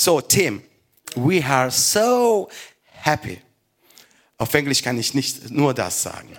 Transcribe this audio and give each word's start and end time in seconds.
So, 0.00 0.22
Tim, 0.22 0.62
we 1.14 1.42
are 1.42 1.70
so 1.70 2.48
happy. 2.86 3.38
Auf 4.38 4.54
Englisch 4.54 4.82
kann 4.82 4.98
ich 4.98 5.12
nicht 5.12 5.50
nur 5.50 5.74
das 5.74 6.02
sagen. 6.02 6.34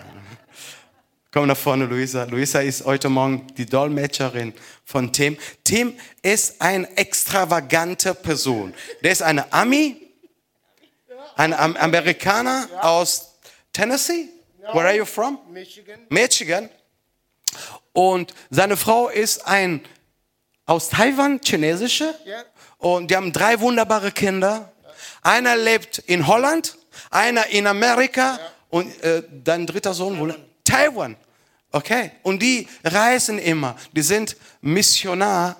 Komm 1.30 1.46
nach 1.46 1.56
vorne, 1.56 1.84
Luisa. 1.84 2.24
Luisa 2.24 2.60
ist 2.60 2.84
heute 2.84 3.08
Morgen 3.08 3.46
die 3.56 3.64
Dolmetscherin 3.64 4.52
von 4.84 5.12
Tim. 5.12 5.38
Tim 5.62 5.96
ist 6.22 6.60
eine 6.60 6.96
extravagante 6.96 8.16
Person. 8.16 8.74
Der 9.00 9.12
ist 9.12 9.22
eine 9.22 9.52
Ami, 9.52 10.08
ein 11.36 11.54
Am 11.54 11.76
Amerikaner 11.76 12.68
aus 12.80 13.36
Tennessee. 13.72 14.28
Where 14.72 14.88
are 14.88 14.96
you 14.96 15.04
from? 15.04 15.38
Michigan. 15.52 16.00
Michigan. 16.08 16.68
Und 17.92 18.34
seine 18.50 18.76
Frau 18.76 19.08
ist 19.08 19.46
ein 19.46 19.84
aus 20.66 20.88
Taiwan, 20.88 21.40
chinesische. 21.44 22.12
Ja. 22.24 22.44
Und 22.82 23.12
die 23.12 23.16
haben 23.16 23.32
drei 23.32 23.60
wunderbare 23.60 24.10
Kinder. 24.10 24.72
Einer 25.22 25.54
lebt 25.54 25.98
in 25.98 26.26
Holland, 26.26 26.76
einer 27.12 27.46
in 27.46 27.68
Amerika 27.68 28.40
und 28.70 29.00
äh, 29.04 29.22
dein 29.30 29.68
dritter 29.68 29.94
Sohn 29.94 30.18
wohl 30.18 30.36
Taiwan. 30.64 31.16
Okay. 31.70 32.10
Und 32.24 32.42
die 32.42 32.66
reisen 32.82 33.38
immer. 33.38 33.76
Die 33.92 34.02
sind 34.02 34.36
Missionar. 34.62 35.56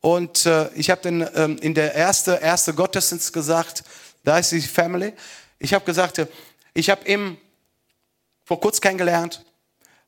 Und 0.00 0.46
äh, 0.46 0.68
ich 0.74 0.90
habe 0.90 1.02
den 1.02 1.28
ähm, 1.34 1.58
in 1.60 1.74
der 1.74 1.92
erste 1.92 2.36
erste 2.36 2.72
Gottesdienst 2.72 3.32
gesagt, 3.32 3.82
da 4.22 4.38
ist 4.38 4.52
die 4.52 4.60
Family. 4.60 5.12
Ich 5.58 5.74
habe 5.74 5.84
gesagt, 5.84 6.18
äh, 6.18 6.28
ich 6.72 6.88
habe 6.88 7.04
ihm 7.08 7.36
vor 8.44 8.60
kurz 8.60 8.80
kennengelernt, 8.80 9.44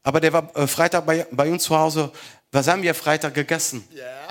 aber 0.05 0.21
der 0.21 0.33
war 0.33 0.57
äh, 0.57 0.69
Freitag 0.69 1.05
bei, 1.07 1.27
bei 1.33 1.51
uns 1.51 1.65
zu 1.65 1.77
Hause. 1.77 2.13
Was 2.53 2.69
haben 2.69 2.85
wir 2.85 2.95
Freitag 2.95 3.35
gegessen? 3.35 3.85
Ja. 3.91 4.22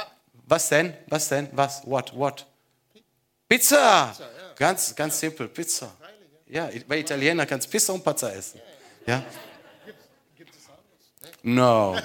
Was 0.52 0.68
denn? 0.68 0.94
Was 1.08 1.30
denn? 1.30 1.48
Was? 1.54 1.82
What? 1.86 2.14
What? 2.14 2.46
Pizza! 3.48 4.14
Ganz, 4.58 4.94
ganz 4.94 5.18
simpel, 5.18 5.48
Pizza. 5.48 5.96
Ja, 6.46 6.70
bei 6.90 7.00
Italiener 7.00 7.46
kannst 7.46 7.72
Pizza 7.72 7.94
und 7.94 8.04
Pizza 8.04 8.36
essen. 8.36 8.60
Ja? 9.08 9.24
No, 11.42 11.98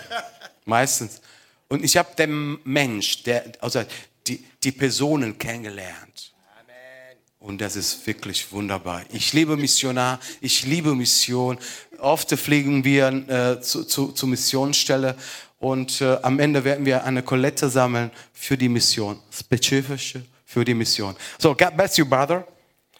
meistens. 0.64 1.20
Und 1.69 1.83
ich 1.83 1.97
habe 1.97 2.14
den 2.14 2.61
Mensch, 2.62 3.24
der, 3.24 3.50
also 3.61 3.83
die, 4.28 4.44
die 4.62 4.70
Personen 4.70 5.36
kennengelernt. 5.36 6.33
Und 7.41 7.61
das 7.61 7.74
ist 7.74 8.06
wirklich 8.06 8.52
wunderbar. 8.52 9.02
Ich 9.12 9.33
liebe 9.33 9.56
Missionar, 9.56 10.20
ich 10.41 10.64
liebe 10.64 10.94
Mission. 10.94 11.58
Oft 11.98 12.30
fliegen 12.39 12.84
wir 12.84 13.08
äh, 13.08 13.61
zu, 13.61 13.84
zu, 13.84 14.12
zur 14.12 14.28
Missionsstelle 14.28 15.17
und 15.58 16.00
äh, 16.00 16.18
am 16.22 16.38
Ende 16.38 16.64
werden 16.64 16.84
wir 16.84 17.04
eine 17.04 17.22
Kollekte 17.22 17.68
sammeln 17.68 18.10
für 18.32 18.56
die 18.56 18.68
Mission, 18.68 19.20
spezifische 19.30 20.24
für 20.44 20.64
die 20.64 20.74
Mission. 20.74 21.16
So, 21.38 21.54
God 21.54 21.76
bless 21.76 21.96
you, 21.96 22.06
brother. 22.06 22.46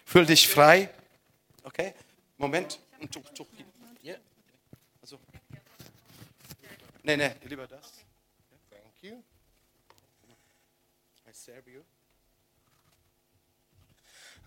Fühl 0.05 0.25
dich 0.25 0.47
frei. 0.47 0.89
Okay? 1.63 1.93
Moment. 2.37 2.79
Ein 2.99 3.09
Tuch, 3.09 3.29
Tuch. 3.33 3.47
Ja. 4.01 4.15
Also. 5.01 5.19
Nee, 7.03 7.17
nee, 7.17 7.31
lieber 7.47 7.67
das. 7.67 7.93
Thank 8.69 9.03
you. 9.03 9.15
I 11.27 11.33
serve 11.33 11.69
you. 11.69 11.81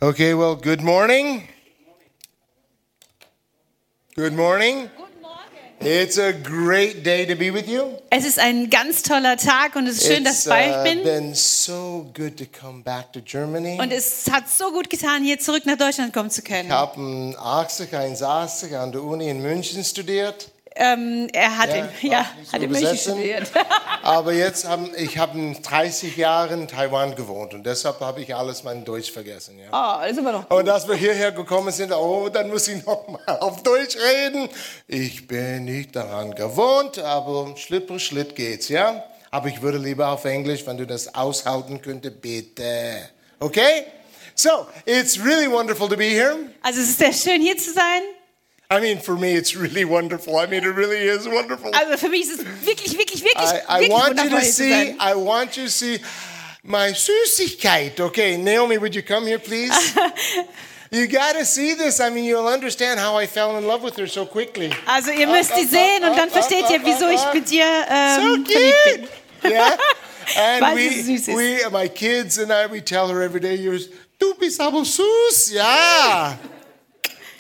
Okay, 0.01 0.35
well, 0.35 0.57
good 0.57 0.81
morning. 0.81 1.47
Good 4.15 4.33
morning. 4.33 4.91
It's 5.83 6.19
a 6.19 6.33
great 6.33 7.03
day 7.07 7.25
to 7.25 7.35
be 7.35 7.51
with 7.51 7.67
you. 7.67 7.97
Es 8.11 8.27
ist 8.27 8.39
ein 8.39 8.69
ganz 8.69 9.03
toller 9.03 9.39
Tag 9.39 9.77
und 9.77 9.87
es 9.87 9.97
ist 9.97 10.07
schön, 10.13 10.25
dass 10.25 10.45
ich 10.45 10.51
bei 10.51 10.69
euch 10.71 10.79
uh, 10.79 10.85
bin. 10.85 11.03
been 11.05 11.35
so 11.35 12.07
good 12.15 12.37
to 12.37 12.45
come 12.45 12.83
back 12.83 13.11
to 13.15 13.21
Germany. 13.25 13.79
Und 13.81 13.91
es 13.91 14.31
hat 14.31 14.51
so 14.51 14.73
gut 14.73 14.91
getan, 14.91 15.25
hier 15.25 15.39
zurück 15.39 15.65
nach 15.65 15.79
Deutschland 15.79 16.13
kommen 16.13 16.29
zu 16.29 16.43
Ich 16.43 16.49
können. 16.49 16.71
habe 16.71 17.35
80, 17.39 17.95
81 17.95 18.77
an 18.77 18.93
der 18.93 19.03
Uni 19.03 19.31
in 19.31 19.41
München 19.41 19.83
studiert. 19.83 20.51
Ähm, 20.83 21.29
er 21.35 21.59
hat 21.59 21.69
Ja, 21.69 21.77
darf 21.83 22.03
ja, 22.03 22.27
so 22.47 22.53
hat 22.53 22.61
München 22.63 22.81
übersetzen. 22.81 23.13
studiert. 23.13 23.51
Aber 24.03 24.33
jetzt 24.33 24.67
haben 24.67 24.91
ich 24.97 25.19
habe 25.19 25.55
30 25.63 26.17
Jahre 26.17 26.55
in 26.55 26.67
Taiwan 26.67 27.15
gewohnt 27.15 27.53
und 27.53 27.65
deshalb 27.67 28.01
habe 28.01 28.23
ich 28.23 28.35
alles 28.35 28.65
mein 28.65 28.83
Deutsch 28.83 29.13
vergessen. 29.13 29.59
Ja. 29.59 29.67
Oh, 29.71 30.01
das 30.03 30.13
ist 30.13 30.19
aber 30.21 30.33
noch. 30.33 30.51
Und 30.51 30.67
als 30.71 30.89
wir 30.89 30.95
hierher 30.95 31.33
gekommen 31.33 31.71
sind, 31.71 31.93
oh, 31.93 32.31
dann 32.31 32.49
muss 32.49 32.67
ich 32.69 32.83
noch 32.87 33.07
mal 33.09 33.39
auf 33.41 33.63
Deutsch 33.63 33.97
reden. 33.97 34.49
Ich 34.87 35.27
bin 35.27 35.67
nicht 35.67 35.95
daran 35.95 36.35
gewohnt, 36.35 36.99
aber 36.99 37.55
Schritt 37.59 37.87
für 37.87 38.01
Schritt 38.01 38.35
geht's, 38.35 38.71
ja? 38.71 39.05
Aber 39.31 39.49
ich 39.49 39.61
würde 39.61 39.77
lieber 39.77 40.09
auf 40.09 40.25
Englisch, 40.25 40.67
wenn 40.67 40.79
du 40.79 40.87
das 40.87 41.15
aushalten 41.15 41.83
könntest, 41.83 42.23
bitte. 42.23 43.11
Okay? 43.39 43.85
So, 44.35 44.67
it's 44.87 45.23
really 45.23 45.51
wonderful 45.51 45.89
to 45.91 45.97
be 45.97 46.05
here. 46.05 46.37
Also 46.63 46.81
es 46.81 46.89
ist 46.89 46.99
sehr 46.99 47.13
schön, 47.13 47.43
hier 47.43 47.59
zu 47.59 47.71
sein. 47.75 48.01
I 48.73 48.79
mean, 48.79 48.99
for 49.01 49.17
me, 49.17 49.35
it's 49.35 49.57
really 49.57 49.85
wonderful. 49.85 50.37
I 50.39 50.47
mean, 50.47 50.63
it 50.63 50.75
really 50.75 50.99
is 51.09 51.27
wonderful. 51.27 51.73
Also 51.75 51.97
für 51.97 52.09
mich 52.09 52.23
ist 52.23 52.39
es 52.39 52.45
wirklich, 52.65 52.97
wirklich, 52.97 53.25
wirklich, 53.25 53.51
I, 53.51 53.63
I 53.69 53.81
wirklich 53.81 53.91
want 53.91 54.17
you 54.17 54.25
wundervoll, 54.25 54.31
to 54.31 54.37
hier 54.37 54.45
zu 54.45 54.53
see, 54.53 54.71
sein. 54.71 54.97
I 55.01 55.15
want 55.15 55.57
you 55.57 55.65
to 55.65 55.71
see 55.71 56.01
my 56.63 56.93
Süßigkeit. 56.95 57.99
Okay, 58.01 58.37
Naomi, 58.37 58.79
would 58.79 58.95
you 58.95 59.03
come 59.03 59.27
here, 59.27 59.41
please? 59.41 59.73
you 60.93 61.09
got 61.09 61.33
to 61.35 61.45
see 61.45 61.75
this. 61.75 61.99
I 61.99 62.11
mean, 62.11 62.25
you'll 62.25 62.47
understand 62.47 63.01
how 63.01 63.17
I 63.17 63.27
fell 63.27 63.57
in 63.57 63.67
love 63.67 63.83
with 63.83 63.97
her 63.97 64.07
so 64.07 64.25
quickly. 64.25 64.71
Also 64.87 65.11
ihr 65.11 65.27
müsst 65.27 65.51
die 65.57 65.65
sehen 65.65 66.05
und 66.05 66.17
dann 66.17 66.31
versteht 66.31 66.71
ihr, 66.71 66.81
wieso 66.85 67.09
ich 67.09 67.23
mit 67.35 67.51
dir 67.51 67.65
ähm, 67.91 68.15
So 68.15 68.35
ähm, 68.35 68.47
verliebt 68.47 68.85
bin. 68.85 69.01
cute. 69.43 69.53
Yeah. 69.53 69.77
And 70.39 70.63
Weil 70.63 70.77
we, 70.77 71.03
süß 71.03 71.27
ist. 71.27 71.37
we, 71.37 71.59
my 71.73 71.89
kids 71.89 72.39
and 72.39 72.53
I, 72.53 72.71
we 72.71 72.81
tell 72.81 73.09
her 73.09 73.21
every 73.21 73.41
day, 73.41 73.57
you're, 73.57 73.81
du 74.21 74.33
bist 74.39 74.61
aber 74.61 74.85
süß. 74.85 75.55
Yeah. 75.55 76.39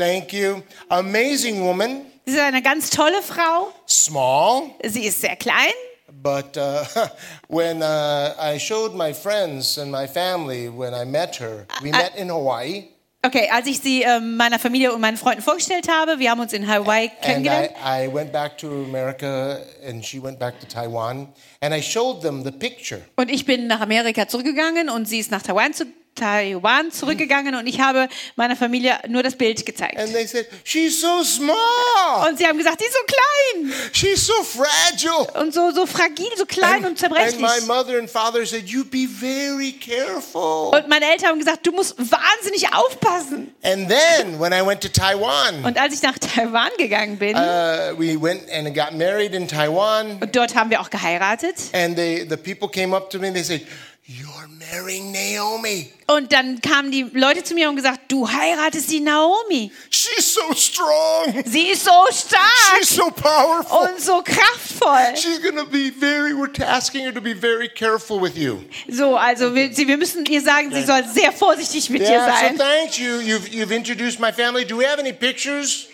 Thank 0.00 0.32
you. 0.32 0.62
Amazing 0.88 1.60
woman. 1.60 2.06
Sie 2.24 2.32
ist 2.32 2.40
eine 2.40 2.62
ganz 2.62 2.88
tolle 2.88 3.20
Frau. 3.20 3.70
Small. 3.86 4.70
Sie 4.82 5.04
ist 5.04 5.20
sehr 5.20 5.36
klein. 5.36 5.74
But 6.10 6.56
uh, 6.56 6.84
when 7.48 7.82
uh, 7.82 8.34
I 8.40 8.58
showed 8.58 8.94
my 8.94 9.12
friends 9.12 9.76
and 9.76 9.92
my 9.92 10.06
family 10.06 10.70
when 10.70 10.94
I 10.94 11.04
met 11.04 11.36
her, 11.36 11.66
we 11.82 11.90
met 11.90 12.16
in 12.16 12.30
Hawaii, 12.30 12.88
Okay, 13.22 13.50
als 13.52 13.66
ich 13.66 13.80
sie 13.80 14.00
ähm, 14.00 14.38
meiner 14.38 14.58
Familie 14.58 14.94
und 14.94 15.02
meinen 15.02 15.18
Freunden 15.18 15.42
vorgestellt 15.42 15.88
habe, 15.88 16.18
wir 16.18 16.30
haben 16.30 16.40
uns 16.40 16.54
in 16.54 16.66
Hawaii 16.66 17.10
kennengelernt. 17.20 17.72
I, 17.84 18.06
I 18.06 18.14
went 18.14 18.32
back 18.32 18.56
to 18.56 18.68
America 18.68 19.58
and 19.86 20.02
she 20.02 20.22
went 20.22 20.38
back 20.38 20.58
to 20.60 20.66
Taiwan, 20.66 21.28
and 21.60 21.74
I 21.74 21.82
showed 21.82 22.22
them 22.22 22.42
the 22.44 22.50
picture. 22.50 23.02
Und 23.16 23.30
ich 23.30 23.44
bin 23.44 23.66
nach 23.66 23.82
Amerika 23.82 24.26
zurückgegangen 24.26 24.88
und 24.88 25.06
sie 25.06 25.18
ist 25.18 25.30
nach 25.30 25.42
Taiwan, 25.42 25.74
zu, 25.74 25.84
Taiwan 26.20 26.92
zurückgegangen 26.92 27.54
und 27.54 27.66
ich 27.66 27.80
habe 27.80 28.08
meiner 28.36 28.56
Familie 28.56 28.98
nur 29.08 29.22
das 29.22 29.34
Bild 29.36 29.64
gezeigt. 29.64 29.98
And 29.98 30.12
they 30.12 30.26
said, 30.26 30.46
She's 30.64 31.00
so 31.00 31.22
small, 31.24 32.28
Und 32.28 32.38
sie 32.38 32.46
haben 32.46 32.58
gesagt, 32.58 32.80
die 32.80 32.84
ist 32.84 32.92
so 32.94 33.04
klein 33.06 33.72
she's 33.92 34.26
so 34.26 34.34
fragile. 34.42 35.26
und 35.40 35.52
so, 35.54 35.70
so 35.72 35.86
fragil, 35.86 36.28
so 36.36 36.44
klein 36.46 36.78
und 36.80 36.86
and 36.86 36.98
zerbrechlich. 36.98 37.40
my 37.40 37.60
mother 37.66 37.98
and 37.98 38.08
father 38.10 38.44
said, 38.46 38.68
You 38.68 38.84
be 38.84 39.06
very 39.06 39.72
careful. 39.72 40.70
Und 40.74 40.88
meine 40.88 41.10
Eltern 41.10 41.30
haben 41.30 41.38
gesagt, 41.38 41.66
du 41.66 41.72
musst 41.72 41.96
wahnsinnig 41.98 42.72
aufpassen. 42.74 43.54
And 43.62 43.88
then 43.88 44.38
when 44.38 44.52
I 44.52 44.64
went 44.64 44.80
to 44.82 44.88
Taiwan, 44.88 45.64
Und 45.64 45.78
als 45.78 45.94
ich 45.94 46.02
nach 46.02 46.18
Taiwan 46.18 46.70
gegangen 46.78 47.18
bin, 47.18 47.36
uh, 47.36 47.98
we 47.98 48.20
went 48.20 48.42
and 48.50 48.74
got 48.74 48.92
married 48.92 49.34
in 49.34 49.48
Taiwan. 49.48 50.18
und 50.20 50.34
dort 50.36 50.54
haben 50.54 50.70
wir 50.70 50.80
auch 50.80 50.90
geheiratet, 50.90 51.56
And 51.72 51.96
they, 51.96 52.26
the 52.28 52.36
people 52.36 52.68
came 52.68 52.94
up 52.94 53.10
to 53.10 53.18
me 53.18 53.28
and 53.28 53.36
they 53.36 53.44
said, 53.44 53.62
You're 54.12 54.48
marrying 54.72 55.12
Naomi. 55.12 55.88
und 56.08 56.32
dann 56.32 56.60
kamen 56.60 56.90
die 56.90 57.02
Leute 57.12 57.44
zu 57.44 57.54
mir 57.54 57.68
und 57.68 57.76
gesagt, 57.76 58.10
du 58.10 58.28
heiratest 58.28 58.90
die 58.90 58.98
Naomi. 58.98 59.70
She's 59.88 60.34
so 60.34 60.52
strong. 60.52 61.44
Sie 61.46 61.68
ist 61.68 61.84
so 61.84 61.92
stark 62.10 62.42
She's 62.80 62.96
so 62.96 63.08
powerful. 63.10 63.78
und 63.88 64.00
so 64.00 64.20
kraftvoll. 64.22 65.14
She's 65.14 65.38
to 65.40 65.64
be 65.66 65.92
very, 65.92 66.32
we're 66.32 66.50
asking 66.66 67.04
her 67.04 67.14
to 67.14 67.20
be 67.20 67.34
very 67.34 67.68
careful 67.68 68.20
with 68.20 68.36
you. 68.36 68.64
So, 68.88 69.16
also 69.16 69.54
wir, 69.54 69.72
sie, 69.72 69.86
wir 69.86 69.96
müssen 69.96 70.26
ihr 70.26 70.42
sagen, 70.42 70.72
sie 70.72 70.82
soll 70.82 71.04
sehr 71.04 71.30
vorsichtig 71.30 71.88
mit 71.90 72.00
dir 72.02 72.10
Yeah, 72.10 72.26
so 72.26 72.46
sein. 72.48 72.58
thanks 72.58 72.98
you. 72.98 73.20
You've, 73.20 73.48
you've 73.52 73.70
introduced 73.72 74.18
my 74.18 74.32
family. 74.32 74.64
Do 74.64 74.76
we 74.76 74.84
have 74.86 74.98
any 74.98 75.12
pictures? 75.12 75.86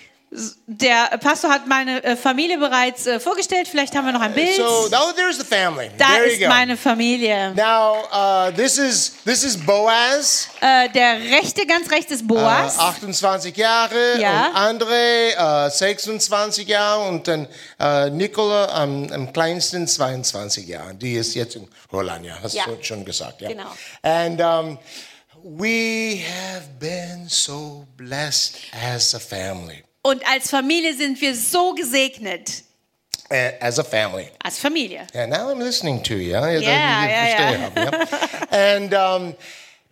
Der 0.67 1.17
Pastor 1.19 1.51
hat 1.51 1.67
meine 1.69 2.03
äh, 2.03 2.17
Familie 2.17 2.59
bereits 2.59 3.07
äh, 3.07 3.21
vorgestellt. 3.21 3.69
Vielleicht 3.69 3.95
haben 3.95 4.05
wir 4.07 4.13
noch 4.13 4.21
ein 4.21 4.35
Bild. 4.35 4.57
So, 4.57 4.65
oh, 4.65 5.13
there's 5.15 5.39
the 5.39 5.45
family. 5.45 5.89
Da 5.97 6.07
there 6.09 6.25
ist 6.27 6.41
meine 6.49 6.77
Familie. 6.77 7.55
Now, 7.55 8.03
uh, 8.13 8.51
this 8.51 8.77
is 8.77 9.13
this 9.25 9.45
is 9.45 9.57
Boaz, 9.57 10.49
Äh, 10.61 10.89
der 10.91 11.21
rechte, 11.21 11.65
ganz 11.67 11.91
rechts 11.91 12.11
ist 12.11 12.23
uh, 12.25 12.27
Boas. 12.27 12.77
28 12.79 13.57
Jahre, 13.57 14.21
Ja. 14.21 14.49
und 14.49 14.57
Andre 14.57 15.67
uh, 15.67 15.71
26 15.71 16.67
Jahre 16.69 17.09
und 17.09 17.27
dann 17.29 17.47
uh, 17.81 18.11
Nicola 18.11 18.67
am, 18.83 19.11
am 19.13 19.33
kleinsten 19.33 19.87
22 19.87 20.67
Jahre. 20.67 20.95
Die 20.95 21.15
ist 21.15 21.35
jetzt 21.35 21.55
in 21.55 21.69
Holland, 21.93 22.27
ja, 22.27 22.37
hast 22.43 22.55
Ja. 22.55 22.65
du 22.67 22.77
schon 22.83 23.05
gesagt, 23.05 23.41
ja. 23.43 23.49
Genau. 23.49 23.71
And 24.03 24.41
um, 24.41 24.79
we 25.45 26.19
have 26.27 26.67
been 26.81 27.29
so 27.29 27.87
blessed 27.97 28.57
as 28.73 29.15
a 29.15 29.21
family, 29.21 29.85
Und 30.07 30.23
als 30.29 30.51
Familie 30.51 30.95
sind 30.95 31.21
wir 31.21 31.35
so 31.35 31.75
gesegnet. 31.75 32.63
uh, 33.31 33.35
as 33.61 33.79
a 33.79 33.85
family. 33.85 34.29
Als 34.45 34.59
Familie. 34.59 35.07
Yeah, 35.15 35.27
now 35.27 35.49
I'm 35.51 35.59
listening 35.59 36.01
to 36.05 36.15
you. 36.15 36.35
Huh? 36.37 36.47
Yeah, 36.61 37.71
yeah, 37.75 38.07
And 38.51 38.95
um, 38.95 39.35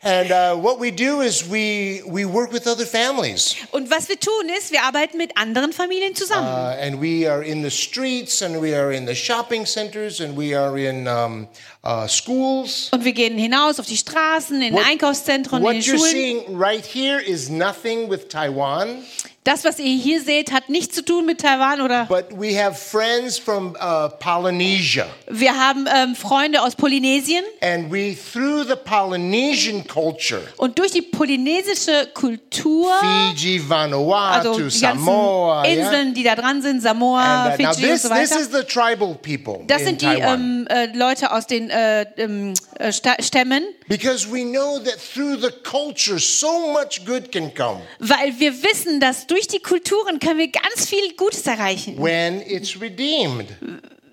And 0.07 0.31
uh, 0.31 0.55
what 0.57 0.79
we 0.79 0.91
do 0.91 1.23
is 1.23 1.49
we, 1.49 2.03
we 2.07 2.27
work 2.27 2.53
with 2.53 2.67
other 2.67 2.85
families. 2.85 3.57
Und 3.73 3.91
was 3.91 4.07
wir 4.11 4.21
tun 4.21 4.51
ist, 4.51 4.71
wir 4.71 4.83
arbeiten 4.83 5.17
mit 5.17 5.35
anderen 5.39 5.73
Familien 5.73 6.15
zusammen. 6.15 6.47
Uh, 6.47 6.77
and 6.79 7.01
we 7.01 7.27
are 7.27 7.43
in 7.43 7.63
the 7.63 7.71
streets 7.71 8.43
and 8.43 8.61
we 8.61 8.77
are 8.77 8.93
in 8.93 9.07
the 9.07 9.15
shopping 9.15 9.65
centers 9.65 10.21
and 10.21 10.37
we 10.37 10.55
are 10.55 10.77
in 10.79 11.09
um, 11.09 11.49
uh, 11.85 12.07
schools. 12.07 12.91
Und 12.93 13.03
wir 13.07 13.15
gehen 13.15 13.39
hinaus 13.39 13.81
auf 13.81 13.87
die 13.87 13.97
Straßen, 13.97 14.61
in 14.61 14.75
What- 14.75 14.87
Einkaufszentren, 14.87 15.61
in 15.61 15.65
What 15.65 15.73
den 15.77 15.81
you're 15.81 15.97
Schulen. 15.97 16.11
seeing 16.11 16.59
right 16.61 16.85
here 16.85 17.19
is 17.19 17.49
nothing 17.49 18.11
with 18.11 18.29
Taiwan, 18.29 18.99
Das, 19.45 19.63
was 19.63 19.79
ihr 19.79 19.95
hier 19.99 20.23
seht, 20.23 20.53
hat 20.53 20.71
nichts 20.71 20.95
zu 20.95 21.05
tun 21.05 21.27
mit 21.27 21.43
Taiwan 21.43 21.83
oder 21.83 22.07
but 22.07 22.25
we 22.31 22.59
have 22.59 22.75
friends 22.75 23.37
from 23.39 23.77
uh, 23.79 24.09
Polynesia. 24.19 25.07
wir 25.29 25.55
haben 25.55 25.87
ähm, 25.95 26.17
Freunde 26.17 26.63
aus 26.63 26.75
Polynesien 26.75 27.45
And 27.61 27.93
we, 27.93 28.17
through 28.33 28.65
the 28.67 28.75
Polynesian 28.75 29.87
culture, 29.87 30.41
und 30.57 30.79
durch 30.79 30.93
die 30.93 31.03
polynesische 31.03 32.09
Kultur, 32.15 32.91
Fiji, 33.35 33.61
Vanuatu, 33.69 34.49
also 34.49 34.65
die 34.65 34.71
Samoa, 34.71 35.63
ganzen 35.63 35.79
yeah? 35.79 35.89
Inseln, 35.91 36.15
die 36.15 36.23
da 36.23 36.37
dran 36.37 36.63
sind, 36.63 36.81
Samoa, 36.81 37.45
And, 37.45 37.61
uh, 37.61 37.63
now 37.63 37.73
Fiji 37.75 37.85
und 37.85 37.93
this, 37.93 38.03
so 38.03 38.09
this 38.09 38.31
weiter. 38.31 38.41
is 38.41 38.49
the 38.51 38.63
tribal 38.65 39.15
people 39.21 39.63
Das 39.67 39.81
in 39.83 39.89
sind 39.89 40.01
die 40.01 40.07
ähm, 40.07 40.67
äh, 40.71 40.87
Leute 40.97 41.31
aus 41.31 41.47
den 41.47 41.69
äh, 41.69 42.07
ähm, 42.17 42.55
äh, 42.79 42.91
Stämmen, 42.93 43.63
Because 43.89 44.27
we 44.33 44.43
know 44.43 44.79
that 44.79 44.97
through 45.15 45.37
the 45.43 45.51
culture, 45.63 46.19
so 46.19 46.73
much 46.73 47.05
good 47.05 47.31
can 47.31 47.53
come 47.55 47.83
weil 47.99 48.33
wir 48.39 48.63
wissen, 48.63 49.01
dass 49.01 49.27
durch 49.27 49.34
die 49.43 49.61
Kulturen 49.61 50.19
können 50.19 50.39
wir 50.39 50.49
ganz 50.49 50.87
viel 50.89 51.15
Gutes 51.17 51.47
erreichen, 51.47 51.97
when 52.03 52.41
it's 52.43 52.81
redeemed. 52.81 53.49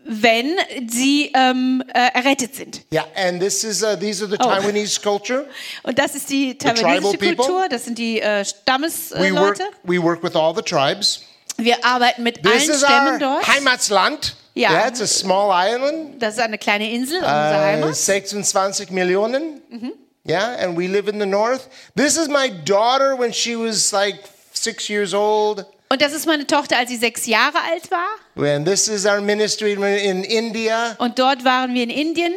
wenn 0.03 0.55
sie 0.89 1.31
ähm, 1.35 1.83
äh, 1.93 2.09
errettet 2.13 2.55
sind. 2.55 2.81
Yeah, 2.91 3.05
and 3.15 3.39
this 3.41 3.63
is 3.63 3.83
uh, 3.83 3.95
these 3.95 4.23
are 4.23 4.29
the 4.29 4.37
Oh. 4.39 4.43
Taiwanese 4.49 4.99
culture. 4.99 5.45
Und 5.83 5.97
das 5.99 6.15
ist 6.15 6.29
die 6.29 6.57
taiwanesische. 6.57 7.35
Kultur, 7.35 7.67
das 7.69 7.85
sind 7.85 7.97
die 7.97 8.19
äh, 8.19 8.39
We 8.41 8.45
Stammesleute. 8.45 9.35
work 9.35 9.59
we 9.83 10.01
work 10.01 10.23
with 10.23 10.35
all 10.35 10.53
the 10.55 10.61
tribes. 10.63 11.21
Wir 11.57 11.83
arbeiten 11.85 12.23
mit 12.23 12.41
This 12.43 12.69
allen 12.69 12.79
Stämmen 12.79 13.19
dort. 13.19 13.47
Heimatsland. 13.47 14.35
Ja. 14.53 14.71
yeah, 14.71 14.87
it's 14.89 14.99
a 15.01 15.07
small 15.07 15.49
island. 15.53 16.21
Das 16.21 16.33
ist 16.33 16.39
eine 16.41 16.57
kleine 16.57 16.91
Insel, 16.91 17.17
unsere 17.19 17.31
Uh, 17.31 17.63
Heimat. 17.63 17.95
26 17.95 18.89
Millionen. 18.91 19.61
Mhm. 19.69 19.93
Yeah, 20.27 20.57
and 20.59 20.77
we 20.77 20.87
live 20.87 21.07
in 21.09 21.19
the 21.19 21.25
north. 21.25 21.69
This 21.95 22.17
is 22.17 22.27
my 22.27 22.49
daughter 22.65 23.17
when 23.17 23.31
she 23.33 23.55
was 23.55 23.91
like 23.93 24.19
six 24.61 24.87
years 24.89 25.13
old. 25.13 25.65
Und 25.89 26.01
das 26.01 26.13
ist 26.13 26.25
meine 26.25 26.47
Tochter, 26.47 26.77
als 26.77 26.89
sie 26.89 26.95
sechs 26.95 27.25
Jahre 27.25 27.57
alt 27.69 27.91
war. 27.91 28.55
And 28.55 28.65
this 28.65 28.87
is 28.87 29.05
our 29.05 29.19
ministry 29.19 29.73
in 29.73 30.23
India, 30.23 30.95
Und 30.99 31.19
dort 31.19 31.43
waren 31.43 31.73
wir 31.73 31.83
in 31.83 31.89
Indien. 31.89 32.33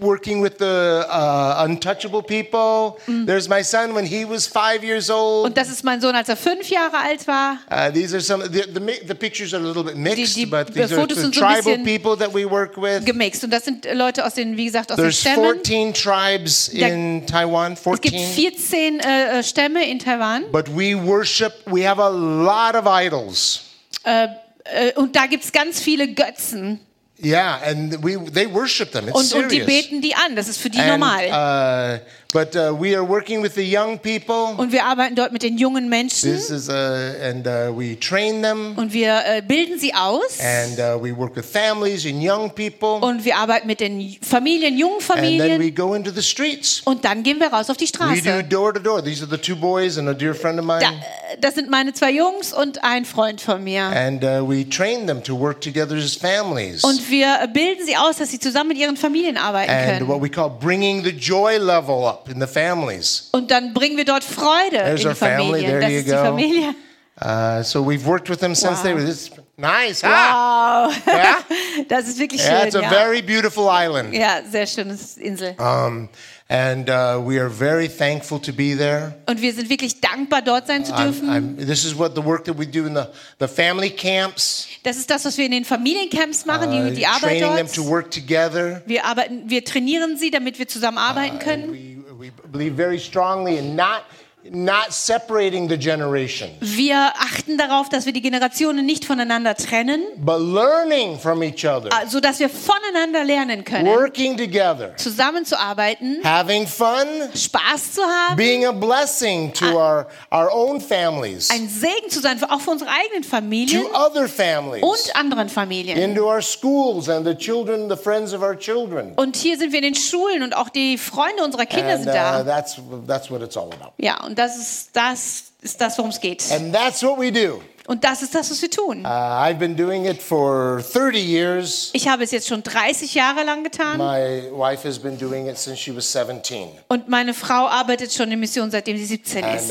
Working 0.00 0.42
with 0.42 0.58
the 0.58 1.06
uh, 1.08 1.64
untouchable 1.64 2.22
people. 2.22 2.98
There's 3.06 3.48
my 3.48 3.62
son 3.62 3.94
when 3.94 4.06
he 4.06 4.24
was 4.24 4.46
five 4.46 4.84
years 4.84 5.10
old. 5.10 5.46
Und 5.46 5.56
das 5.56 5.68
ist 5.68 5.84
mein 5.84 6.00
Sohn, 6.00 6.14
als 6.14 6.28
er 6.28 6.36
fünf 6.36 6.68
Jahre 6.68 6.98
alt 6.98 7.26
war. 7.26 7.58
Uh, 7.70 7.90
these 7.92 8.14
are 8.14 8.20
some. 8.20 8.42
The, 8.44 8.62
the, 8.72 9.06
the 9.06 9.14
pictures 9.14 9.52
are 9.54 9.62
a 9.62 9.66
little 9.66 9.84
bit 9.84 9.96
mixed, 9.96 10.36
die 10.36 10.46
but 10.46 10.72
these 10.72 10.92
are 10.92 11.00
Fotos 11.00 11.16
the 11.16 11.22
so 11.22 11.28
ein 11.28 11.32
tribal 11.32 11.62
bisschen 11.62 11.84
people 11.84 12.16
that 12.16 12.32
we 12.34 12.48
work 12.48 12.76
with. 12.76 13.04
Gemixt. 13.04 13.44
Und 13.44 13.50
das 13.50 13.64
sind 13.64 13.86
Leute 13.92 14.24
aus 14.24 14.34
den, 14.34 14.56
wie 14.56 14.66
gesagt, 14.66 14.90
aus 14.90 14.96
den 14.96 15.04
There's 15.04 15.20
Stämmen. 15.20 15.44
14 15.44 15.94
tribes 15.94 16.70
Da- 16.72 16.86
in 16.86 17.26
Taiwan. 17.26 17.72
Es 17.72 18.00
gibt 18.00 18.14
14. 18.16 19.00
14 19.00 19.00
äh, 19.00 19.38
äh, 19.38 19.42
Stämme 19.42 19.88
in 19.88 19.98
Taiwan. 19.98 20.44
But 20.52 20.68
we 20.68 20.94
worship. 20.94 21.52
We 21.66 21.88
have 21.88 22.00
a 22.02 22.08
lot 22.08 22.74
of 22.74 22.86
idols. 22.86 23.62
Äh, 24.04 24.28
äh, 24.64 24.92
und 24.94 25.16
da 25.16 25.26
gibt 25.26 25.44
es 25.44 25.52
ganz 25.52 25.80
viele 25.80 26.08
Götzen. 26.08 26.80
Yeah, 27.20 27.58
and 27.64 28.02
we 28.04 28.16
they 28.30 28.46
worship 28.46 28.92
them. 28.92 29.08
It's 29.08 29.32
Und, 29.32 29.42
und 29.42 29.50
die 29.50 29.56
serious. 29.60 29.66
beten 29.66 30.00
die 30.00 30.14
an. 30.14 30.36
Das 30.36 30.46
ist 30.48 30.60
für 30.60 30.70
die 30.70 30.78
And, 30.78 30.88
normal. 31.00 31.26
uh, 31.26 31.98
but 32.32 32.54
uh, 32.54 32.74
we 32.78 32.94
are 32.94 33.02
working 33.02 33.40
with 33.42 33.54
the 33.54 33.62
young 33.64 33.98
people. 33.98 34.54
Und 34.58 34.70
wir 34.70 34.84
arbeiten 34.84 35.14
dort 35.14 35.32
mit 35.32 35.42
den 35.42 35.56
jungen 35.56 35.88
Menschen. 35.88 36.30
This 36.30 36.50
is 36.50 36.68
uh, 36.68 36.72
and 36.72 37.46
uh, 37.46 37.72
we 37.74 37.98
train 37.98 38.42
them, 38.42 38.74
Und 38.76 38.92
wir 38.92 39.22
äh, 39.24 39.40
bilden 39.40 39.78
sie 39.78 39.94
aus. 39.94 40.38
and 40.40 40.78
uh, 40.78 41.02
we 41.02 41.16
work 41.16 41.34
with 41.34 41.46
families 41.46 42.04
and 42.04 42.22
young 42.22 42.50
people, 42.50 42.98
Und 43.00 43.24
wir 43.24 43.36
arbeiten 43.36 43.66
mit 43.66 43.80
den 43.80 44.14
Familien, 44.20 44.76
jungen 44.76 44.96
and 45.08 45.22
then 45.22 45.38
we 45.38 45.48
Familien. 45.48 45.74
go 45.74 45.94
into 45.94 46.10
the 46.10 46.22
streets. 46.22 46.82
Und 46.84 47.02
dann 47.04 47.22
gehen 47.22 47.40
wir 47.40 47.48
raus 47.50 47.70
auf 47.70 47.78
die 47.78 47.86
We 47.86 47.92
do 47.92 48.04
Straße. 48.20 48.44
door 48.44 48.74
to 48.74 48.80
door. 48.80 49.02
These 49.02 49.22
are 49.24 49.30
the 49.30 49.38
two 49.40 49.56
boys 49.56 49.96
and 49.96 50.06
a 50.08 50.12
dear 50.12 50.34
friend 50.34 50.58
of 50.60 50.66
mine, 50.66 50.80
Da, 50.80 50.88
äh, 50.90 51.38
das 51.40 51.54
sind 51.54 51.70
meine 51.70 51.94
zwei 51.94 52.10
Jungs 52.10 52.52
und 52.52 52.84
ein 52.84 53.06
Freund 53.06 53.40
von 53.40 53.64
mir. 53.64 53.84
and 53.84 54.22
uh, 54.22 54.46
we 54.46 54.68
train 54.68 55.06
them 55.06 55.22
to 55.22 55.34
work 55.38 55.62
together 55.62 55.96
as 55.96 56.14
families. 56.14 56.84
Und 56.84 57.08
wir 57.10 57.38
äh, 57.42 57.48
bilden 57.48 57.86
sie 57.86 57.96
aus, 57.96 58.18
dass 58.18 58.30
sie 58.30 58.38
zusammen 58.38 58.68
mit 58.68 58.76
ihren 58.78 58.98
Familien 58.98 59.38
arbeiten 59.38 59.70
And 59.72 59.86
können. 60.00 60.08
what 60.08 60.20
we 60.22 60.28
call 60.28 60.50
bringing 60.50 61.02
the 61.02 61.10
joy 61.10 61.56
level 61.56 62.04
up 62.04 62.17
in 62.28 62.40
the 62.40 62.46
families. 62.46 63.28
Und 63.32 63.50
dann 63.50 63.72
bringen 63.74 63.96
wir 63.96 64.04
dort 64.04 64.24
Freude 64.24 64.70
There's 64.78 65.02
in 65.04 65.10
die. 65.10 65.14
Familien. 65.14 65.66
There 65.66 65.80
Das 65.80 65.90
you 65.90 65.96
ist 65.98 66.06
die 66.06 66.10
go. 66.12 66.16
Familie. 66.24 66.74
Uh, 67.20 67.62
so 67.64 67.82
we've 67.84 68.04
worked 68.06 68.28
with 68.30 68.38
them 68.38 68.54
since 68.54 68.76
Wow. 68.78 68.82
they 68.84 68.94
were 68.94 69.04
this 69.04 69.30
nice. 69.56 70.02
Wow. 70.04 70.92
Yeah? 71.06 71.38
Das 71.88 72.06
ist 72.08 72.18
wirklich 72.18 72.42
yeah, 72.44 72.64
it's 72.64 72.74
schön. 72.76 72.84
a 72.84 72.84
Ja, 72.84 72.90
very 72.90 73.22
beautiful 73.22 73.66
island. 73.68 74.14
ja 74.14 74.40
sehr 74.48 74.66
schönes 74.68 75.16
Insel. 75.16 75.56
Um, 75.58 76.08
and 76.48 76.88
uh, 76.88 77.18
we 77.20 77.40
are 77.40 77.48
very 77.50 77.88
thankful 77.88 78.38
to 78.40 78.52
be 78.52 78.76
there. 78.76 79.14
Und 79.26 79.42
wir 79.42 79.52
sind 79.52 79.68
wirklich 79.68 80.00
dankbar, 80.00 80.42
dort 80.42 80.68
sein 80.68 80.84
zu 80.84 80.92
I'm, 80.92 81.04
dürfen. 81.06 81.28
I'm, 81.28 81.66
this 81.66 81.84
is 81.84 81.98
what 81.98 82.14
the 82.14 82.24
work 82.24 82.44
that 82.44 82.56
we 82.56 82.66
do 82.66 82.86
in 82.86 82.94
the, 82.94 83.06
the 83.40 83.48
family 83.48 83.90
camps, 83.90 84.68
Das 84.84 84.96
ist 84.96 85.10
das, 85.10 85.24
was 85.24 85.36
wir 85.38 85.46
in 85.46 85.50
den 85.52 85.64
Familiencamps 85.64 86.46
machen, 86.46 86.68
uh, 86.70 86.88
die, 86.90 86.94
die 86.94 87.06
Arbeit 87.06 87.40
training 87.40 87.56
them 87.56 87.66
to 87.66 87.82
dort. 87.82 87.88
work 87.90 88.10
together. 88.12 88.80
Wir, 88.86 89.04
arbeiten, 89.04 89.42
wir 89.50 89.64
trainieren 89.64 90.16
sie, 90.16 90.30
damit 90.30 90.58
wir 90.60 90.68
zusammen 90.68 90.98
arbeiten 90.98 91.40
können. 91.40 91.87
We, 92.18 92.30
believe 92.50 92.74
very 92.74 92.98
strongly 92.98 93.58
in 93.58 93.76
not, 93.76 94.02
not 94.50 94.92
separating 94.92 95.68
the 95.68 95.76
generations, 95.76 96.52
Wir 96.60 97.12
achten 97.18 97.58
darauf, 97.58 97.88
dass 97.88 98.06
wir 98.06 98.12
die 98.12 98.22
Generationen 98.22 98.86
nicht 98.86 99.04
voneinander 99.04 99.54
trennen, 99.54 100.02
but 100.16 100.40
learning 100.40 101.18
from 101.18 101.42
each 101.42 101.66
other, 101.66 101.90
sodass 102.08 102.38
wir 102.38 102.48
voneinander 102.48 103.24
lernen 103.24 103.64
können, 103.64 103.86
working 103.86 104.36
together, 104.36 104.96
zusammenzuarbeiten, 104.96 106.20
having 106.24 106.66
fun, 106.66 107.06
Spaß 107.34 107.94
zu 107.94 108.02
haben, 108.02 108.36
being 108.36 108.64
a 108.64 108.72
blessing 108.72 109.52
to 109.52 109.66
our, 109.66 110.06
our 110.32 110.50
own 110.52 110.80
families, 110.80 111.50
ein 111.50 111.68
Segen 111.68 112.08
zu 112.08 112.20
sein, 112.20 112.42
auch 112.44 112.60
für 112.60 112.70
unsere 112.70 112.90
eigenen 112.90 113.24
Familien 113.24 113.82
to 113.82 113.88
other 113.94 114.28
families, 114.28 114.82
und 114.82 115.16
anderen 115.16 115.48
Familien. 115.48 115.98
into 115.98 116.22
our 116.24 116.40
schools 116.42 117.08
and 117.08 117.26
the 117.26 117.34
children, 117.34 117.88
the 117.90 117.96
friends 117.96 118.32
of 118.32 118.42
our 118.42 118.56
children. 118.56 119.12
Und 119.16 119.36
hier 119.36 119.58
sind 119.58 119.72
wir 119.72 119.78
in 119.80 119.92
den 119.92 119.94
Schulen 119.94 120.42
und 120.42 120.56
auch 120.56 120.68
die 120.68 120.96
Freunde 120.96 121.42
unserer 121.44 121.66
Kinder 121.66 121.94
And 121.94 122.04
sind 122.04 122.12
uh, 122.12 122.14
da. 122.14 122.44
that's, 122.44 122.80
that's 123.06 123.30
what 123.30 123.42
it's 123.42 123.56
all 123.56 123.70
about. 123.72 123.92
Ja, 123.98 124.27
und 124.28 124.38
das 124.38 124.56
ist 124.56 124.90
das, 124.92 125.44
ist 125.62 125.80
das 125.80 125.96
worum 125.98 126.10
es 126.10 126.20
geht. 126.20 126.44
And 126.52 126.72
that's 126.72 127.02
what 127.02 127.18
we 127.18 127.32
do. 127.32 127.62
Und 127.88 128.04
das 128.04 128.20
ist 128.20 128.34
das, 128.34 128.50
was 128.50 128.60
wir 128.60 128.70
tun. 128.70 129.00
Uh, 129.02 129.08
I've 129.08 129.58
been 129.58 129.74
doing 129.74 130.04
it 130.04 130.20
for 130.20 130.82
30 130.92 131.18
years. 131.18 131.88
Ich 131.94 132.06
habe 132.06 132.22
es 132.22 132.32
jetzt 132.32 132.46
schon 132.46 132.62
30 132.62 133.14
Jahre 133.14 133.44
lang 133.44 133.64
getan 133.64 133.96
My 133.96 134.42
wife 134.52 134.86
has 134.86 134.98
been 134.98 135.16
doing 135.16 135.46
it 135.48 135.56
since 135.56 135.78
she 135.80 135.96
was 135.96 136.12
17. 136.12 136.68
und 136.88 137.08
meine 137.08 137.32
Frau 137.32 137.66
arbeitet 137.66 138.12
schon 138.12 138.30
in 138.30 138.40
Mission, 138.40 138.70
seitdem 138.70 138.98
sie 138.98 139.06
17 139.06 139.42
And 139.42 139.54
uh, 139.54 139.56
ist. 139.56 139.70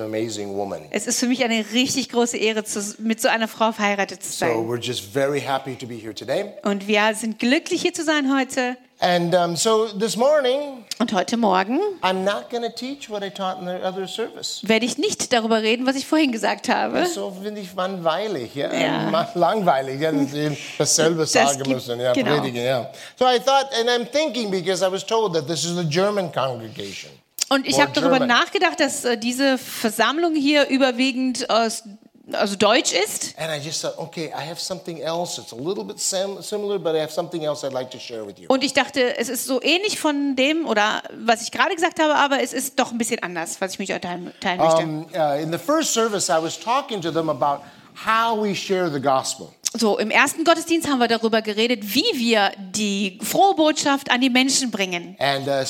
amazing 0.00 0.54
woman. 0.54 0.82
Es 0.90 1.08
ist 1.08 1.18
für 1.18 1.26
mich 1.26 1.42
eine 1.42 1.64
richtig 1.72 2.08
große 2.10 2.36
Ehre, 2.36 2.62
mit 2.98 3.20
so 3.20 3.26
einer 3.26 3.48
Frau 3.48 3.72
verheiratet 3.72 4.22
zu 4.22 4.30
So 4.30 4.38
sein. 4.38 4.68
we're 4.68 4.80
just 4.80 5.12
very 5.12 5.40
happy 5.40 5.74
to 5.74 5.88
be 5.88 5.96
here 5.96 6.14
today. 6.14 6.52
Und 6.62 6.86
wir 6.86 7.12
sind 7.16 7.40
glücklich, 7.40 7.82
hier 7.82 7.92
zu 7.92 8.04
sein 8.04 8.32
heute. 8.32 8.76
And 8.98 9.34
um, 9.34 9.56
so 9.56 9.88
this 9.88 10.16
morning, 10.16 10.84
Und 10.98 11.12
heute 11.12 11.36
Morgen 11.36 11.78
I'm 12.00 12.24
not 12.24 12.48
going 12.48 12.62
to 12.62 12.70
teach 12.70 13.10
what 13.10 13.22
I 13.22 13.28
taught 13.28 13.58
in 13.60 13.66
the 13.66 13.84
other 13.86 14.08
service. 14.08 14.60
werde 14.62 14.86
ich 14.86 14.96
nicht 14.96 15.34
darüber 15.34 15.60
reden, 15.62 15.84
was 15.86 15.96
ich 15.96 16.06
vorhin 16.06 16.32
gesagt 16.32 16.70
habe. 16.70 17.04
So 17.04 17.30
finde 17.42 17.60
ich 17.60 17.74
langweilig, 17.74 18.54
ja. 18.54 18.72
Ja. 18.72 19.28
Langweilig, 19.34 20.00
ja, 20.00 20.12
dass 20.12 20.32
ich 20.32 20.58
dasselbe 20.78 21.26
sagen 21.26 21.58
gibt- 21.58 21.68
müssen, 21.68 22.00
ja, 22.00 22.14
genau. 22.14 22.38
predigen, 22.38 22.64
ja. 22.64 22.90
So 23.18 23.26
I 23.26 23.38
thought, 23.38 23.66
and 23.78 23.90
I'm 23.90 24.10
thinking 24.10 24.50
because 24.50 24.82
I 24.82 24.90
was 24.90 25.04
told 25.04 25.34
that 25.34 25.46
this 25.46 25.64
is 25.66 25.76
the 25.76 25.84
German 25.84 26.32
congregation. 26.32 27.10
Und 27.48 27.64
ich 27.66 27.78
habe 27.80 27.92
darüber 27.92 28.18
nachgedacht, 28.26 28.80
dass 28.80 29.04
äh, 29.04 29.16
diese 29.18 29.56
Versammlung 29.58 30.34
hier 30.34 30.66
überwiegend 30.68 31.48
aus, 31.48 31.84
also 32.32 32.56
deutsch 32.56 32.92
ist. 32.92 33.34
And 33.38 33.50
I 33.50 33.64
just 33.64 33.82
thought, 33.82 33.98
okay, 33.98 34.32
I 34.36 34.48
have 34.48 34.58
something 34.58 35.00
else. 35.00 35.40
It's 35.40 35.52
a 35.52 35.56
little 35.56 35.84
bit 35.84 36.00
sim- 36.00 36.42
similar, 36.42 36.78
but 36.78 36.94
I 36.94 37.00
have 37.00 37.12
something 37.12 37.44
else 37.44 37.66
I'd 37.66 37.72
like 37.72 37.90
to 37.90 37.98
share 37.98 38.26
with 38.26 38.38
you. 38.38 38.46
Und 38.48 38.64
ich 38.64 38.72
dachte, 38.72 39.16
es 39.16 39.28
ist 39.28 39.44
so 39.44 39.62
ähnlich 39.62 39.98
von 39.98 40.36
dem 40.36 40.66
oder 40.66 41.02
was 41.12 41.42
ich 41.42 41.52
gerade 41.52 41.74
gesagt 41.74 42.00
habe, 42.00 42.14
aber 42.14 42.42
es 42.42 42.52
ist 42.52 42.78
doch 42.78 42.92
ein 42.92 42.98
bisschen 42.98 43.22
anders, 43.22 43.60
was 43.60 43.72
ich 43.72 43.78
mit 43.78 43.90
euch 43.90 44.00
teilen, 44.00 44.32
teilen 44.40 44.58
möchte. 44.58 44.82
Um, 44.82 45.06
uh, 45.14 45.40
in 45.40 45.52
the 45.52 45.58
first 45.58 45.92
service, 45.92 46.28
I 46.28 46.42
was 46.42 46.58
talking 46.58 47.00
to 47.00 47.10
them 47.10 47.28
about 47.28 47.62
how 48.04 48.36
we 48.40 48.54
share 48.54 48.90
the 48.90 49.00
gospel. 49.00 49.52
So, 49.78 49.98
im 49.98 50.10
ersten 50.10 50.44
Gottesdienst 50.44 50.88
haben 50.88 50.98
wir 51.00 51.08
darüber 51.08 51.42
geredet, 51.42 51.94
wie 51.94 52.04
wir 52.14 52.52
die 52.56 53.18
frohe 53.22 53.54
Botschaft 53.54 54.10
an 54.10 54.22
die 54.22 54.30
Menschen 54.30 54.70
bringen. 54.70 55.16
And 55.18 55.46
uh, 55.46 55.64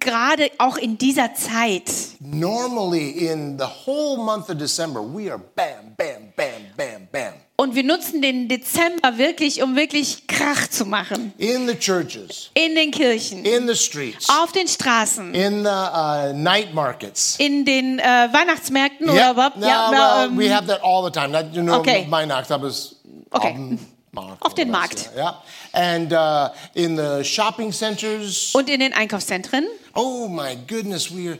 Gerade 0.00 0.50
auch 0.58 0.76
in 0.76 0.98
dieser 0.98 1.34
Zeit. 1.34 1.84
normally 2.20 3.10
in 3.28 3.58
the 3.58 3.64
whole 3.86 4.16
month 4.22 4.50
of 4.50 4.58
December, 4.58 5.00
we 5.00 5.30
are 5.30 5.38
bam, 5.38 5.94
bam, 5.96 6.32
bam, 6.36 6.62
bam, 6.76 7.08
bam. 7.12 7.32
Und 7.56 7.74
wir 7.74 7.82
nutzen 7.84 8.22
den 8.22 8.48
Dezember 8.48 9.18
wirklich, 9.18 9.62
um 9.62 9.74
wirklich 9.76 10.26
Krach 10.28 10.68
zu 10.68 10.84
machen. 10.84 11.32
in 11.38 11.66
the 11.66 11.74
churches, 11.74 12.50
In 12.54 12.74
den 12.74 12.90
Kirchen, 12.90 13.44
in 13.44 13.66
the 13.66 13.74
streets, 13.74 14.28
auf 14.28 14.52
den 14.52 14.68
Straßen, 14.68 15.34
in 15.34 15.64
the 15.64 15.68
uh, 15.70 16.32
night 16.34 16.72
markets. 16.74 17.36
in 17.38 17.64
den 17.64 17.98
äh, 17.98 18.02
Weihnachtsmärkten 18.32 19.08
oder 19.08 19.18
Yeah, 19.18 19.30
überhaupt. 19.32 19.56
no, 19.56 19.66
ja, 19.66 19.90
well, 19.90 20.26
ähm, 20.28 20.38
we 20.38 20.54
have 20.54 20.66
that 20.68 20.80
all 20.82 21.04
the 21.04 21.10
time. 21.10 21.32
That, 21.32 21.52
you 21.54 21.62
know, 21.62 21.78
Okay. 21.78 22.06
that 22.10 22.62
was 22.62 22.96
Okay. 23.30 23.52
dem 23.54 23.78
Markt. 24.26 24.42
Auf 24.44 24.54
den 24.54 24.70
oder 24.70 24.80
was, 24.82 25.14
Markt. 25.14 25.44
And 25.72 26.12
uh, 26.12 26.48
in 26.74 26.96
the 26.96 27.24
shopping 27.24 27.72
centers. 27.72 28.54
und 28.54 28.68
in 28.68 28.80
den 28.80 28.92
Einkaufszentren. 28.92 29.66
Oh 29.94 30.28
my 30.28 30.56
goodness, 30.66 31.10
we 31.10 31.28
are 31.28 31.38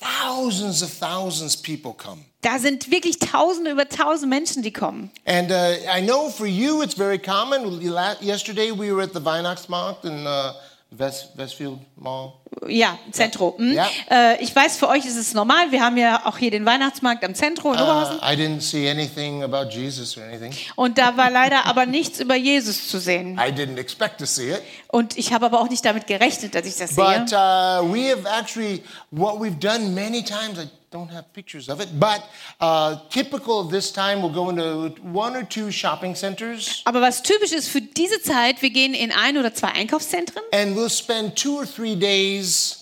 thousands 0.00 0.82
of 0.82 0.90
thousands 0.90 1.56
people 1.56 1.92
come. 1.92 2.24
Da 2.42 2.58
sind 2.58 2.90
wirklich 2.90 3.18
Tausende 3.18 3.70
über 3.70 3.88
Tausend 3.88 4.30
Menschen, 4.30 4.62
die 4.62 4.72
kommen. 4.72 5.10
And 5.26 5.50
uh, 5.50 5.54
I 5.86 6.00
know 6.00 6.30
for 6.30 6.46
you 6.46 6.82
it's 6.82 6.94
very 6.94 7.18
common. 7.18 7.80
Yesterday 8.20 8.70
we 8.72 8.90
were 8.94 9.02
at 9.02 9.12
the 9.12 9.22
Weihnachtsmarkt 9.24 10.04
in 10.04 10.26
uh, 10.26 10.52
West, 10.90 11.30
Westfield 11.36 11.78
Mall. 11.96 12.32
Ja, 12.66 12.98
Zentro. 13.12 13.54
Hm? 13.56 13.74
Ja. 13.74 13.88
Äh, 14.10 14.42
ich 14.42 14.54
weiß, 14.54 14.76
für 14.76 14.88
euch 14.88 15.06
ist 15.06 15.16
es 15.16 15.34
normal. 15.34 15.70
Wir 15.70 15.82
haben 15.82 15.96
ja 15.96 16.26
auch 16.26 16.36
hier 16.36 16.50
den 16.50 16.66
Weihnachtsmarkt 16.66 17.24
am 17.24 17.34
Zentro 17.34 17.72
in 17.72 17.80
Oberhausen. 17.80 18.16
Uh, 18.16 18.32
I 18.32 18.34
didn't 18.34 18.60
see 18.60 18.90
anything 18.90 19.44
about 19.44 19.70
Jesus 19.70 20.16
or 20.16 20.24
anything. 20.24 20.52
Und 20.74 20.98
da 20.98 21.16
war 21.16 21.30
leider 21.30 21.66
aber 21.66 21.86
nichts 21.86 22.18
über 22.18 22.34
Jesus 22.34 22.88
zu 22.88 22.98
sehen. 22.98 23.38
I 23.38 23.52
didn't 23.52 23.78
expect 23.78 24.18
to 24.18 24.26
see 24.26 24.50
it. 24.50 24.62
Und 24.88 25.16
ich 25.16 25.32
habe 25.32 25.46
aber 25.46 25.60
auch 25.60 25.70
nicht 25.70 25.84
damit 25.84 26.08
gerechnet, 26.08 26.56
dass 26.56 26.66
ich 26.66 26.76
das 26.76 26.90
sehe. 26.90 27.04
But 27.04 27.32
uh, 27.32 27.92
we 27.92 28.10
have 28.10 28.26
actually, 28.26 28.82
what 29.12 29.40
we've 29.40 29.58
done 29.58 29.94
many 29.94 30.24
times, 30.24 30.58
I 30.58 30.68
don't 30.90 31.10
have 31.12 31.32
pictures 31.32 31.68
of 31.68 31.80
it, 31.80 31.88
but 32.00 32.20
uh, 32.60 32.96
typical 33.10 33.60
of 33.60 33.70
this 33.70 33.92
time, 33.92 34.22
we'll 34.22 34.32
go 34.32 34.50
into 34.50 34.92
one 35.02 35.36
or 35.36 35.44
two 35.44 35.70
shopping 35.70 36.16
centers 36.16 36.82
Aber 36.84 37.00
was 37.00 37.22
typisch 37.22 37.52
ist 37.52 37.68
für 37.68 37.80
diese 37.80 38.20
Zeit, 38.22 38.60
wir 38.60 38.70
gehen 38.70 38.92
in 38.94 39.12
ein 39.12 39.38
oder 39.38 39.54
zwei 39.54 39.68
Einkaufszentren 39.68 40.42
and 40.52 40.76
we'll 40.76 40.90
spend 40.90 41.36
two 41.36 41.56
or 41.56 41.64
three 41.64 41.94
days 41.94 42.76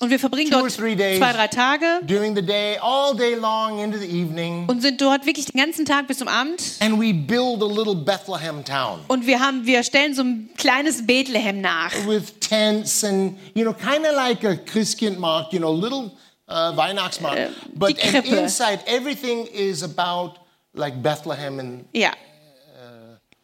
und 0.00 0.10
wir 0.10 0.18
verbringen 0.18 0.50
dort 0.50 0.72
zwei, 0.72 0.96
drei 0.96 1.46
Tage 1.46 2.00
during 2.02 2.34
the 2.34 2.42
day, 2.42 2.76
all 2.80 3.14
day 3.14 3.34
long 3.36 3.78
into 3.78 3.96
the 3.96 4.08
evening, 4.08 4.66
und 4.68 4.82
sind 4.82 5.00
dort 5.00 5.24
wirklich 5.24 5.46
den 5.46 5.60
ganzen 5.60 5.84
Tag 5.84 6.08
bis 6.08 6.18
zum 6.18 6.26
Abend. 6.26 6.60
and 6.80 6.98
we 7.00 7.12
build 7.12 7.62
a 7.62 7.66
little 7.66 7.94
Bethlehem 7.94 8.64
town. 8.64 8.98
Und 9.06 9.28
wir, 9.28 9.38
haben, 9.38 9.64
wir 9.66 9.84
stellen 9.84 10.14
so 10.14 10.22
ein 10.22 10.50
kleines 10.56 11.06
Bethlehem 11.06 11.60
nach. 11.60 11.92
with 12.08 12.40
tents 12.40 13.04
and 13.04 13.38
you 13.54 13.62
know 13.62 13.72
kind 13.72 14.04
of 14.04 14.16
like 14.16 14.42
a 14.42 14.56
Christkindmarkt, 14.56 15.52
you 15.52 15.60
know, 15.60 15.72
little 15.72 16.10
uh, 16.48 16.72
Weihnachtsmarkt. 16.72 17.54
but 17.74 17.98
and 18.04 18.24
inside 18.26 18.82
everything 18.86 19.46
is 19.46 19.82
about 19.82 20.38
like 20.74 21.02
Bethlehem 21.02 21.60
and 21.60 21.86
Ja. 21.92 22.12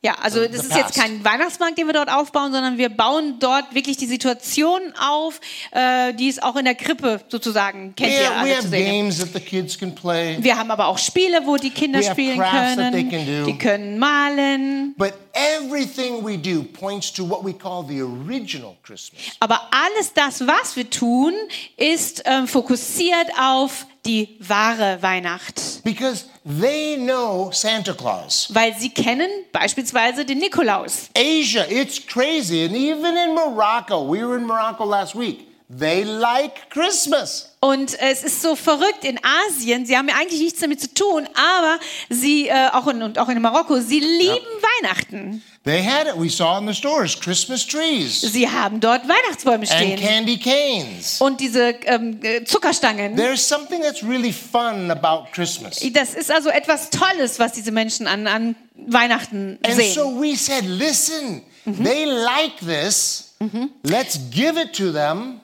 Ja, 0.00 0.14
also 0.22 0.46
das 0.46 0.60
the 0.60 0.68
ist 0.68 0.76
jetzt 0.76 0.94
kein 0.94 1.24
Weihnachtsmarkt, 1.24 1.76
den 1.76 1.88
wir 1.88 1.92
dort 1.92 2.08
aufbauen, 2.08 2.52
sondern 2.52 2.78
wir 2.78 2.88
bauen 2.88 3.40
dort 3.40 3.74
wirklich 3.74 3.96
die 3.96 4.06
Situation 4.06 4.80
auf, 4.96 5.40
äh, 5.72 6.14
die 6.14 6.28
es 6.28 6.40
auch 6.40 6.54
in 6.54 6.66
der 6.66 6.76
Krippe 6.76 7.20
sozusagen 7.28 7.96
kennt 7.96 8.12
ihr 8.12 8.20
yeah, 8.20 8.30
we 8.30 8.36
alle 8.36 8.50
zu 8.50 8.56
have 8.58 8.68
sehen. 8.68 8.84
games 8.86 9.18
that 9.18 9.30
the 9.34 9.40
kids 9.40 9.76
can 9.76 9.92
play. 9.92 10.36
Wir 10.40 10.56
haben 10.56 10.70
aber 10.70 10.86
auch 10.86 10.98
Spiele, 10.98 11.40
wo 11.44 11.56
die 11.56 11.70
Kinder 11.70 11.98
We 11.98 12.04
have 12.04 12.12
spielen 12.12 12.38
crafts 12.38 12.76
that 12.76 12.92
they 12.92 13.04
können. 13.08 13.26
can 13.26 13.44
do. 13.44 13.50
Die 13.50 13.58
können 13.58 13.98
malen. 13.98 14.94
But 14.96 15.14
everything 15.32 16.24
we 16.24 16.38
do 16.38 16.62
points 16.62 17.12
to 17.14 17.28
what 17.28 17.44
we 17.44 17.52
call 17.52 17.84
the 17.84 18.00
original 18.00 18.76
Christmas. 18.84 19.20
Aber 19.40 19.62
alles 19.72 20.12
das, 20.14 20.46
was 20.46 20.76
wir 20.76 20.88
tun, 20.88 21.34
ist 21.76 22.22
ähm, 22.24 22.46
fokussiert 22.46 23.26
auf 23.40 23.84
die 24.08 24.36
wahre 24.40 24.98
Weihnacht. 25.02 25.84
Because 25.84 26.24
they 26.44 26.96
know 26.96 27.50
Santa 27.52 27.92
Claus. 27.92 28.48
Weil 28.52 28.74
sie 28.76 28.90
kennen 28.90 29.28
beispielsweise 29.52 30.24
den 30.24 30.38
Nikolaus. 30.38 31.10
Asia, 31.14 31.64
it's 31.68 32.04
crazy. 32.04 32.64
And 32.64 32.74
even 32.74 33.16
in 33.16 33.34
Morocco, 33.34 34.02
we 34.02 34.24
were 34.24 34.38
in 34.38 34.46
Morocco 34.46 34.84
last 34.84 35.14
week. 35.14 35.47
They 35.70 36.02
like 36.02 36.70
Christmas. 36.70 37.50
Und 37.60 37.98
es 38.00 38.24
ist 38.24 38.40
so 38.40 38.56
verrückt 38.56 39.04
in 39.04 39.20
Asien. 39.48 39.84
Sie 39.84 39.98
haben 39.98 40.08
ja 40.08 40.14
eigentlich 40.14 40.40
nichts 40.40 40.60
damit 40.60 40.80
zu 40.80 40.94
tun, 40.94 41.28
aber 41.34 41.78
sie, 42.08 42.48
äh, 42.48 42.68
auch 42.72 42.86
in, 42.86 43.02
und 43.02 43.18
auch 43.18 43.28
in 43.28 43.38
Marokko, 43.42 43.78
sie 43.80 44.00
lieben 44.00 44.46
Weihnachten. 44.80 45.42
They 45.64 45.84
had 45.84 46.06
it. 46.06 46.14
We 46.16 46.30
saw 46.30 46.56
in 46.58 46.66
the 46.66 46.72
stores 46.72 47.20
Christmas 47.20 47.66
trees 47.66 48.22
Sie 48.22 48.48
haben 48.48 48.80
dort 48.80 49.02
Weihnachtsbäume 49.06 49.58
and 49.58 49.68
stehen. 49.68 50.00
candy 50.00 50.38
canes. 50.38 51.20
Und 51.20 51.40
diese 51.40 51.74
ähm, 51.84 52.18
äh, 52.22 52.44
Zuckerstangen. 52.44 53.16
There's 53.16 53.46
something 53.46 53.82
that's 53.82 54.02
really 54.02 54.32
fun 54.32 54.90
about 54.90 55.30
Christmas. 55.32 55.80
Das 55.92 56.14
ist 56.14 56.30
also 56.30 56.48
etwas 56.48 56.88
Tolles, 56.88 57.38
was 57.38 57.52
diese 57.52 57.72
Menschen 57.72 58.06
an, 58.06 58.26
an 58.26 58.56
Weihnachten 58.74 59.58
And 59.62 59.74
sehen. 59.76 59.92
so 59.92 60.18
we 60.18 60.34
said, 60.34 60.64
listen, 60.64 61.42
they 61.66 62.06
like 62.06 62.56
this. 62.60 63.34
Let's 63.82 64.18
give 64.30 64.58
it 64.58 64.72
to 64.78 64.90
them 64.92 65.42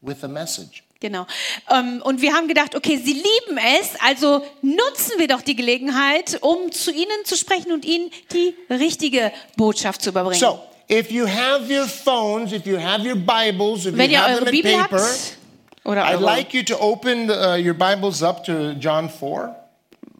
with 0.00 0.22
a 0.24 0.28
message. 0.28 0.82
Genau. 1.00 1.26
Ähm, 1.68 2.00
und 2.04 2.22
wir 2.22 2.32
haben 2.32 2.46
gedacht, 2.46 2.76
okay, 2.76 2.96
sie 2.96 3.14
lieben 3.14 3.58
es, 3.80 4.00
also 4.00 4.44
nutzen 4.62 5.18
wir 5.18 5.26
doch 5.26 5.42
die 5.42 5.56
Gelegenheit, 5.56 6.38
um 6.42 6.70
zu 6.70 6.92
ihnen 6.92 7.24
zu 7.24 7.36
sprechen 7.36 7.72
und 7.72 7.84
ihnen 7.84 8.10
die 8.32 8.54
richtige 8.70 9.32
Botschaft 9.56 10.00
zu 10.02 10.10
überbringen. 10.10 10.38
So, 10.38 10.60
if 10.88 11.10
you 11.10 11.26
have 11.26 11.68
your 11.68 11.86
phones, 11.88 12.52
if 12.52 12.66
you 12.66 12.78
have 12.80 13.04
your 13.04 13.16
Bibles, 13.16 13.84
if 13.86 13.96
Wenn 13.96 14.10
you 14.10 14.16
ihr 14.16 14.22
have 14.22 14.34
eure 14.34 14.44
them 14.44 14.54
in 14.54 14.62
Bibel 14.62 14.76
paper, 14.76 14.98
habt, 15.00 15.38
oder 15.84 16.04
I'd 16.04 16.20
like 16.20 16.54
you 16.54 16.62
to 16.62 16.80
open 16.80 17.28
uh, 17.28 17.56
your 17.56 17.74
Bibles 17.74 18.22
up 18.22 18.44
to 18.44 18.72
John 18.78 19.10
4. 19.10 19.56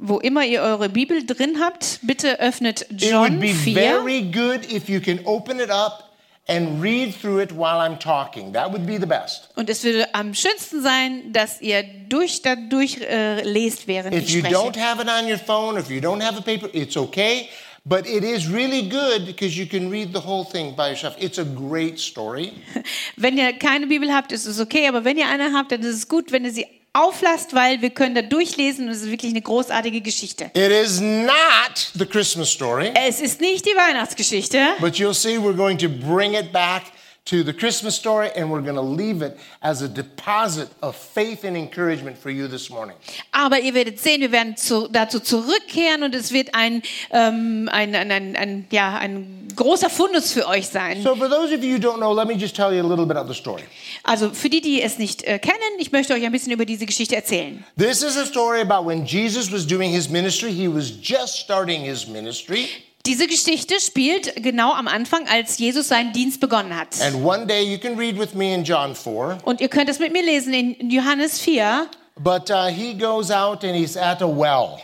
wo 0.04 0.18
immer 0.18 0.44
ihr 0.44 0.62
eure 0.62 0.88
Bibel 0.88 1.24
drin 1.24 1.60
habt, 1.60 2.00
bitte 2.02 2.40
öffnet 2.40 2.80
It 2.80 2.90
would 2.90 3.02
John 3.02 3.38
be 3.38 3.54
4. 3.54 3.72
very 3.74 4.22
good 4.22 4.64
if 4.72 4.88
you 4.88 5.00
can 5.00 5.20
open 5.26 5.60
it 5.60 5.70
up 5.70 6.12
and 6.49 6.82
read 6.82 7.14
through 7.14 7.40
it 7.40 7.52
while 7.52 7.78
I'm 7.80 7.99
talking. 7.99 8.52
That 8.52 8.72
would 8.72 8.87
be 8.87 8.99
the 8.99 9.06
best. 9.06 9.49
Und 9.56 9.70
es 9.70 9.84
würde 9.84 10.12
am 10.14 10.34
schönsten 10.34 10.82
sein, 10.82 11.32
dass 11.32 11.61
ihr 11.61 11.84
durch 12.08 12.42
dadurch 12.42 12.99
äh, 13.00 13.42
lest, 13.42 13.87
während 13.87 14.14
If 14.14 14.25
ich 14.25 14.34
you 14.34 14.40
spreche. 14.40 14.54
don't 14.54 14.76
have 14.76 15.00
it 15.00 15.08
on 15.08 15.28
your 15.30 15.38
phone, 15.38 15.78
if 15.78 15.88
you 15.90 16.00
don't 16.00 16.22
have 16.22 16.37
a 16.37 16.42
paper, 16.42 16.68
it's 16.72 16.96
okay. 16.96 17.49
But 17.84 18.06
it 18.06 18.22
is 18.22 18.49
really 18.49 18.88
good 18.88 19.26
because 19.26 19.56
you 19.58 19.66
can 19.66 19.90
read 19.90 20.12
the 20.12 20.20
whole 20.20 20.44
thing 20.44 20.76
by 20.76 20.90
yourself. 20.90 21.16
It's 21.18 21.38
a 21.38 21.44
great 21.44 21.99
story. 21.99 22.52
Wenn 23.16 23.37
ihr 23.37 23.52
keine 23.54 23.88
Bibel 23.88 24.12
habt, 24.12 24.30
ist 24.30 24.46
es 24.46 24.61
okay, 24.61 24.87
aber 24.87 25.04
wenn 25.04 25.18
ihr 25.18 25.28
eine 25.28 25.52
habt, 25.52 25.72
dann 25.72 25.80
ist 25.80 25.96
es 25.96 26.08
gut, 26.08 26.30
wenn 26.30 26.44
ihr 26.44 26.52
sie 26.52 26.66
auflasst, 26.92 27.54
weil 27.54 27.80
wir 27.80 27.90
können 27.90 28.14
da 28.14 28.22
durchlesen 28.22 28.87
und 28.87 28.92
es 28.92 29.02
ist 29.02 29.11
wirklich 29.11 29.32
eine 29.32 29.40
großartige 29.40 30.00
Geschichte. 30.00 30.50
It 30.54 30.70
is 30.70 31.00
not 31.00 31.90
the 31.94 32.04
Christmas 32.04 32.50
story, 32.50 32.92
Es 32.94 33.20
ist 33.20 33.40
nicht 33.40 33.64
die 33.64 33.76
Weihnachtsgeschichte, 33.76 34.58
but 34.80 34.94
you'll 34.96 35.14
see 35.14 35.38
we're 35.38 35.56
going 35.56 35.78
to 35.78 35.88
bring 35.88 36.34
it 36.34 36.52
back 36.52 36.82
to 37.24 37.44
the 37.44 37.52
Christmas 37.52 37.94
story 37.94 38.30
and 38.34 38.50
we're 38.50 38.60
going 38.60 38.74
to 38.74 38.80
leave 38.80 39.22
it 39.22 39.38
as 39.62 39.80
a 39.80 39.88
deposit 39.88 40.68
of 40.82 40.96
faith 40.96 41.44
and 41.44 41.56
encouragement 41.56 42.18
for 42.18 42.30
you 42.30 42.48
this 42.48 42.68
morning. 42.68 42.96
aber 43.30 43.60
ihr 43.60 43.74
werdet 43.74 44.00
sehen, 44.00 44.20
wir 44.20 44.32
werden 44.32 44.56
zu, 44.56 44.88
dazu 44.88 45.20
zurückkehren 45.20 46.02
und 46.02 46.14
es 46.14 46.32
wird 46.32 46.54
ein, 46.54 46.82
ähm, 47.12 47.68
ein, 47.70 47.94
ein, 47.94 48.10
ein, 48.10 48.36
ein, 48.36 48.66
ja, 48.72 48.98
ein 48.98 49.48
großer 49.54 49.88
Fundus 49.88 50.32
für 50.32 50.48
euch 50.48 50.66
sein. 50.68 51.02
So, 51.02 51.14
for 51.14 51.28
those 51.28 51.54
of 51.54 51.62
you 51.62 51.76
who 51.76 51.80
don't 51.80 51.98
know, 51.98 52.12
let 52.12 52.26
me 52.26 52.34
just 52.34 52.56
tell 52.56 52.72
you 52.72 52.82
a 52.82 52.88
little 52.88 53.06
bit 53.06 53.16
of 53.16 53.28
the 53.28 53.34
story. 53.34 53.62
Also 54.02 54.30
für 54.30 54.50
die, 54.50 54.60
die 54.60 54.82
es 54.82 54.98
nicht 54.98 55.22
äh, 55.22 55.38
kennen, 55.38 55.58
ich 55.78 55.92
möchte 55.92 56.14
euch 56.14 56.24
ein 56.24 56.32
bisschen 56.32 56.52
über 56.52 56.66
diese 56.66 56.86
Geschichte 56.86 57.14
erzählen. 57.14 57.64
This 57.78 58.02
is 58.02 58.16
a 58.16 58.26
story 58.26 58.60
about 58.60 58.84
when 58.84 59.04
Jesus 59.04 59.52
was 59.52 59.64
doing 59.64 59.92
his 59.92 60.08
ministry. 60.08 60.50
He 60.50 60.66
was 60.66 60.90
just 61.00 61.36
starting 61.36 61.82
his 61.84 62.08
ministry. 62.08 62.68
Diese 63.04 63.26
Geschichte 63.26 63.80
spielt 63.80 64.37
genau 64.37 64.73
am 64.73 64.87
Anfang, 64.87 65.26
als 65.26 65.59
Jesus 65.59 65.88
seinen 65.88 66.12
Dienst 66.12 66.40
begonnen 66.40 66.76
hat. 66.76 67.00
And 67.00 67.25
one 67.25 67.47
day, 67.47 67.62
you 67.62 67.78
can 67.78 67.99
read 67.99 68.16
with 68.16 68.35
me 68.35 68.54
in 68.54 68.62
John 68.62 68.94
4. 68.94 69.38
Und 69.44 69.61
ihr 69.61 69.68
könnt 69.68 69.88
es 69.88 69.99
mit 69.99 70.12
mir 70.12 70.23
lesen 70.23 70.54
in 70.54 70.88
Johannes 70.88 71.40
4. 71.40 71.88
But 72.16 72.50
uh, 72.50 72.66
he 72.68 72.94
goes 72.94 73.30
out 73.30 73.64
and 73.64 73.75
he's 73.75 73.97
at 73.97 74.23
a 74.23 74.26
well. 74.28 74.78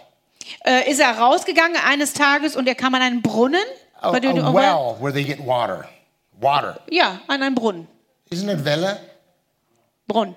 Äh, 0.65 0.91
ist 0.91 0.99
er 0.99 1.17
rausgegangen 1.17 1.77
eines 1.77 2.13
Tages 2.13 2.57
und 2.57 2.67
er 2.67 2.75
kam 2.75 2.95
an 2.95 3.03
einen 3.03 3.23
Brunnen. 3.23 3.61
A, 4.01 4.11
a 4.11 4.13
well 4.53 4.97
where 5.01 5.13
they 5.13 5.23
get 5.23 5.39
water. 5.45 5.89
Water. 6.41 6.81
Ja, 6.91 7.21
an 7.29 7.43
einen 7.43 7.55
Brunnen. 7.55 7.87
Isn't 8.31 8.49
it 8.49 8.65
Vela? 8.65 8.99
Brunnen. 10.09 10.35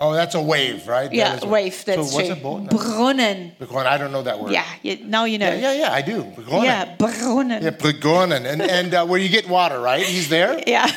Oh, 0.00 0.12
that's 0.14 0.34
a 0.36 0.40
wave, 0.40 0.86
right? 0.86 1.10
That 1.10 1.14
Ja, 1.16 1.34
is 1.34 1.42
a- 1.42 1.46
wave, 1.48 1.84
that's 1.84 2.10
so 2.10 2.16
what's 2.16 2.28
a 2.28 2.34
true. 2.34 2.42
boat? 2.42 2.62
No. 2.62 2.68
Brunnen. 2.78 3.52
Begonnen. 3.58 3.86
I 3.86 3.98
don't 3.98 4.12
know 4.12 4.22
that 4.22 4.38
word. 4.38 4.52
Ja, 4.52 4.62
you- 4.82 4.98
now 5.04 5.24
you 5.24 5.38
know. 5.38 5.48
Yeah, 5.52 5.72
yeah, 5.72 5.92
I 5.92 6.02
do. 6.02 6.22
Begonnen. 6.36 6.64
Ja, 6.64 6.84
Brunnen. 6.96 7.62
Yeah, 7.62 7.70
begonnen. 7.70 8.46
And, 8.46 8.62
and 8.62 8.94
uh, 8.94 9.04
where 9.06 9.18
you 9.20 9.28
get 9.28 9.48
water, 9.48 9.80
right? 9.80 10.02
He's 10.06 10.28
there. 10.28 10.62
yeah. 10.68 10.88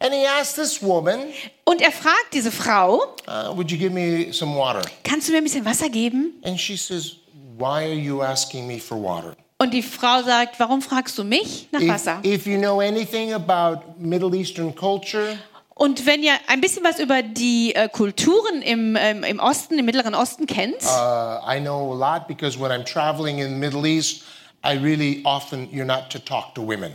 And 0.00 0.12
he 0.14 0.26
asked 0.26 0.56
this 0.56 0.80
woman, 0.82 1.32
Und 1.64 1.80
er 1.82 1.90
fragt 1.90 2.32
diese 2.34 2.52
Frau, 2.52 3.16
uh, 3.26 3.52
Would 3.56 3.70
you 3.72 3.78
give 3.78 3.92
me 3.92 4.30
some 4.32 4.54
water? 4.54 4.82
kannst 5.04 5.26
du 5.28 5.32
mir 5.32 5.38
ein 5.38 5.44
bisschen 5.44 5.64
Wasser 5.64 5.88
geben? 5.88 6.34
And 6.44 6.58
she 6.60 6.76
says, 6.76 7.16
Why 7.56 7.84
are 7.86 7.94
you 7.98 8.22
asking 8.22 8.66
me 8.68 8.78
for 8.78 8.96
water? 9.02 9.34
Und 9.60 9.72
die 9.74 9.82
Frau 9.82 10.22
sagt, 10.22 10.60
warum 10.60 10.80
fragst 10.82 11.18
du 11.18 11.24
mich 11.24 11.66
nach 11.72 11.80
If, 11.80 11.88
Wasser? 11.88 12.20
if 12.22 12.46
you 12.46 12.58
know 12.58 12.78
anything 12.80 13.32
about 13.32 13.98
Middle 13.98 14.32
Eastern 14.36 14.72
culture, 14.72 15.36
Und 15.78 16.06
wenn 16.06 16.24
ihr 16.24 16.32
ein 16.48 16.60
bisschen 16.60 16.82
was 16.82 16.98
über 16.98 17.22
die 17.22 17.72
äh, 17.72 17.88
Kulturen 17.88 18.62
im, 18.62 18.96
ähm, 18.98 19.22
im 19.22 19.38
Osten, 19.38 19.78
im 19.78 19.84
Mittleren 19.84 20.12
Osten 20.12 20.46
kennt, 20.46 20.74
Uh, 20.82 21.38
I 21.48 21.60
know 21.60 21.92
a 21.92 21.94
lot 21.94 22.26
because 22.26 22.58
when 22.58 22.72
I'm 22.72 22.84
traveling 22.84 23.38
in 23.38 23.50
the 23.50 23.54
Middle 23.54 23.86
East, 23.86 24.24
really 24.74 25.22
often, 25.24 25.68
you're 25.72 25.84
not 25.84 26.10
to 26.10 26.18
talk 26.18 26.54
to 26.54 26.62
women. 26.62 26.92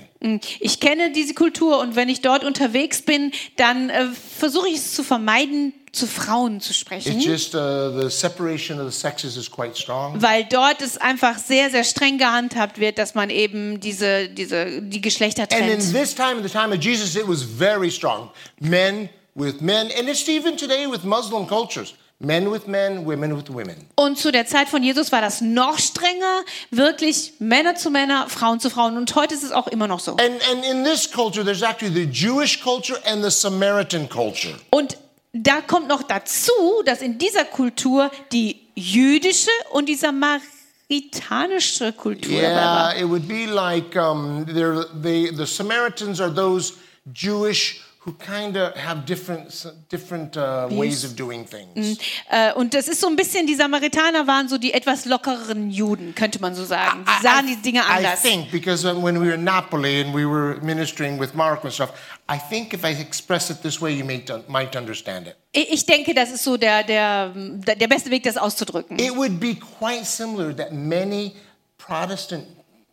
ich 0.60 0.80
kenne 0.80 1.12
diese 1.12 1.34
Kultur 1.34 1.80
und 1.80 1.96
wenn 1.96 2.08
ich 2.10 2.22
dort 2.22 2.44
unterwegs 2.44 3.02
bin, 3.02 3.32
dann 3.58 3.90
äh, 3.90 4.06
versuche 4.38 4.68
ich 4.70 4.76
es 4.76 4.94
zu 4.94 5.04
vermeiden, 5.04 5.74
zu 5.92 6.08
Frauen 6.08 6.60
zu 6.60 6.74
sprechen. 6.74 7.18
It's 7.18 7.26
just 7.26 7.54
uh, 7.56 7.92
the 8.02 8.10
separation 8.10 8.80
of 8.80 8.92
the 8.92 8.98
sexes 9.00 9.38
is 9.38 9.50
quite 9.50 9.76
strong. 9.80 10.20
weil 10.22 10.46
dort 10.46 10.82
es 10.82 10.98
einfach 10.98 11.38
sehr, 11.38 11.70
sehr 11.70 11.84
streng 11.84 12.18
gehandhabt 12.18 12.80
wird, 12.80 12.98
dass 12.98 13.14
man 13.14 13.30
eben 13.30 13.80
diese, 13.80 14.28
diese, 14.30 14.82
die 14.82 15.02
Geschlechter 15.02 15.44
And 15.44 15.52
in 15.54 15.58
trennt. 15.60 15.94
this 15.94 16.16
time, 16.16 16.38
in 16.38 16.44
the 16.44 16.50
time 16.50 16.74
of 16.74 16.82
Jesus, 16.82 17.16
it 17.16 17.28
was 17.28 17.44
very 17.44 17.92
strong. 17.92 18.30
Men 18.60 19.10
with 19.36 19.62
men, 19.62 19.92
and 20.00 20.10
it's 20.10 20.28
even 20.28 20.58
today 20.58 20.88
with 20.90 21.04
Muslim 21.04 21.48
cultures. 21.48 21.94
Men 22.24 22.50
with 22.50 22.68
men, 22.68 23.06
women 23.06 23.36
with 23.36 23.50
women. 23.50 23.76
Und 23.96 24.18
zu 24.18 24.32
der 24.32 24.46
Zeit 24.46 24.70
von 24.70 24.82
Jesus 24.82 25.12
war 25.12 25.20
das 25.20 25.42
noch 25.42 25.78
strenger, 25.78 26.46
wirklich 26.72 27.34
Männer 27.40 27.76
zu 27.76 27.92
Männer, 27.92 28.30
Frauen 28.30 28.62
zu 28.62 28.70
Frauen. 28.70 28.96
Und 28.96 29.14
heute 29.16 29.34
ist 29.34 29.44
es 29.44 29.52
auch 29.52 29.68
immer 29.68 29.88
noch 29.88 30.00
so. 30.00 30.12
And, 30.12 30.40
and 30.50 30.66
in 30.66 30.86
this 30.86 31.12
culture, 31.12 31.44
there's 31.44 31.62
actually 31.62 31.94
the 31.94 32.10
Jewish 32.10 32.62
culture 32.64 32.98
and 33.06 33.24
the 33.24 33.30
Samaritan 33.30 34.08
culture. 34.08 34.54
Und 34.70 34.98
da 35.34 35.60
kommt 35.62 35.90
noch 35.90 36.04
dazu, 36.04 36.54
dass 36.86 37.02
in 37.02 37.18
dieser 37.18 37.44
Kultur 37.44 38.10
die 38.32 38.62
jüdische 38.74 39.52
und 39.72 39.90
die 39.90 39.96
samaritanische 39.96 41.92
Kultur 41.92 42.42
dabei 42.42 42.56
war. 42.56 42.94
Yeah, 42.94 43.04
it 43.04 43.10
would 43.10 43.28
be 43.28 43.48
like 43.48 43.98
um, 43.98 44.46
they, 44.46 45.30
the 45.36 45.46
Samaritans 45.46 46.22
are 46.22 46.34
those 46.34 46.76
Jewish 47.14 47.82
who 48.06 48.12
kind 48.14 48.58
of 48.58 48.76
have 48.76 49.06
different, 49.06 49.66
different 49.90 50.36
uh, 50.36 50.68
ways 50.70 51.06
of 51.06 51.16
doing 51.16 51.46
things. 51.46 51.98
Äh, 52.30 52.52
Und 52.54 52.74
das 52.74 52.88
ist 52.90 53.00
so 53.00 53.08
ein 53.08 53.16
bisschen, 53.16 53.48
die 53.48 53.56
Samaritaner 53.56 54.28
waren 54.28 54.50
so 54.50 54.58
die 54.58 54.74
etwas 54.74 55.06
lockereren 55.06 55.72
Juden, 55.72 56.14
könnte 56.14 56.42
man 56.42 56.54
so 56.54 56.66
sagen. 56.66 57.06
Die 57.06 57.24
sahen 57.24 57.48
die 57.48 57.56
Dinge 57.62 57.80
I 57.80 57.98
anders. 58.06 58.22
think 58.22 58.52
because 58.52 58.84
when 58.86 59.16
we 59.20 59.28
were 59.28 59.36
in 59.36 59.44
Napoli 59.46 60.02
and 60.02 60.14
we 60.14 60.26
were 60.26 60.60
ministering 60.62 61.18
with 61.18 61.34
Mark 61.34 61.64
and 61.64 61.72
stuff, 61.74 61.92
I 62.30 62.38
think 62.38 62.74
if 62.74 62.84
I 62.84 62.90
express 62.92 63.50
it 63.50 63.62
this 63.62 63.80
way, 63.82 63.94
you 63.94 64.04
may, 64.04 64.24
might 64.50 64.76
understand 64.76 65.28
it. 65.28 65.36
Ich 65.54 65.86
denke, 65.86 66.14
das 66.14 66.32
ist 66.32 66.44
so 66.44 66.58
der, 66.58 66.84
der, 66.84 67.30
der 67.30 67.88
beste 67.88 68.10
Weg, 68.12 68.24
das 68.24 68.36
auszudrücken. 68.38 69.00
It 69.00 69.16
would 69.16 69.40
be 69.40 69.56
quite 69.56 70.04
similar 70.06 70.54
that 70.56 70.74
many 70.74 71.34
Protestant 71.78 72.46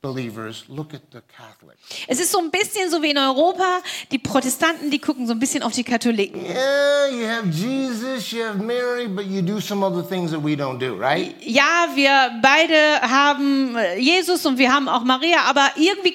believers 0.03 0.65
look 0.69 0.95
at 0.95 1.03
the 1.13 1.21
Catholics. 1.37 1.81
Es 2.09 2.21
ist 2.21 2.33
so 2.33 2.39
ein 2.39 2.51
bisschen 2.51 2.91
so 2.91 3.03
wie 3.03 3.11
in 3.11 3.19
Europa, 3.19 3.81
die 4.11 4.19
Protestanten, 4.19 4.91
die 4.91 4.99
gucken 4.99 5.27
so 5.27 5.33
ein 5.33 5.39
bisschen 5.39 5.63
auf 5.63 5.73
die 5.73 5.85
Katholiken. 5.85 6.43
Yeah, 6.45 7.09
you 7.09 7.27
have 7.27 7.49
Jesus, 7.49 8.31
you 8.33 8.43
have 8.45 8.59
Mary, 8.59 9.09
but 9.09 9.27
you 9.27 9.43
do 9.43 9.61
some 9.61 9.85
other 9.85 10.03
things 10.03 10.31
that 10.31 10.43
we 10.43 10.55
don't 10.55 10.79
do, 10.79 10.97
right? 10.97 11.35
Ja, 11.41 11.89
wir 11.95 12.41
beide 12.43 13.01
haben 13.03 13.77
äh, 13.77 13.99
Jesus 13.99 14.47
und 14.47 14.59
wir 14.59 14.73
haben 14.73 14.89
auch 14.89 15.05
Maria, 15.05 15.43
aber 15.49 15.71
irgendwie 15.77 16.15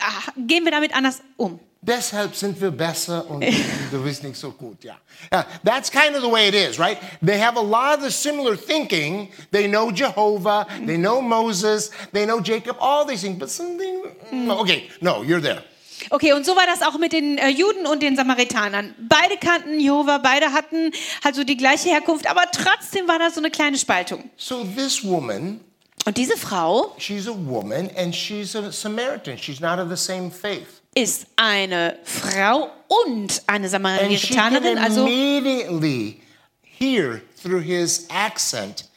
ach, 0.00 0.28
gehen 0.36 0.64
wir 0.64 0.72
damit 0.72 0.94
anders 0.94 1.22
um. 1.36 1.58
Deshalb 1.82 2.36
sind 2.36 2.60
wir 2.60 2.70
besser 2.70 3.24
und 3.30 3.42
du 3.90 4.02
bist 4.02 4.22
nicht 4.22 4.36
so 4.36 4.50
gut, 4.50 4.84
yeah. 4.84 4.96
yeah. 5.32 5.46
That's 5.64 5.90
kind 5.90 6.14
of 6.14 6.22
the 6.22 6.30
way 6.30 6.48
it 6.48 6.54
is, 6.54 6.78
right? 6.78 6.98
They 7.22 7.40
have 7.40 7.56
a 7.56 7.62
lot 7.62 7.98
of 7.98 8.04
the 8.04 8.10
similar 8.10 8.54
thinking. 8.54 9.30
They 9.50 9.66
know 9.66 9.90
Jehovah, 9.90 10.66
they 10.84 10.98
know 10.98 11.22
Moses, 11.22 11.90
they 12.12 12.26
know 12.26 12.40
Jacob, 12.40 12.76
all 12.80 13.06
these 13.06 13.22
things, 13.22 13.38
but 13.38 13.48
something, 13.48 14.04
mm, 14.30 14.50
okay, 14.60 14.90
no, 15.00 15.22
you're 15.22 15.40
there. 15.40 15.62
Okay, 16.10 16.32
und 16.32 16.44
so 16.44 16.54
war 16.54 16.66
das 16.66 16.82
auch 16.82 16.98
mit 16.98 17.12
den 17.12 17.38
äh, 17.38 17.48
Juden 17.48 17.86
und 17.86 18.02
den 18.02 18.16
Samaritanern. 18.16 18.94
Beide 18.98 19.36
kannten 19.38 19.80
Jehova, 19.80 20.18
beide 20.18 20.52
hatten 20.52 20.92
halt 21.24 21.34
so 21.34 21.44
die 21.44 21.56
gleiche 21.56 21.88
Herkunft, 21.90 22.28
aber 22.28 22.44
trotzdem 22.52 23.08
war 23.08 23.18
da 23.18 23.30
so 23.30 23.40
eine 23.40 23.50
kleine 23.50 23.78
Spaltung. 23.78 24.30
So 24.36 24.64
this 24.64 25.04
woman, 25.04 25.60
Und 26.06 26.16
diese 26.16 26.36
Frau 26.36 26.94
she's 26.98 27.28
a 27.28 27.34
woman 27.34 27.90
and 27.96 28.14
she's 28.14 28.56
a 28.56 28.72
Samaritan. 28.72 29.36
She's 29.36 29.60
not 29.60 29.78
of 29.78 29.90
the 29.90 29.96
same 29.96 30.30
faith. 30.30 30.79
Ist 30.94 31.26
eine 31.36 31.98
Frau 32.04 32.70
und 32.88 33.42
eine 33.46 33.68
Samaritanerin, 33.68 34.78
also 34.78 35.06
immediately 35.06 36.20
hear 36.62 37.22
through 37.36 37.62
his 37.62 38.06
accent, 38.10 38.88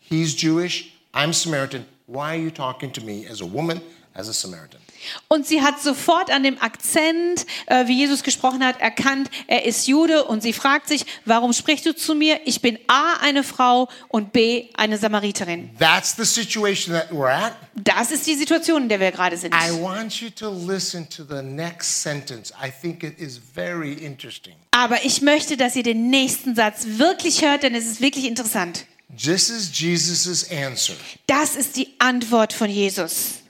he's 0.00 0.34
Jewish, 0.34 0.92
I'm 1.14 1.32
Samaritan. 1.32 1.86
Why 2.06 2.34
are 2.34 2.42
you 2.42 2.50
talking 2.50 2.92
to 2.92 3.00
me 3.00 3.26
as 3.26 3.40
a 3.40 3.46
woman, 3.46 3.80
as 4.14 4.28
a 4.28 4.34
Samaritan? 4.34 4.80
Und 5.28 5.46
sie 5.46 5.62
hat 5.62 5.80
sofort 5.80 6.30
an 6.30 6.42
dem 6.42 6.60
Akzent, 6.60 7.46
äh, 7.66 7.86
wie 7.86 7.98
Jesus 7.98 8.22
gesprochen 8.22 8.64
hat, 8.64 8.80
erkannt, 8.80 9.30
er 9.46 9.64
ist 9.64 9.86
Jude. 9.86 10.24
Und 10.24 10.42
sie 10.42 10.52
fragt 10.52 10.88
sich, 10.88 11.04
warum 11.24 11.52
sprichst 11.52 11.86
du 11.86 11.94
zu 11.94 12.14
mir? 12.14 12.40
Ich 12.44 12.60
bin 12.60 12.78
A, 12.86 13.16
eine 13.20 13.42
Frau 13.44 13.88
und 14.08 14.32
B, 14.32 14.66
eine 14.74 14.98
Samariterin. 14.98 15.70
That's 15.78 16.16
the 16.16 16.24
situation 16.24 16.94
that 16.94 17.10
we're 17.10 17.30
at. 17.30 17.56
Das 17.74 18.10
ist 18.10 18.26
die 18.26 18.34
Situation, 18.34 18.84
in 18.84 18.88
der 18.88 19.00
wir 19.00 19.12
gerade 19.12 19.36
sind. 19.36 19.54
I 19.54 19.70
want 19.80 20.20
you 20.20 20.30
to 20.30 20.50
listen 20.50 21.08
to 21.10 21.24
the 21.24 21.42
next 21.42 22.02
sentence. 22.02 22.52
I 22.52 22.70
think 22.70 23.02
it 23.02 23.18
is 23.18 23.38
very 23.54 23.92
interesting. 23.92 24.54
Aber 24.70 25.04
ich 25.04 25.22
möchte, 25.22 25.56
dass 25.56 25.76
ihr 25.76 25.82
den 25.82 26.10
nächsten 26.10 26.54
Satz 26.54 26.86
wirklich 26.86 27.42
hört, 27.42 27.62
denn 27.62 27.74
es 27.74 27.86
ist 27.86 28.00
wirklich 28.00 28.24
interessant. 28.24 28.86
This 29.16 29.50
is 29.50 29.70
Jesus' 29.72 30.50
answer. 30.50 30.94
Das 31.26 31.54
ist 31.54 31.76
die 31.76 31.88
Antwort 31.98 32.52
von 32.52 32.68
Jesus. 32.68 33.42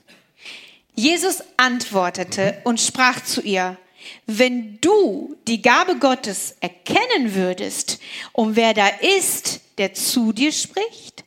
Jesus 0.99 1.43
antwortete 1.57 2.59
und 2.63 2.81
sprach 2.81 3.23
zu 3.23 3.41
ihr, 3.41 3.77
wenn 4.25 4.79
du 4.81 5.35
die 5.47 5.61
Gabe 5.61 5.97
Gottes 5.97 6.55
erkennen 6.59 7.35
würdest 7.35 7.99
und 8.33 8.55
wer 8.55 8.73
da 8.73 8.87
ist, 8.87 9.61
der 9.77 9.93
zu 9.93 10.33
dir 10.33 10.51
spricht, 10.51 11.23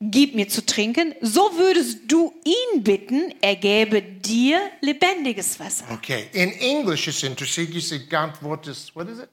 gib 0.00 0.34
mir 0.34 0.48
zu 0.48 0.64
trinken, 0.64 1.14
so 1.20 1.40
würdest 1.58 2.00
du 2.08 2.32
ihn 2.44 2.82
bitten, 2.82 3.34
er 3.42 3.56
gäbe 3.56 4.00
dir 4.00 4.60
lebendiges 4.80 5.60
Wasser. 5.60 5.84
Okay. 5.92 6.28
In 6.32 6.52
English, 6.52 7.06
it's 7.06 7.22
interesting. 7.22 7.70
You 7.72 7.80
say 7.80 7.98
Gant 7.98 8.42
Wortes, 8.42 8.94
what 8.94 9.08
is 9.10 9.18
it? 9.18 9.28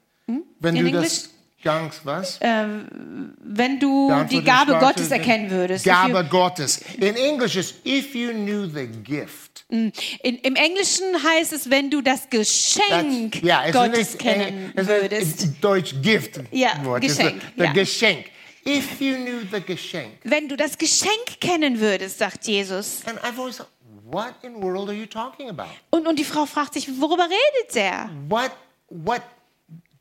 Wenn 0.59 0.75
In 0.75 0.83
du 0.83 0.87
English? 0.89 1.03
das 1.03 1.29
Ganz 1.63 2.01
was? 2.03 2.41
Wenn 2.41 3.79
du 3.79 4.09
Down 4.09 4.27
die 4.27 4.43
Gabe 4.43 4.77
Gottes 4.79 5.09
erkennen 5.11 5.49
würdest. 5.49 5.85
Gabe 5.85 6.25
Gottes. 6.29 6.81
In 6.97 7.15
English, 7.15 7.55
it's 7.55 7.75
if 7.85 8.13
you 8.13 8.33
knew 8.33 8.65
the 8.65 8.85
gift. 8.85 9.52
In, 9.69 9.91
Im 10.21 10.55
Englischen 10.55 11.05
heißt 11.23 11.53
es, 11.53 11.69
wenn 11.69 11.89
du 11.89 12.01
das 12.01 12.29
Geschenk 12.29 13.41
yeah, 13.43 13.65
it's 13.65 13.73
Gottes 13.73 14.17
kennen 14.17 14.71
it's- 14.75 14.87
würdest. 14.87 15.43
it's 15.45 15.59
Deutsch 15.61 15.95
Gift. 16.01 16.39
Ja. 16.51 16.73
It's 16.97 17.17
Geschenk, 17.17 17.41
the 17.57 17.63
ja. 17.63 17.71
Geschenk. 17.73 18.25
If 18.65 19.01
you 19.01 19.15
knew 19.15 19.41
the 19.51 19.61
Geschenk. 19.61 20.13
Wenn 20.23 20.47
du 20.47 20.55
das 20.55 20.77
Geschenk 20.77 21.39
kennen 21.41 21.79
würdest, 21.79 22.19
sagt 22.19 22.47
Jesus. 22.47 23.01
And 23.05 23.19
I've 23.19 23.37
always 23.37 23.57
thought, 23.57 23.69
what 24.05 24.35
in 24.43 24.55
the 24.55 24.61
world 24.61 24.89
are 24.89 24.97
you 24.97 25.05
talking 25.05 25.49
about? 25.49 25.69
Und, 25.89 26.07
und 26.07 26.17
die 26.17 26.23
Frau 26.23 26.45
fragt 26.45 26.73
sich, 26.73 26.87
worüber 26.99 27.25
redet 27.25 27.75
er? 27.75 28.09
What 28.29 28.51
what 28.89 29.21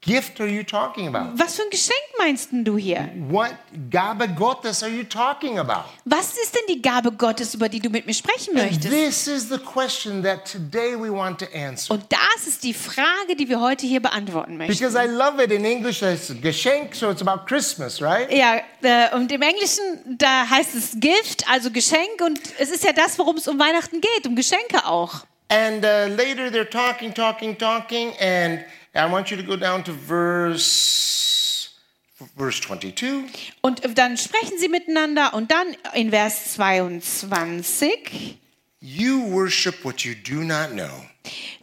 gift 0.03 0.41
are 0.41 0.49
you 0.49 0.63
talking 0.63 1.07
about? 1.09 1.39
Was 1.39 1.57
für 1.57 1.63
ein 1.63 1.71
Geschenk 1.71 1.97
meinst 2.19 2.51
du 2.53 2.77
hier? 2.77 3.09
What 3.29 3.55
Gabe 3.91 4.29
Gottes 4.29 4.83
are 4.83 4.91
you 4.91 5.05
talking 5.05 5.59
about? 5.59 5.85
Was 6.05 6.37
ist 6.37 6.55
denn 6.55 6.63
die 6.69 6.83
Gabe 6.83 7.13
Gottes, 7.13 7.55
über 7.55 7.69
die 7.69 7.81
du 7.81 7.89
mit 7.89 8.05
mir 8.07 8.13
sprechen 8.13 8.57
And 8.57 8.65
möchtest? 8.65 8.91
this 8.91 9.27
is 9.29 9.49
the 9.49 9.59
question 9.59 10.23
that 10.25 10.45
today 10.45 10.95
we 10.97 11.11
want 11.11 11.39
to 11.39 11.47
answer. 11.55 11.95
Und 11.95 12.05
das 12.11 12.47
ist 12.47 12.65
die 12.65 12.75
Frage, 12.75 13.37
die 13.39 13.49
wir 13.49 13.61
heute 13.61 13.87
hier 13.87 14.01
beantworten 14.01 14.57
möchten. 14.57 14.73
Because 14.73 14.99
I 14.99 15.07
love 15.07 15.43
it 15.43 15.53
in 15.53 15.65
English, 15.65 16.03
it's 16.03 16.33
Geschenk, 16.43 16.95
so 16.95 17.11
it's 17.11 17.23
about 17.23 17.47
Christmas, 17.47 18.03
right? 18.03 18.31
Ja, 18.33 18.57
äh, 18.83 19.15
und 19.15 19.31
im 19.31 19.43
Englischen, 19.43 19.83
da 20.19 20.49
heißt 20.51 20.75
es 20.75 20.91
Gift, 20.97 21.49
also 21.49 21.71
Geschenk. 21.71 22.21
Und 22.21 22.41
es 22.59 22.71
ist 22.71 22.85
ja 22.85 22.93
das, 22.93 23.19
worum 23.19 23.37
es 23.37 23.47
um 23.47 23.59
Weihnachten 23.59 24.01
geht, 24.01 24.27
um 24.27 24.35
Geschenke 24.35 24.85
auch. 24.85 25.25
And 25.49 25.85
uh, 25.85 26.09
later 26.09 26.49
they're 26.49 26.69
talking, 26.69 27.13
talking, 27.13 27.57
talking, 27.59 28.13
and 28.19 28.61
I 28.95 29.11
want 29.11 29.31
you 29.31 29.37
to 29.39 29.43
go 29.43 29.57
down 29.57 29.83
to 29.85 29.93
verse 29.93 31.71
verse 32.37 32.61
22. 32.61 33.25
Und 33.63 33.81
dann 33.99 34.17
sprechen 34.17 34.59
sie 34.59 34.69
miteinander 34.69 35.35
und 35.35 35.51
dann 35.51 35.75
in 35.95 36.11
Vers 36.11 36.55
22 36.55 38.39
You 38.81 39.31
worship 39.31 39.85
what 39.85 40.01
you 40.05 40.15
do 40.15 40.43
not 40.43 40.71
know. 40.73 41.05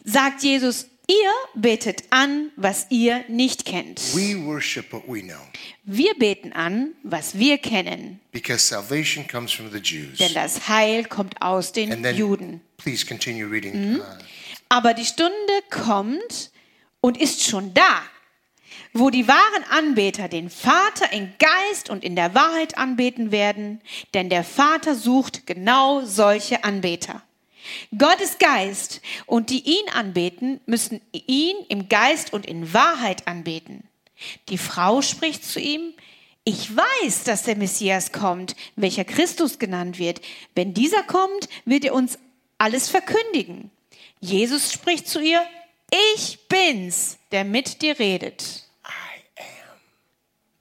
sagt 0.06 0.42
Jesus, 0.42 0.88
ihr 1.08 1.32
betet 1.54 2.04
an, 2.12 2.52
was 2.56 2.88
ihr 2.90 3.26
nicht 3.28 3.66
kennt. 3.66 4.00
We 4.16 4.36
worship 4.46 4.92
what 4.94 5.04
we 5.08 5.22
know 5.22 5.40
Wir 5.84 6.14
beten 6.16 6.54
an, 6.54 6.94
was 7.04 7.38
wir 7.38 7.58
kennen, 7.58 8.20
because 8.32 8.66
salvation 8.66 9.28
comes 9.28 9.52
from 9.52 9.70
the 9.72 9.80
Jews. 9.80 10.18
denn 10.18 10.34
das 10.34 10.68
Heil 10.70 11.04
kommt 11.06 11.42
aus 11.42 11.74
den 11.74 11.92
And 11.92 12.04
then 12.04 12.16
Juden. 12.16 12.62
please 12.78 13.06
continue 13.06 13.46
reading. 13.46 14.00
Uh, 14.00 14.04
Aber 14.70 14.94
die 14.94 15.06
Stunde 15.06 15.34
kommt 15.70 16.52
und 17.02 17.20
ist 17.20 17.44
schon 17.44 17.74
da, 17.74 18.02
wo 18.94 19.10
die 19.10 19.28
wahren 19.28 19.64
Anbeter 19.70 20.28
den 20.28 20.50
Vater 20.50 21.12
in 21.12 21.34
Geist 21.40 21.90
und 21.90 22.04
in 22.04 22.16
der 22.16 22.34
Wahrheit 22.34 22.78
anbeten 22.78 23.32
werden, 23.32 23.82
denn 24.14 24.30
der 24.30 24.44
Vater 24.44 24.96
sucht 24.96 25.46
genau 25.46 26.04
solche 26.06 26.64
Anbeter. 26.64 27.24
Gott 27.98 28.20
ist 28.22 28.40
Geist 28.40 29.02
und 29.26 29.50
die 29.50 29.64
ihn 29.64 29.90
anbeten, 29.94 30.60
müssen 30.66 31.02
ihn 31.12 31.56
im 31.68 31.90
Geist 31.90 32.34
und 32.34 32.46
in 32.46 32.74
Wahrheit 32.74 33.28
anbeten. 33.28 33.84
Die 34.50 34.58
Frau 34.58 35.02
spricht 35.02 35.46
zu 35.46 35.60
ihm, 35.60 35.94
ich 36.44 36.76
weiß, 36.76 37.26
dass 37.26 37.44
der 37.44 37.56
Messias 37.56 38.12
kommt, 38.12 38.56
welcher 38.76 39.06
Christus 39.06 39.60
genannt 39.60 40.00
wird. 40.00 40.22
Wenn 40.56 40.74
dieser 40.74 41.04
kommt, 41.04 41.48
wird 41.66 41.86
er 41.86 41.94
uns 41.94 42.18
alles 42.58 42.90
verkündigen. 42.90 43.70
Jesus 44.20 44.74
spricht 44.74 45.08
zu 45.08 45.22
ihr, 45.22 45.42
ich 45.92 46.48
bin's, 46.48 47.18
der 47.32 47.44
mit 47.44 47.82
dir 47.82 48.00
redet. 48.00 48.64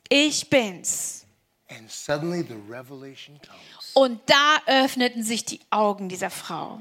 Ich 0.09 0.49
bin's. 0.49 1.27
And 1.69 1.91
suddenly 1.91 2.43
the 2.43 2.57
revelation 2.69 3.39
comes. 3.47 3.93
Und 3.95 4.21
da 4.27 4.59
öffneten 4.67 5.23
sich 5.23 5.45
die 5.45 5.61
Augen 5.71 6.09
dieser 6.09 6.31
Frau. 6.31 6.81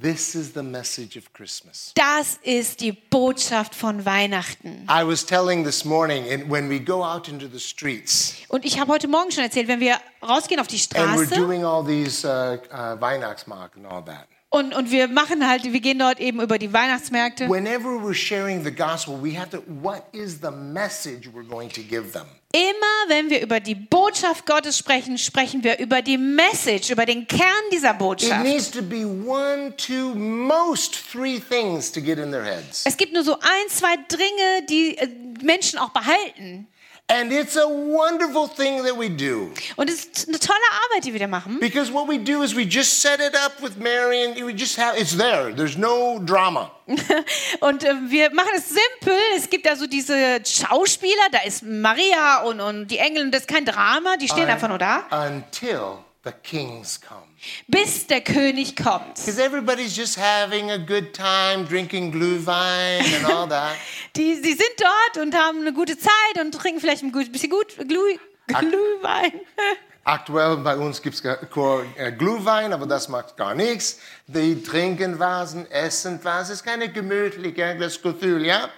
This 0.00 0.34
is 0.34 0.54
the 0.54 0.62
message 0.62 1.18
of 1.18 1.30
Christmas. 1.34 1.92
Das 1.94 2.38
ist 2.42 2.80
die 2.80 2.92
Botschaft 2.92 3.74
von 3.74 4.06
Weihnachten. 4.06 4.86
I 4.88 5.06
was 5.06 5.26
telling 5.26 5.64
this 5.64 5.84
morning, 5.84 6.32
and 6.32 6.50
when 6.50 6.70
we 6.70 6.80
go 6.80 7.04
out 7.04 7.28
into 7.28 7.46
the 7.46 7.60
streets 7.60 8.36
Und 8.48 8.64
ich 8.64 8.80
habe 8.80 8.90
heute 8.90 9.06
Morgen 9.06 9.30
schon 9.30 9.44
erzählt, 9.44 9.68
wenn 9.68 9.80
wir 9.80 9.98
rausgehen 10.22 10.60
auf 10.60 10.66
die 10.66 10.80
and 10.94 11.14
we're 11.14 11.26
Straße 11.26 11.34
doing 11.34 11.62
all 11.62 11.84
these 11.84 12.26
uh, 12.26 12.56
uh, 12.72 12.98
Weihnachtsmarkt 12.98 13.76
and 13.76 13.86
all 13.86 14.02
that, 14.02 14.28
und, 14.52 14.74
und 14.74 14.90
wir 14.90 15.08
machen 15.08 15.48
halt, 15.48 15.64
wir 15.64 15.80
gehen 15.80 15.98
dort 15.98 16.20
eben 16.20 16.40
über 16.40 16.58
die 16.58 16.72
Weihnachtsmärkte. 16.72 17.48
whenever 17.48 17.88
we're 17.88 18.14
sharing 18.14 18.62
the 18.62 18.70
gospel, 18.70 19.18
we 19.22 19.36
have 19.36 19.48
to, 19.50 19.62
what 19.66 20.02
is 20.12 20.40
the 20.42 20.50
message 20.50 21.28
we're 21.32 21.48
going 21.48 21.70
to 21.70 21.82
give 21.82 22.12
them? 22.12 22.26
Immer 22.54 23.08
wenn 23.08 23.30
wir 23.30 23.40
über 23.40 23.60
die 23.60 23.74
Botschaft 23.74 24.44
Gottes 24.44 24.76
sprechen, 24.76 25.16
sprechen 25.16 25.64
wir 25.64 25.78
über 25.78 26.02
die 26.02 26.18
Message, 26.18 26.90
über 26.90 27.06
den 27.06 27.26
Kern 27.26 27.48
dieser 27.72 27.92
It 27.92 27.98
Botschaft. 27.98 28.44
needs 28.44 28.70
to 28.70 28.82
be 28.82 29.06
one, 29.06 29.74
two, 29.78 30.14
most 30.14 30.96
three 31.10 31.40
things 31.40 31.90
to 31.90 32.02
get 32.02 32.18
in 32.18 32.30
their 32.30 32.44
heads. 32.44 32.82
Es 32.84 32.98
gibt 32.98 33.14
nur 33.14 33.24
so 33.24 33.38
ein, 33.40 33.68
zwei 33.70 33.96
Dinge, 33.96 34.66
die 34.68 34.98
äh, 34.98 35.08
Menschen 35.42 35.78
auch 35.78 35.90
behalten. 35.90 36.68
And 37.12 37.30
it's 37.30 37.56
a 37.56 37.68
wonderful 37.68 38.48
thing 38.48 38.82
that 38.84 38.96
we 38.96 39.10
do. 39.10 39.50
Und 39.76 39.90
es 39.90 40.06
ist 40.06 40.28
eine 40.28 40.38
tolle 40.38 40.58
Arbeit, 40.84 41.04
die 41.04 41.12
wir 41.12 41.20
da 41.20 41.26
machen. 41.26 41.60
Because 41.60 41.92
what 41.92 42.08
we 42.08 42.18
do 42.18 42.42
is 42.42 42.56
we 42.56 42.62
just 42.62 43.02
set 43.02 43.20
it 43.20 43.36
up 43.36 43.60
with 43.60 43.76
Mary 43.76 44.24
and 44.24 44.34
we 44.46 44.54
just 44.54 44.78
have, 44.78 44.98
it's 44.98 45.14
there. 45.14 45.52
There's 45.54 45.76
no 45.76 46.20
drama. 46.24 46.70
Und 47.60 47.84
äh, 47.84 47.94
wir 48.08 48.32
machen 48.32 48.52
es 48.56 48.70
simpel. 48.70 49.18
Es 49.36 49.50
gibt 49.50 49.66
da 49.66 49.76
so 49.76 49.86
diese 49.86 50.40
Schauspieler, 50.46 51.28
da 51.32 51.40
ist 51.40 51.62
Maria 51.62 52.42
und, 52.44 52.60
und 52.60 52.88
die 52.88 52.98
Engel 52.98 53.24
und 53.24 53.30
das 53.32 53.42
ist 53.42 53.48
kein 53.48 53.66
Drama, 53.66 54.16
die 54.16 54.28
stehen 54.28 54.48
einfach 54.48 54.68
nur 54.68 54.78
da, 54.78 55.04
Until 55.10 55.98
the 56.24 56.32
kings 56.42 56.98
come. 57.00 57.31
Bis 57.66 58.06
der 58.06 58.20
König 58.20 58.76
kommt. 58.76 59.14
Because 59.14 59.42
everybody's 59.42 59.96
just 59.96 60.18
having 60.18 60.70
a 60.70 60.78
good 60.78 61.12
time 61.12 61.64
drinking 61.68 62.12
Glühwein 62.12 63.04
and 63.16 63.26
all 63.26 63.48
that. 63.48 63.76
Die, 64.16 64.34
sie 64.34 64.52
sind 64.52 64.74
dort 64.78 65.24
und 65.24 65.34
haben 65.34 65.60
eine 65.60 65.72
gute 65.72 65.98
Zeit 65.98 66.40
und 66.40 66.52
trinken 66.52 66.80
vielleicht 66.80 67.02
ein 67.02 67.12
bisschen 67.12 67.50
gut 67.50 67.76
Glüh, 67.76 68.18
Glühwein. 68.46 69.32
Aktuell 70.04 70.56
bei 70.56 70.76
uns 70.76 71.00
gibt 71.00 71.14
es 71.14 71.22
Glühwein, 71.22 72.72
aber 72.72 72.86
das 72.86 73.08
macht 73.08 73.36
gar 73.36 73.54
nichts. 73.54 74.00
Die 74.26 74.60
trinken 74.60 75.18
was 75.20 75.54
und 75.54 75.70
essen 75.70 76.18
was. 76.24 76.48
Es 76.48 76.56
ist 76.56 76.64
keine 76.64 76.88
gemütliche 76.90 77.76
Gefühl, 77.76 78.44
ja? 78.44 78.68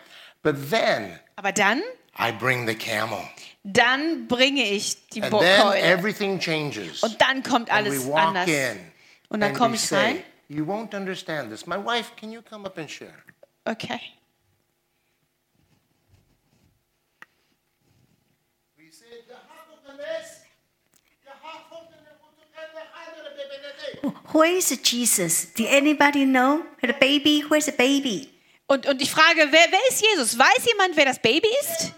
But 0.43 0.57
then 0.71 1.19
Aber 1.37 1.53
dann, 1.53 1.83
I 2.19 2.31
bring 2.31 2.67
the 2.69 2.75
camel. 2.75 3.21
Dann 3.65 4.29
bringe 4.29 4.63
ich 4.63 5.09
die 5.09 5.23
And 5.23 5.33
then 5.33 5.61
Keule. 5.61 6.93
Und 7.01 7.21
dann 7.21 7.43
kommt 7.43 7.71
alles 7.71 8.09
anders. 8.11 8.49
in. 8.49 8.79
Und 9.31 9.41
dann 9.41 9.55
komme 9.55 9.77
ich 9.77 9.91
rein. 9.91 10.23
You 10.49 10.67
won't 10.67 10.95
understand 10.95 11.51
this. 11.51 11.67
My 11.67 11.77
wife, 11.77 12.13
can 12.17 12.31
you 12.31 12.43
come 12.43 12.67
up 12.67 12.77
and 12.77 12.91
share? 12.91 13.25
Okay. 13.65 13.99
We 18.77 18.91
say, 18.93 19.07
Where 24.33 24.57
is 24.57 24.79
Jesus? 24.83 25.55
Did 25.55 25.69
anybody 25.69 26.27
know? 26.27 26.63
The 26.83 26.93
baby? 26.93 27.43
Where's 27.49 27.65
the 27.65 27.73
baby? 27.73 28.31
Und, 28.67 28.87
und 28.87 29.01
ich 29.01 29.11
frage, 29.11 29.47
wer, 29.51 29.67
wer 29.71 29.89
ist 29.89 30.03
Jesus? 30.03 30.39
Weiß 30.39 30.67
jemand, 30.67 30.97
wer 30.97 31.07
das 31.07 31.19
Baby 31.19 31.49
ist? 31.61 31.93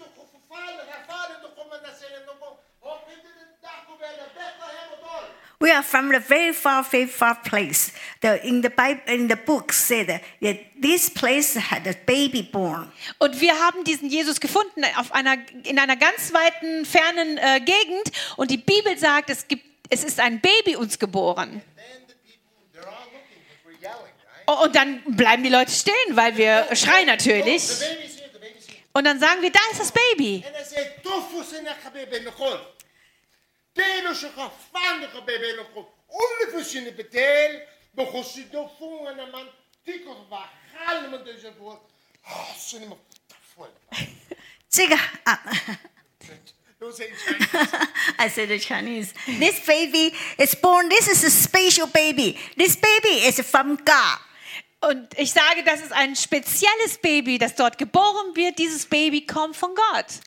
We 5.58 5.72
are 5.72 5.82
from 5.82 6.12
the 6.12 6.20
very 6.20 6.52
far, 6.52 6.82
very 6.82 7.06
far 7.06 7.34
place. 7.42 7.90
The, 8.20 8.46
in 8.46 8.60
the 8.60 8.68
Bible, 8.68 9.00
in 9.06 9.28
the 9.28 9.36
book 9.36 9.72
said 9.72 10.20
that 10.42 10.60
this 10.78 11.08
place 11.08 11.56
had 11.56 11.86
a 11.86 11.94
baby 12.04 12.42
born. 12.42 12.92
Und 13.18 13.40
wir 13.40 13.54
haben 13.58 13.82
diesen 13.84 14.10
Jesus 14.10 14.38
gefunden 14.38 14.84
auf 14.96 15.12
einer, 15.12 15.38
in 15.64 15.78
einer 15.78 15.96
ganz 15.96 16.34
weiten, 16.34 16.84
fernen 16.84 17.38
äh, 17.38 17.60
Gegend. 17.60 18.12
Und 18.36 18.50
die 18.50 18.58
Bibel 18.58 18.98
sagt, 18.98 19.30
es, 19.30 19.48
gibt, 19.48 19.64
es 19.88 20.04
ist 20.04 20.20
ein 20.20 20.40
Baby 20.40 20.76
uns 20.76 20.98
geboren. 20.98 21.62
Oh, 24.48 24.64
Und 24.64 24.76
dann 24.76 25.02
bleiben 25.06 25.42
die 25.42 25.48
Leute 25.48 25.72
stehen, 25.72 25.94
weil 26.10 26.36
wir 26.36 26.68
schreien 26.76 27.06
natürlich. 27.06 27.70
Und 28.92 29.04
dann 29.04 29.18
sagen 29.18 29.42
wir, 29.42 29.50
da 29.50 29.60
ist 29.72 29.80
das 29.80 29.92
Baby. 29.92 30.44
I 48.18 48.28
said 48.28 48.48
the 48.48 48.58
Chinese. 48.58 49.14
This 49.26 49.64
baby 49.66 50.12
is 50.38 50.54
born. 50.54 50.88
This 50.88 51.08
is 51.08 51.24
a 51.24 51.30
special 51.30 51.86
baby. 51.86 52.36
This 52.56 52.76
baby 52.76 53.26
is 53.26 53.40
from 53.40 53.76
God. 53.76 54.18
Und 54.80 55.18
ich 55.18 55.32
sage, 55.32 55.64
das 55.64 55.80
ist 55.80 55.92
ein 55.92 56.14
spezielles 56.14 56.98
Baby, 57.00 57.38
das 57.38 57.54
dort 57.54 57.78
geboren 57.78 58.36
wird. 58.36 58.58
Dieses 58.58 58.86
Baby 58.86 59.24
kommt 59.26 59.56
von 59.56 59.74
Gott. 59.74 60.20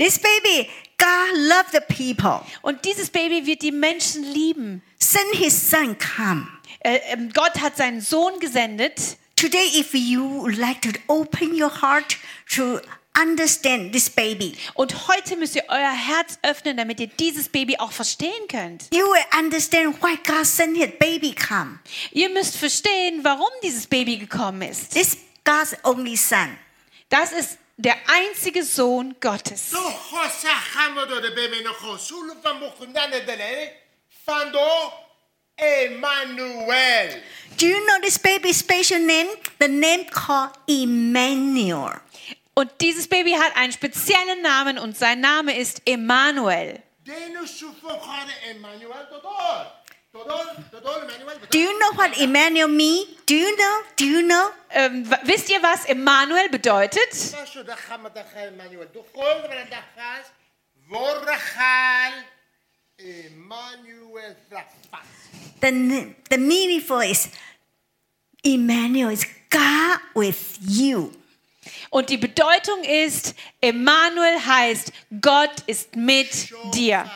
This 0.00 0.18
baby, 0.18 0.66
God 0.96 1.36
loved 1.36 1.72
the 1.72 1.80
people. 1.80 2.40
Und 2.62 2.86
dieses 2.86 3.10
Baby 3.10 3.44
wird 3.44 3.60
die 3.60 3.70
Menschen 3.70 4.22
lieben. 4.22 4.82
Send 4.98 5.34
his 5.34 5.70
son 5.70 5.94
come. 5.98 6.48
Äh, 6.78 7.00
ähm, 7.10 7.30
Gott 7.34 7.60
hat 7.60 7.76
seinen 7.76 8.00
Sohn 8.00 8.40
gesendet. 8.40 9.18
Today, 9.36 9.78
if 9.78 9.92
you 9.92 10.22
would 10.40 10.56
like 10.56 10.80
to 10.80 10.88
open 11.06 11.52
your 11.52 11.82
heart 11.82 12.16
to 12.54 12.80
understand 13.14 13.92
this 13.92 14.08
baby, 14.08 14.56
Und 14.72 15.06
heute 15.06 15.36
müsst 15.36 15.56
ihr 15.56 15.64
euer 15.68 15.92
Herz 15.92 16.38
öffnen, 16.44 16.78
damit 16.78 16.98
ihr 16.98 17.08
dieses 17.08 17.50
Baby 17.50 17.76
auch 17.76 17.92
verstehen 17.92 18.48
könnt. 18.48 18.84
you 18.94 19.04
will 19.04 19.38
understand 19.38 20.02
why 20.02 20.16
God 20.26 20.46
sent 20.46 20.78
his 20.78 20.92
baby 20.98 21.34
come. 21.34 21.78
Ihr 22.12 22.30
müsst 22.30 22.56
verstehen, 22.56 23.20
warum 23.22 23.50
dieses 23.62 23.86
Baby 23.86 24.16
gekommen 24.16 24.62
ist. 24.62 24.94
This 24.94 25.18
God's 25.44 25.76
only 25.84 26.16
son. 26.16 26.56
Das 27.10 27.32
ist 27.32 27.58
der 27.82 27.96
einzige 28.06 28.62
Sohn 28.62 29.16
Gottes. 29.20 29.72
Emmanuel. 35.56 37.22
Do 37.58 37.66
you 37.66 37.84
know 37.86 38.00
this 38.02 38.18
baby's 38.18 38.58
special 38.58 39.00
name? 39.00 39.28
The 39.58 39.68
name 39.68 40.06
called 40.06 40.52
Emmanuel. 40.66 42.00
Und 42.54 42.70
dieses 42.80 43.06
Baby 43.08 43.32
hat 43.32 43.56
einen 43.56 43.72
speziellen 43.72 44.42
Namen 44.42 44.78
und 44.78 44.96
sein 44.96 45.20
Name 45.20 45.56
ist 45.56 45.82
Emmanuel. 45.86 46.82
Do 51.50 51.58
you 51.58 51.70
know 51.78 51.96
what 51.96 52.18
Emmanuel 52.18 52.68
means? 52.68 53.06
Do 53.26 53.34
you 53.34 53.56
know? 53.56 53.82
Do 53.96 54.04
you 54.04 54.22
know? 54.22 54.50
Ähm, 54.72 55.10
wisst 55.24 55.50
ihr, 55.50 55.60
was 55.62 55.84
Emmanuel 55.86 56.48
bedeutet? 56.48 57.12
The, 65.60 66.14
the 66.30 66.38
meaningful 66.38 67.00
is 67.02 67.28
Emmanuel 68.44 69.10
is 69.10 69.26
God 69.50 70.00
with 70.14 70.58
you. 70.62 71.12
Und 71.90 72.08
die 72.08 72.16
Bedeutung 72.16 72.84
ist, 72.84 73.34
Emmanuel 73.60 74.38
heißt, 74.38 74.92
Gott 75.20 75.62
ist 75.66 75.96
mit 75.96 76.50
dir. 76.72 77.10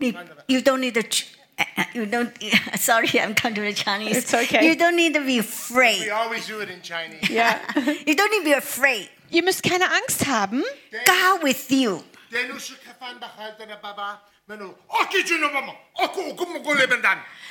You, 0.00 0.12
you 0.48 0.60
don't 0.60 0.78
need 0.78 0.94
to. 0.94 1.33
Uh, 1.58 1.64
uh, 1.78 1.84
You 1.94 2.06
don't. 2.06 2.30
Sorry, 2.78 3.08
I'm 3.20 3.34
coming 3.34 3.54
to 3.56 3.60
the 3.62 3.72
Chinese. 3.74 4.16
It's 4.16 4.34
okay. 4.34 4.66
You 4.66 4.76
don't 4.76 4.96
need 4.96 5.14
to 5.14 5.20
be 5.24 5.38
afraid. 5.38 6.00
We 6.02 6.10
always 6.10 6.46
do 6.46 6.60
it 6.60 6.70
in 6.70 6.82
Chinese. 6.82 7.28
Ja. 7.30 7.58
You 8.06 8.14
don't 8.14 8.30
need 8.30 8.40
to 8.40 8.44
be 8.44 8.52
afraid. 8.56 9.08
Ihr 9.30 9.42
müsst 9.42 9.62
keine 9.62 9.84
Angst 9.90 10.26
haben. 10.26 10.62
God 11.06 11.42
with 11.42 11.70
you. 11.70 12.02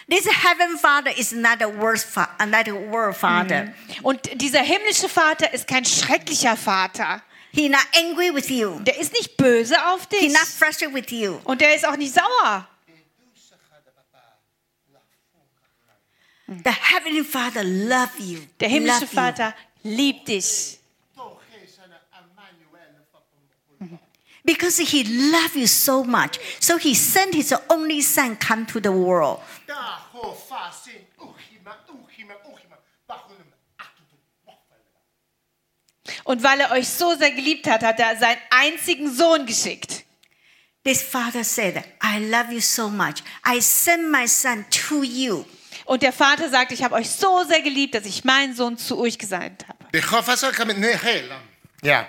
This 0.10 0.26
heaven 0.28 0.78
father 0.78 1.12
is 1.18 1.32
not 1.34 1.62
a 1.62 1.70
worst 1.70 2.06
fa- 2.08 2.30
uh, 2.39 2.46
not 2.46 2.68
a 2.68 2.76
world 2.76 3.16
father. 3.16 3.74
Und 4.04 4.20
dieser 4.42 4.62
himmlische 4.62 5.08
Vater 5.10 5.54
ist 5.54 5.68
kein 5.68 5.86
schrecklicher 5.86 6.56
Vater. 6.58 7.22
He 7.52 7.70
not 7.70 7.86
angry 7.96 8.34
with 8.34 8.50
you. 8.50 8.80
Der 8.82 8.98
ist 9.00 9.13
nicht 9.13 9.38
böse 9.38 9.76
auf 9.88 10.08
He 10.12 10.28
dich. 10.28 10.34
not 10.34 10.48
frustrated 10.48 10.94
with 10.94 11.12
you. 11.12 11.39
Und 11.44 11.62
der 11.62 11.76
ist 11.76 11.88
auch 11.88 11.96
nicht 11.96 12.13
sauer. 12.13 12.68
The 16.63 16.72
heavenly 16.72 17.24
father 17.24 17.63
love 17.63 18.12
you. 18.20 18.39
Der 18.60 18.70
himmlische 18.70 19.06
Love 19.06 19.12
you. 19.12 19.22
Vater 19.22 19.56
liebt 19.84 20.28
dich. 20.28 20.80
Because 24.46 24.78
he 24.78 25.04
loved 25.04 25.56
you 25.56 25.68
so 25.68 26.04
much. 26.04 26.38
So 26.60 26.78
he 26.78 26.94
sent 26.94 27.34
his 27.34 27.54
only 27.70 28.02
son 28.02 28.38
come 28.38 28.66
to 28.66 28.80
the 28.82 28.92
world. 28.92 29.39
Und 36.26 36.44
weil 36.44 36.60
er 36.60 36.72
euch 36.72 36.88
so 36.88 37.16
sehr 37.16 37.32
geliebt 37.32 37.68
hat, 37.68 37.84
hat 37.84 38.00
er 38.00 38.18
seinen 38.18 38.39
einzigen 38.50 39.13
Sohn 39.13 39.46
geschickt. 39.46 40.04
This 40.84 41.02
father 41.02 41.44
said, 41.44 41.84
I 42.02 42.20
love 42.20 42.52
you 42.52 42.60
so 42.60 42.89
much. 42.89 43.24
I 43.46 43.62
send 43.62 44.12
my 44.12 44.28
son 44.28 44.66
to 44.70 45.04
you. 45.04 45.46
Und 45.86 46.02
der 46.02 46.13
Vater 46.13 46.50
sagt, 46.50 46.72
ich 46.72 46.84
habe 46.84 46.96
euch 46.96 47.10
so 47.10 47.43
sehr 47.48 47.62
geliebt, 47.62 47.96
dass 47.96 48.06
ich 48.06 48.24
meinen 48.24 48.56
Sohn 48.56 48.78
zu 48.78 48.98
euch 49.00 49.17
gesandt 49.17 49.65
habe. 49.67 49.78
Yeah. 51.84 52.08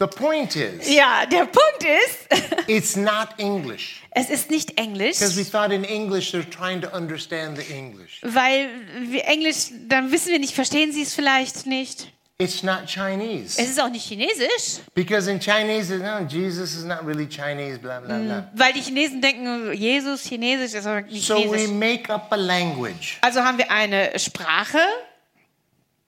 The 0.00 0.06
point 0.08 0.56
is, 0.56 0.88
Ja, 0.92 1.26
der 1.26 1.44
Punkt 1.44 1.84
ist, 1.84 2.42
it's 2.66 2.96
not 2.96 3.28
English. 3.38 4.02
es 4.10 4.30
ist 4.30 4.50
nicht 4.50 4.76
Englisch, 4.76 5.18
Because 5.20 5.36
we 5.38 5.48
thought 5.48 5.70
in 5.70 5.84
English 5.84 6.34
they're 6.34 6.48
trying 6.50 6.80
to 6.82 6.88
understand 6.88 7.56
the 7.56 7.72
English. 7.72 8.18
weil 8.22 8.68
wir 9.02 9.24
Englisch, 9.26 9.68
dann 9.86 10.10
wissen 10.10 10.32
wir 10.32 10.40
nicht, 10.40 10.54
verstehen 10.54 10.90
sie 10.92 11.02
es 11.02 11.14
vielleicht 11.14 11.66
nicht. 11.66 12.11
It's 12.38 12.62
not 12.62 12.86
Chinese. 12.86 13.60
Es 13.60 13.68
ist 13.70 13.80
auch 13.80 13.88
nicht 13.90 14.04
Chinesisch, 14.06 14.80
Because 14.94 15.30
in 15.30 15.38
Chinese, 15.38 15.96
no, 15.98 16.20
Jesus 16.26 16.74
is 16.74 16.82
not 16.84 17.04
really 17.06 17.28
Chinese, 17.28 17.78
blah, 17.78 18.00
blah, 18.00 18.18
blah. 18.18 18.48
weil 18.54 18.72
die 18.72 18.80
Chinesen 18.80 19.20
denken, 19.20 19.72
Jesus, 19.74 20.22
Chinesisch 20.24 20.74
ist 20.74 20.86
aber 20.86 21.02
nicht 21.02 21.24
So 21.24 21.36
we 21.36 21.42
Chinesisch. 21.42 21.70
make 21.70 22.12
up 22.12 22.32
a 22.32 22.36
language. 22.36 23.18
Also 23.20 23.42
haben 23.42 23.58
wir 23.58 23.70
eine 23.70 24.18
Sprache, 24.18 24.78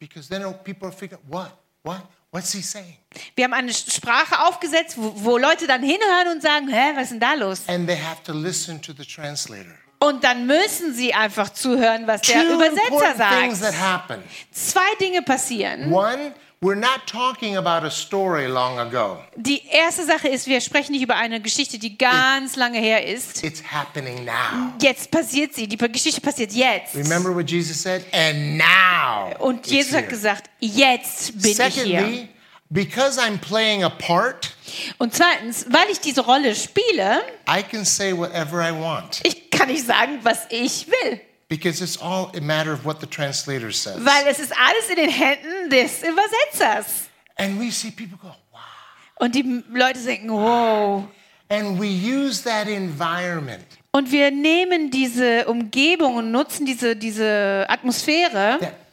Because 0.00 0.28
then 0.28 0.42
people 0.64 0.90
figuring, 0.90 1.22
what? 1.28 1.50
What? 1.82 2.02
What's 2.32 2.52
he 2.52 2.62
saying? 2.62 2.96
wir 3.36 3.44
haben 3.44 3.52
eine 3.54 3.72
Sprache 3.72 4.40
aufgesetzt, 4.48 4.94
wo, 4.96 5.12
wo 5.16 5.38
Leute 5.38 5.68
dann 5.68 5.82
hinhören 5.84 6.28
und 6.34 6.42
sagen, 6.42 6.68
hä, 6.68 6.92
was 6.96 7.04
ist 7.04 7.10
denn 7.12 7.20
da 7.20 7.34
los? 7.34 7.60
And 7.68 7.86
they 7.86 7.96
have 7.96 8.22
to 8.24 8.32
listen 8.32 8.82
to 8.82 8.92
the 8.92 9.04
translator. 9.04 9.76
Und 10.06 10.24
dann 10.24 10.46
müssen 10.46 10.94
sie 10.94 11.14
einfach 11.14 11.50
zuhören, 11.50 12.06
was 12.06 12.20
der 12.22 12.42
Two 12.42 12.54
Übersetzer 12.54 13.14
sagt. 13.16 14.18
Zwei 14.52 14.80
Dinge 15.00 15.22
passieren. 15.22 15.92
One, 15.92 16.34
we're 16.60 16.74
not 16.74 17.06
talking 17.06 17.56
about 17.56 17.86
a 17.86 17.90
story 17.90 18.46
long 18.46 18.78
ago. 18.78 19.18
Die 19.36 19.62
erste 19.70 20.04
Sache 20.04 20.28
ist, 20.28 20.46
wir 20.46 20.60
sprechen 20.60 20.92
nicht 20.92 21.02
über 21.02 21.16
eine 21.16 21.40
Geschichte, 21.40 21.78
die 21.78 21.96
ganz 21.96 22.56
lange 22.56 22.78
her 22.78 23.06
ist. 23.06 23.44
It's 23.44 23.62
happening 23.62 24.24
now. 24.24 24.72
Jetzt 24.80 25.10
passiert 25.10 25.54
sie. 25.54 25.68
Die 25.68 25.76
Geschichte 25.76 26.20
passiert 26.20 26.52
jetzt. 26.52 26.94
Remember 26.94 27.34
what 27.34 27.50
Jesus 27.50 27.82
said? 27.82 28.04
And 28.12 28.56
now. 28.58 29.34
Und 29.38 29.66
Jesus 29.66 29.94
hat 29.94 30.08
gesagt, 30.08 30.50
jetzt 30.58 31.40
bin 31.40 31.50
ich 31.50 31.56
hier. 31.56 31.64
Secondly, 31.64 32.28
because 32.70 33.20
I'm 33.20 33.38
playing 33.38 33.84
a 33.84 33.90
part, 33.90 34.53
Und 34.98 35.14
zweitens, 35.14 35.66
weil 35.68 35.90
ich 35.90 36.00
diese 36.00 36.22
Rolle 36.22 36.54
spiele, 36.54 37.22
I 37.48 37.62
can 37.62 37.84
say 37.84 38.16
whatever 38.16 38.60
I 38.66 38.72
want. 38.72 39.20
ich 39.24 39.50
kann 39.50 39.68
nicht 39.68 39.86
sagen, 39.86 40.18
was 40.22 40.46
ich 40.50 40.86
will. 40.88 41.20
Because 41.48 41.82
it's 41.82 42.00
all 42.00 42.32
a 42.36 42.40
matter 42.40 42.72
of 42.72 42.84
what 42.84 43.00
the 43.00 43.06
translator 43.06 43.70
says. 43.70 43.96
Weil 43.98 44.26
es 44.28 44.38
ist 44.38 44.52
alles 44.56 44.88
in 44.88 44.96
den 44.96 45.10
Händen 45.10 45.70
des 45.70 46.02
Übersetzers. 46.02 47.08
And 47.36 47.60
we 47.60 47.70
see 47.70 47.90
people 47.90 48.16
go, 48.16 48.34
wow. 48.50 48.60
Und 49.16 49.34
die 49.34 49.62
Leute 49.70 50.00
denken, 50.00 50.30
wow. 50.30 51.04
And 51.48 51.78
we 51.78 51.86
use 51.86 52.42
that 52.44 52.66
environment 52.66 53.64
Und 53.92 54.10
wir 54.10 54.32
nehmen 54.32 54.90
diese 54.90 55.46
Umgebung 55.46 56.16
und 56.16 56.32
nutzen 56.32 56.66
diese, 56.66 56.96
diese 56.96 57.64
Atmosphäre, 57.68 58.58
that 58.60 58.83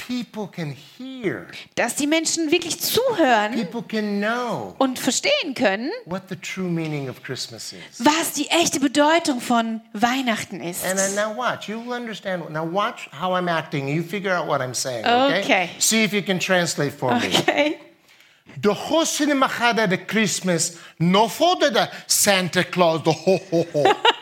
dass 1.75 1.95
die 1.95 2.07
Menschen 2.07 2.51
wirklich 2.51 2.79
zuhören 2.79 3.53
people 3.53 3.83
can 3.83 4.19
know 4.19 4.75
und 4.77 4.99
verstehen 4.99 5.53
können, 5.55 5.91
what 6.05 6.23
the 6.29 6.35
true 6.35 6.69
meaning 6.69 7.09
of 7.09 7.21
Christmas 7.23 7.73
is. 7.73 7.99
was 7.99 8.33
die 8.33 8.47
echte 8.49 8.79
Bedeutung 8.79 9.41
von 9.41 9.81
Weihnachten 9.93 10.61
ist. 10.61 10.85
And 10.85 10.97
then 10.97 11.15
now 11.15 11.35
watch, 11.35 11.67
you'll 11.67 11.93
understand. 11.93 12.49
Now 12.49 12.65
watch 12.65 13.09
how 13.11 13.35
I'm 13.35 13.49
acting. 13.49 13.87
You 13.87 14.03
figure 14.03 14.31
out 14.31 14.47
what 14.47 14.61
I'm 14.61 14.73
saying, 14.73 15.05
okay? 15.05 15.69
See 15.79 16.03
if 16.03 16.13
you 16.13 16.21
can 16.21 16.39
translate 16.39 16.93
for 16.93 17.13
me. 17.13 17.27
Okay. 17.27 17.77
The 18.61 18.73
Hosini 18.73 19.33
Machada 19.33 19.89
the 19.89 19.97
Christmas, 19.97 20.77
no 20.99 21.27
for 21.27 21.55
the 21.57 21.89
Santa 22.07 22.63
Claus, 22.63 23.01
the 23.03 23.13
ho 23.13 23.37
ho 23.49 23.65
ho. 23.71 23.83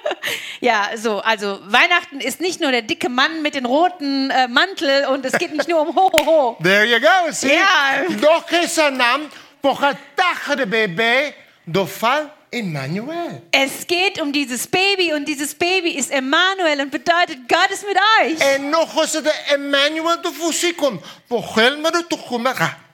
Ja, 0.61 0.89
so, 0.95 1.19
also 1.19 1.59
Weihnachten 1.63 2.19
ist 2.19 2.41
nicht 2.41 2.59
nur 2.59 2.71
der 2.71 2.81
dicke 2.81 3.09
Mann 3.09 3.41
mit 3.41 3.55
dem 3.55 3.65
roten 3.65 4.29
äh, 4.29 4.47
Mantel 4.47 5.05
und 5.05 5.25
es 5.25 5.33
geht 5.33 5.53
nicht 5.53 5.69
nur 5.69 5.81
um 5.81 5.95
ho 5.95 6.11
ho 6.11 6.25
ho. 6.25 6.57
There 6.61 6.85
you 6.85 6.99
go, 6.99 7.31
see? 7.31 7.47
Yeah. 7.47 8.03
Do 8.19 8.41
que 8.47 8.67
sanam, 8.67 9.29
pochatacha 9.61 10.55
de 10.57 10.65
bebé, 10.65 11.33
do 11.65 11.85
fal 11.85 12.29
Emmanuel. 12.51 13.41
Es 13.51 13.87
geht 13.87 14.19
um 14.21 14.33
dieses 14.33 14.67
Baby 14.67 15.13
und 15.13 15.25
dieses 15.27 15.53
Baby 15.53 15.91
ist 15.91 16.11
Emmanuel 16.11 16.81
und 16.81 16.91
bedeutet, 16.91 17.37
Gott 17.47 17.69
ist 17.71 17.85
mit 17.87 17.97
euch. 18.21 18.55
En 18.55 18.69
no 18.69 18.85
jose 18.85 19.21
de 19.21 19.31
Emmanuel 19.53 20.17
fusikon, 20.37 20.99
pochelma 21.29 21.91
do 21.91 22.01
tuchumaka, 22.01 22.65
achol 22.65 22.69
mandal. 22.69 22.88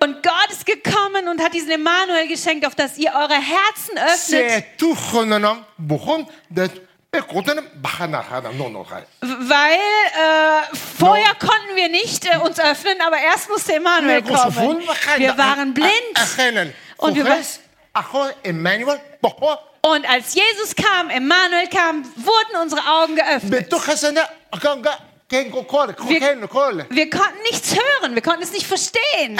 Und 0.00 0.22
Gott 0.22 0.50
ist 0.50 0.64
gekommen 0.64 1.26
und 1.28 1.42
hat 1.42 1.52
diesen 1.52 1.70
Emmanuel 1.70 2.28
geschenkt, 2.28 2.64
auf 2.66 2.74
das 2.76 2.96
ihr 2.96 3.12
eure 3.12 3.34
Herzen 3.34 3.96
öffnet. 3.98 4.64
Weil 9.20 9.74
äh, 9.74 10.76
vorher 10.98 11.34
konnten 11.34 11.74
wir 11.76 11.88
nicht 11.88 12.24
äh, 12.24 12.38
uns 12.38 12.58
öffnen, 12.60 13.00
aber 13.04 13.18
erst 13.18 13.50
musste 13.50 13.74
Emmanuel 13.74 14.22
kommen. 14.22 14.82
Wir 15.18 15.36
waren 15.38 15.74
blind. 15.74 15.90
Und 16.98 17.14
wir 17.16 17.24
bocho, 19.20 19.58
Und 19.82 20.08
als 20.08 20.34
Jesus 20.34 20.74
kam, 20.76 21.10
Emmanuel 21.10 21.66
kam, 21.68 22.04
wurden 22.16 22.56
unsere 22.62 22.80
Augen 22.86 23.16
geöffnet. 23.16 23.68
Kole. 26.46 26.86
Wir 26.90 27.08
konnten 27.08 27.42
nichts 27.50 27.74
hören, 27.74 28.14
wir 28.14 28.22
konnten 28.22 28.42
es 28.42 28.52
nicht 28.52 28.66
verstehen. 28.66 29.38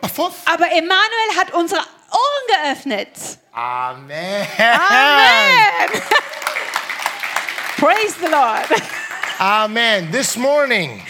Pafos. 0.00 0.32
Aber 0.52 0.66
Emmanuel 0.66 1.36
hat 1.38 1.54
unsere 1.54 1.80
Ohren 1.80 2.64
geöffnet. 2.64 3.08
Amen. 3.52 4.46
Amen. 4.58 6.02
Praise 7.78 8.14
the 8.20 8.28
Lord. 8.28 8.82
Amen. 9.38 10.10
This 10.10 10.36
morning, 10.36 11.00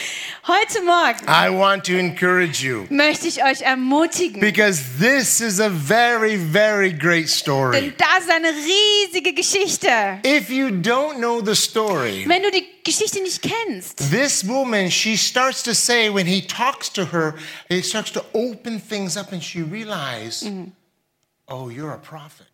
Heute 0.45 0.83
Morgen 0.83 1.25
I 1.29 1.51
want 1.51 1.85
to 1.85 1.93
encourage 1.93 2.65
you 2.65 2.87
möchte 2.91 3.29
ich 3.29 3.45
euch 3.45 3.61
ermutigen, 3.63 4.41
because 4.41 4.83
this 4.99 5.41
is 5.41 5.61
a 5.61 5.71
very, 5.71 6.37
very 6.37 6.93
great 6.93 7.29
story. 7.29 7.81
denn 7.81 7.95
das 7.97 8.25
ist 8.25 8.31
eine 8.31 8.49
riesige 8.49 9.35
Geschichte. 9.35 9.89
If 10.27 10.51
you 10.51 10.67
don't 10.67 11.19
know 11.19 11.41
the 11.41 11.55
story, 11.55 12.25
Wenn 12.27 12.43
du 12.43 12.51
die 12.51 12.67
Geschichte 12.83 13.23
nicht 13.23 13.41
kennst, 13.41 13.99
this 14.11 14.45
woman, 14.45 14.91
she 14.91 15.17
starts 15.17 15.63
to 15.63 15.75
say, 15.75 16.13
when 16.13 16.27
he 16.27 16.45
talks 16.45 16.91
to 16.93 17.05
her, 17.13 17.37
he 17.69 17.81
starts 17.81 18.11
to 18.11 18.25
open 18.35 18.81
things 18.81 19.17
up 19.17 19.31
and 19.31 19.41
she 19.45 19.63
realizes, 19.63 20.43
mhm. 20.43 20.73
oh, 21.47 21.69
you're 21.69 21.93
a 21.93 21.99
prophet. 21.99 22.52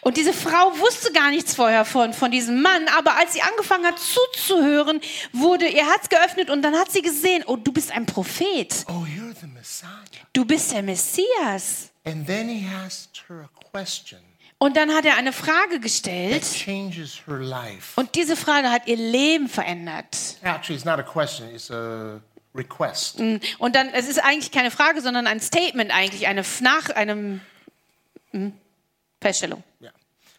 Und 0.00 0.16
diese 0.16 0.32
Frau 0.32 0.78
wusste 0.78 1.12
gar 1.12 1.30
nichts 1.30 1.54
vorher 1.54 1.84
von, 1.84 2.12
von 2.12 2.30
diesem 2.30 2.62
Mann, 2.62 2.88
aber 2.96 3.16
als 3.16 3.32
sie 3.32 3.42
angefangen 3.42 3.84
hat 3.86 3.98
zuzuhören, 3.98 5.00
wurde 5.32 5.66
ihr 5.66 5.86
Herz 5.86 6.08
geöffnet 6.08 6.50
und 6.50 6.62
dann 6.62 6.74
hat 6.74 6.90
sie 6.90 7.02
gesehen, 7.02 7.44
oh, 7.46 7.56
du 7.56 7.72
bist 7.72 7.92
ein 7.92 8.06
Prophet. 8.06 8.84
Oh, 8.88 9.04
you're 9.04 9.34
the 9.40 9.46
Messiah. 9.46 9.88
Du 10.32 10.44
bist 10.44 10.72
der 10.72 10.82
Messias. 10.82 11.90
And 12.04 12.26
then 12.26 12.48
he 12.48 12.66
asked 12.84 13.24
her 13.28 13.48
a 13.54 13.70
question 13.70 14.20
Und 14.58 14.76
dann 14.76 14.94
hat 14.94 15.04
er 15.04 15.16
eine 15.16 15.32
Frage 15.32 15.80
gestellt 15.80 16.42
changes 16.42 17.20
her 17.26 17.38
life. 17.38 18.00
und 18.00 18.14
diese 18.14 18.36
Frage 18.36 18.70
hat 18.70 18.86
ihr 18.86 18.96
Leben 18.96 19.48
verändert. 19.48 20.16
Actually, 20.42 20.76
it's 20.76 20.84
not 20.84 20.98
a 20.98 21.02
question, 21.02 21.48
it's 21.54 21.70
a 21.70 22.20
request. 22.54 23.20
Und 23.58 23.76
dann, 23.76 23.88
es 23.92 24.08
ist 24.08 24.18
eigentlich 24.18 24.50
keine 24.50 24.70
Frage, 24.70 25.02
sondern 25.02 25.26
ein 25.26 25.40
Statement 25.40 25.94
eigentlich, 25.94 26.26
eine 26.26 26.42
nach 26.60 26.88
einem 26.90 27.42
hm, 28.30 28.54
Feststellung. 29.20 29.62
Yeah. 29.80 29.92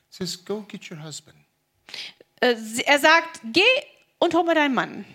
Says, 0.10 0.44
Go 0.44 0.62
get 0.68 0.90
your 0.90 1.02
husband. 1.02 1.38
Äh, 2.42 2.56
Er 2.86 3.00
sagt, 3.00 3.42
geh 3.44 3.62
und 4.20 4.34
hol 4.34 4.44
mir 4.44 4.56
deinen 4.56 4.74
Mann. 4.76 5.06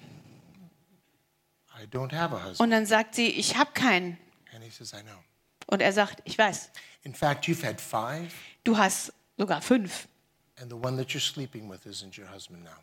I 1.81 1.85
don't 1.87 2.13
have 2.13 2.35
a 2.35 2.39
husband. 2.39 2.61
Und 2.61 2.71
dann 2.71 2.87
sagt 2.87 3.15
sie, 3.15 3.29
ich 3.29 3.57
habe 3.57 3.73
keinen. 3.73 4.19
And 4.55 4.63
he 4.63 4.71
says, 4.71 4.93
I 4.93 5.03
know. 5.03 5.19
Und 5.67 5.81
er 5.81 5.93
sagt, 5.93 6.21
ich 6.25 6.37
weiß, 6.39 6.71
In 7.05 7.15
fact, 7.15 7.47
you've 7.47 7.65
had 7.67 7.81
five, 7.81 8.33
du 8.65 8.77
hast 8.77 9.13
sogar 9.37 9.61
fünf. 9.63 10.07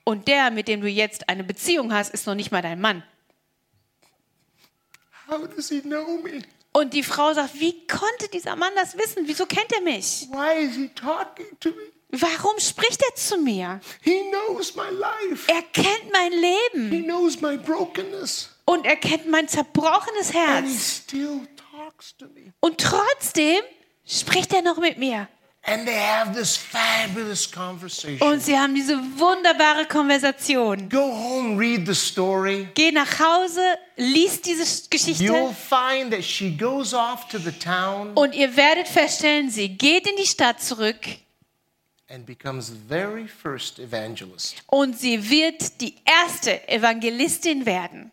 Und 0.04 0.28
der, 0.28 0.52
mit 0.52 0.68
dem 0.68 0.82
du 0.82 0.88
jetzt 0.90 1.30
eine 1.30 1.44
Beziehung 1.44 1.94
hast, 1.94 2.10
ist 2.14 2.28
noch 2.28 2.36
nicht 2.36 2.52
mal 2.52 2.62
dein 2.62 2.82
Mann. 2.82 3.04
How 5.30 5.48
does 5.48 5.70
he 5.70 5.82
know 5.82 6.18
me? 6.18 6.42
Und 6.72 6.94
die 6.94 7.04
Frau 7.04 7.34
sagt, 7.34 7.60
wie 7.60 7.86
konnte 7.88 8.30
dieser 8.32 8.56
Mann 8.56 8.72
das 8.76 8.98
wissen? 8.98 9.24
Wieso 9.28 9.46
kennt 9.46 9.72
er 9.74 9.82
mich? 9.82 10.28
Why 10.30 10.64
is 10.66 10.76
he 10.76 10.90
talking 10.90 11.48
to 11.60 11.70
me? 11.70 11.76
Warum 12.12 12.60
spricht 12.60 13.02
er 13.04 13.16
zu 13.16 13.38
mir? 13.38 13.80
He 14.02 14.22
knows 14.32 14.76
my 14.76 14.90
life. 14.92 15.52
Er 15.52 15.62
kennt 15.62 16.12
mein 16.12 16.32
Leben 16.32 16.90
He 16.92 17.04
knows 17.04 17.40
my 17.42 17.58
brokenness. 17.58 18.50
und 18.66 18.86
er 18.86 18.96
kennt 18.96 19.28
mein 19.30 19.48
zerbrochenes 19.48 20.28
And 20.28 20.34
he 20.34 20.40
Herz. 20.74 20.96
still 21.04 21.48
talks 21.72 22.16
to 22.18 22.26
me. 22.28 22.54
Und 22.60 22.80
trotzdem 22.80 23.62
spricht 24.08 24.54
er 24.54 24.62
noch 24.64 24.78
mit 24.78 24.98
mir. 24.98 25.28
And 25.64 25.86
they 25.86 26.00
have 26.00 26.34
this 26.34 26.56
fabulous 26.56 27.46
conversation. 27.46 28.28
Und 28.28 28.42
sie 28.42 28.58
haben 28.58 28.74
diese 28.74 28.96
wunderbare 29.20 29.86
Konversation. 29.86 30.90
Go 30.90 31.12
home, 31.12 31.60
read 31.60 31.86
the 31.86 31.94
story. 31.94 32.70
Geh 32.74 32.92
nach 32.92 33.20
Hause, 33.20 33.62
lies 33.98 34.42
diese 34.42 34.64
You'll 34.64 34.90
Geschichte 34.90 35.56
find 35.70 36.12
that 36.12 36.24
she 36.24 36.50
goes 36.50 36.94
off 36.94 37.28
to 37.28 37.38
the 37.38 37.52
town 37.52 38.14
und 38.16 38.34
ihr 38.34 38.56
werdet 38.56 38.88
feststellen, 38.88 39.50
sie 39.52 39.70
geht 39.70 40.08
in 40.08 40.16
die 40.16 40.26
Stadt 40.26 40.62
zurück 40.62 41.06
and 42.10 42.26
becomes 42.26 42.70
the 42.70 42.78
very 42.88 43.28
first 43.28 43.78
evangelist. 43.80 44.64
und 44.68 44.98
sie 44.98 45.30
wird 45.30 45.82
die 45.82 45.94
erste 46.06 46.68
Evangelistin 46.68 47.66
werden. 47.66 48.12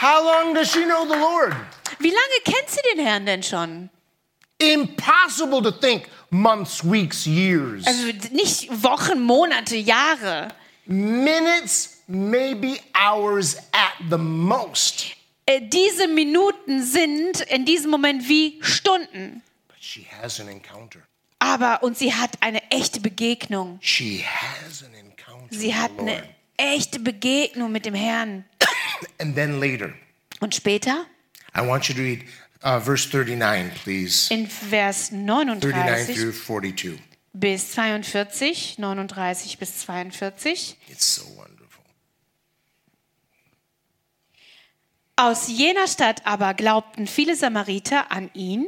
How 0.00 0.22
long 0.22 0.54
does 0.54 0.70
she 0.70 0.84
know 0.84 1.04
the 1.04 1.18
Lord? 1.18 1.54
Wie 1.98 2.10
lange 2.10 2.40
kennt 2.44 2.68
sie 2.68 2.80
den 2.94 3.04
Herrn 3.04 3.26
denn 3.26 3.42
schon? 3.42 3.90
Impossible 4.60 5.62
to 5.62 5.70
think 5.70 6.08
months, 6.30 6.82
weeks, 6.82 7.26
years. 7.26 7.86
Also 7.86 8.06
nicht 8.32 8.68
Wochen, 8.82 9.20
Monate, 9.22 9.76
Jahre. 9.76 10.48
Minutes, 10.86 12.02
maybe 12.08 12.80
hours 12.94 13.56
at 13.72 13.92
the 14.10 14.18
most. 14.18 15.14
Äh, 15.46 15.60
Diese 15.62 16.08
Minuten 16.08 16.82
sind 16.82 17.40
in 17.42 17.64
diesem 17.64 17.90
Moment 17.90 18.28
wie 18.28 18.58
Stunden. 18.62 19.42
But 19.68 19.76
she 19.80 20.06
has 20.20 20.40
an 20.40 20.48
encounter. 20.48 21.00
Aber 21.38 21.82
und 21.82 21.96
sie 21.96 22.12
hat 22.14 22.32
eine 22.40 22.60
echte 22.70 23.00
Begegnung. 23.00 23.78
She 23.80 24.24
has 24.24 24.82
an 24.82 24.92
encounter. 24.94 25.54
Sie 25.54 25.74
hat 25.74 25.92
eine 25.98 26.22
echte 26.56 26.98
Begegnung 26.98 27.70
mit 27.70 27.86
dem 27.86 27.94
Herrn. 27.94 28.44
And 29.18 29.34
then 29.36 29.60
later, 29.60 29.92
Und 30.40 30.54
später 30.54 31.06
I 31.56 31.60
want 31.66 31.88
you 31.88 31.94
to 31.94 32.00
read 32.02 32.24
uh, 32.64 32.80
verse 32.80 33.06
39, 33.06 33.70
please. 33.82 34.30
in 34.34 34.46
Vers 34.46 35.12
39 35.12 35.72
39 35.72 36.16
through 36.16 36.32
42. 36.32 36.98
bis 37.32 37.72
42, 37.72 38.78
39 38.78 39.58
bis 39.58 39.78
42. 39.80 40.76
It's 40.88 41.14
so 41.14 41.22
wonderful. 41.36 41.84
Aus 45.16 45.48
jener 45.48 45.88
Stadt 45.88 46.22
aber 46.26 46.54
glaubten 46.54 47.06
viele 47.06 47.34
Samariter 47.36 48.10
an 48.12 48.30
ihn, 48.34 48.66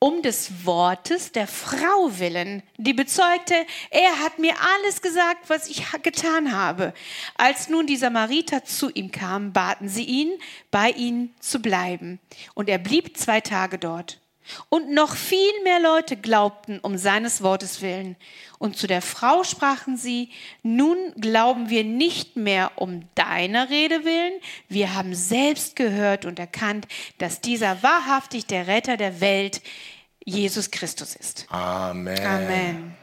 um 0.00 0.22
des 0.22 0.64
Wortes 0.64 1.30
der 1.30 1.46
Frau 1.46 2.18
willen, 2.18 2.62
die 2.78 2.94
bezeugte, 2.94 3.54
er 3.90 4.18
hat 4.20 4.38
mir 4.38 4.54
alles 4.74 5.02
gesagt, 5.02 5.48
was 5.48 5.68
ich 5.68 5.84
getan 6.02 6.52
habe. 6.52 6.94
Als 7.36 7.68
nun 7.68 7.86
die 7.86 7.98
Samariter 7.98 8.64
zu 8.64 8.90
ihm 8.90 9.12
kamen, 9.12 9.52
baten 9.52 9.90
sie 9.90 10.04
ihn, 10.04 10.32
bei 10.70 10.90
ihnen 10.90 11.34
zu 11.38 11.60
bleiben. 11.60 12.18
Und 12.54 12.70
er 12.70 12.78
blieb 12.78 13.18
zwei 13.18 13.42
Tage 13.42 13.78
dort. 13.78 14.19
Und 14.68 14.90
noch 14.90 15.14
viel 15.16 15.52
mehr 15.64 15.80
Leute 15.80 16.16
glaubten 16.16 16.78
um 16.80 16.96
seines 16.98 17.42
Wortes 17.42 17.82
willen. 17.82 18.16
Und 18.58 18.76
zu 18.76 18.86
der 18.86 19.02
Frau 19.02 19.42
sprachen 19.42 19.96
sie, 19.96 20.30
nun 20.62 20.96
glauben 21.18 21.70
wir 21.70 21.84
nicht 21.84 22.36
mehr 22.36 22.72
um 22.76 23.08
deiner 23.14 23.70
Rede 23.70 24.04
willen, 24.04 24.34
wir 24.68 24.94
haben 24.94 25.14
selbst 25.14 25.76
gehört 25.76 26.26
und 26.26 26.38
erkannt, 26.38 26.86
dass 27.18 27.40
dieser 27.40 27.82
wahrhaftig 27.82 28.46
der 28.46 28.66
Retter 28.66 28.96
der 28.96 29.20
Welt, 29.20 29.62
Jesus 30.24 30.70
Christus 30.70 31.16
ist. 31.16 31.46
Amen. 31.48 32.18
Amen. 32.26 32.96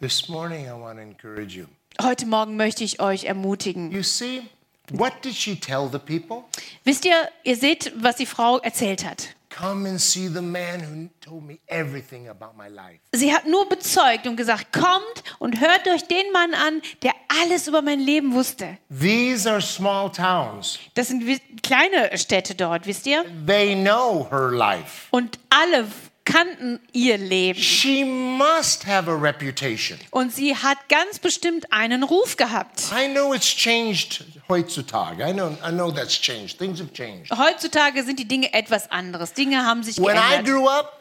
This 0.00 0.28
morning, 0.28 0.66
I 0.66 0.72
want 0.72 0.96
to 0.96 1.02
encourage 1.02 1.56
you. 1.56 1.66
Heute 2.02 2.26
Morgen 2.26 2.56
möchte 2.56 2.84
ich 2.84 3.00
euch 3.00 3.24
ermutigen. 3.24 3.90
You 3.90 4.02
see, 4.02 4.42
what 4.90 5.12
did 5.24 5.34
she 5.34 5.56
tell 5.56 5.88
the 5.90 5.98
people? 5.98 6.44
Wisst 6.84 7.04
ihr, 7.04 7.28
ihr 7.44 7.56
seht, 7.56 7.92
was 7.96 8.16
die 8.16 8.26
Frau 8.26 8.58
erzählt 8.58 9.04
hat. 9.04 9.34
Come 9.56 9.88
and 9.88 10.00
see 10.00 10.26
the 10.26 10.42
man 10.42 10.80
who 10.80 11.08
told 11.20 11.44
me 11.44 11.60
everything 11.68 12.28
about 12.28 12.56
my 12.56 12.68
life. 12.68 12.98
Sie 13.12 13.32
hat 13.32 13.46
nur 13.46 13.68
bezeugt 13.68 14.26
und 14.26 14.36
gesagt, 14.36 14.72
kommt 14.72 15.22
und 15.38 15.60
hört 15.60 15.86
euch 15.86 16.02
den 16.08 16.32
Mann 16.32 16.54
an, 16.54 16.82
der 17.02 17.12
alles 17.40 17.68
über 17.68 17.80
mein 17.80 18.00
Leben 18.00 18.32
wusste. 18.32 18.78
These 18.90 19.48
are 19.48 19.60
small 19.60 20.10
towns. 20.10 20.80
Das 20.94 21.08
sind 21.08 21.22
kleine 21.62 22.18
Städte 22.18 22.56
dort, 22.56 22.86
wisst 22.86 23.06
ihr? 23.06 23.24
They 23.46 23.76
know 23.76 24.26
her 24.28 24.50
life. 24.50 25.06
Und 25.10 25.38
alle 25.50 25.86
kannten 26.24 26.80
ihr 26.92 27.18
Leben. 27.18 27.58
She 27.60 28.04
must 28.04 28.86
have 28.86 29.10
a 29.10 29.14
reputation. 29.14 29.98
Und 30.10 30.32
sie 30.32 30.56
hat 30.56 30.88
ganz 30.88 31.18
bestimmt 31.18 31.72
einen 31.72 32.02
Ruf 32.02 32.36
gehabt. 32.36 32.84
I 32.96 33.08
know 33.12 33.32
it's 33.34 33.46
changed 33.46 34.24
heutzutage. 34.48 35.20
I 35.22 35.32
know, 35.32 35.56
I 35.66 35.70
know 35.70 35.90
that's 35.90 36.18
changed. 36.20 36.58
Things 36.58 36.80
have 36.80 36.92
changed. 36.92 37.30
Heutzutage 37.36 38.02
sind 38.04 38.18
die 38.18 38.26
Dinge 38.28 38.52
etwas 38.54 38.90
anderes. 38.90 39.32
Dinge 39.34 39.64
haben 39.64 39.82
sich 39.82 39.98
When 39.98 40.16
I 40.16 40.20
geändert. 40.42 40.46
grew 40.46 40.68
up, 40.68 41.00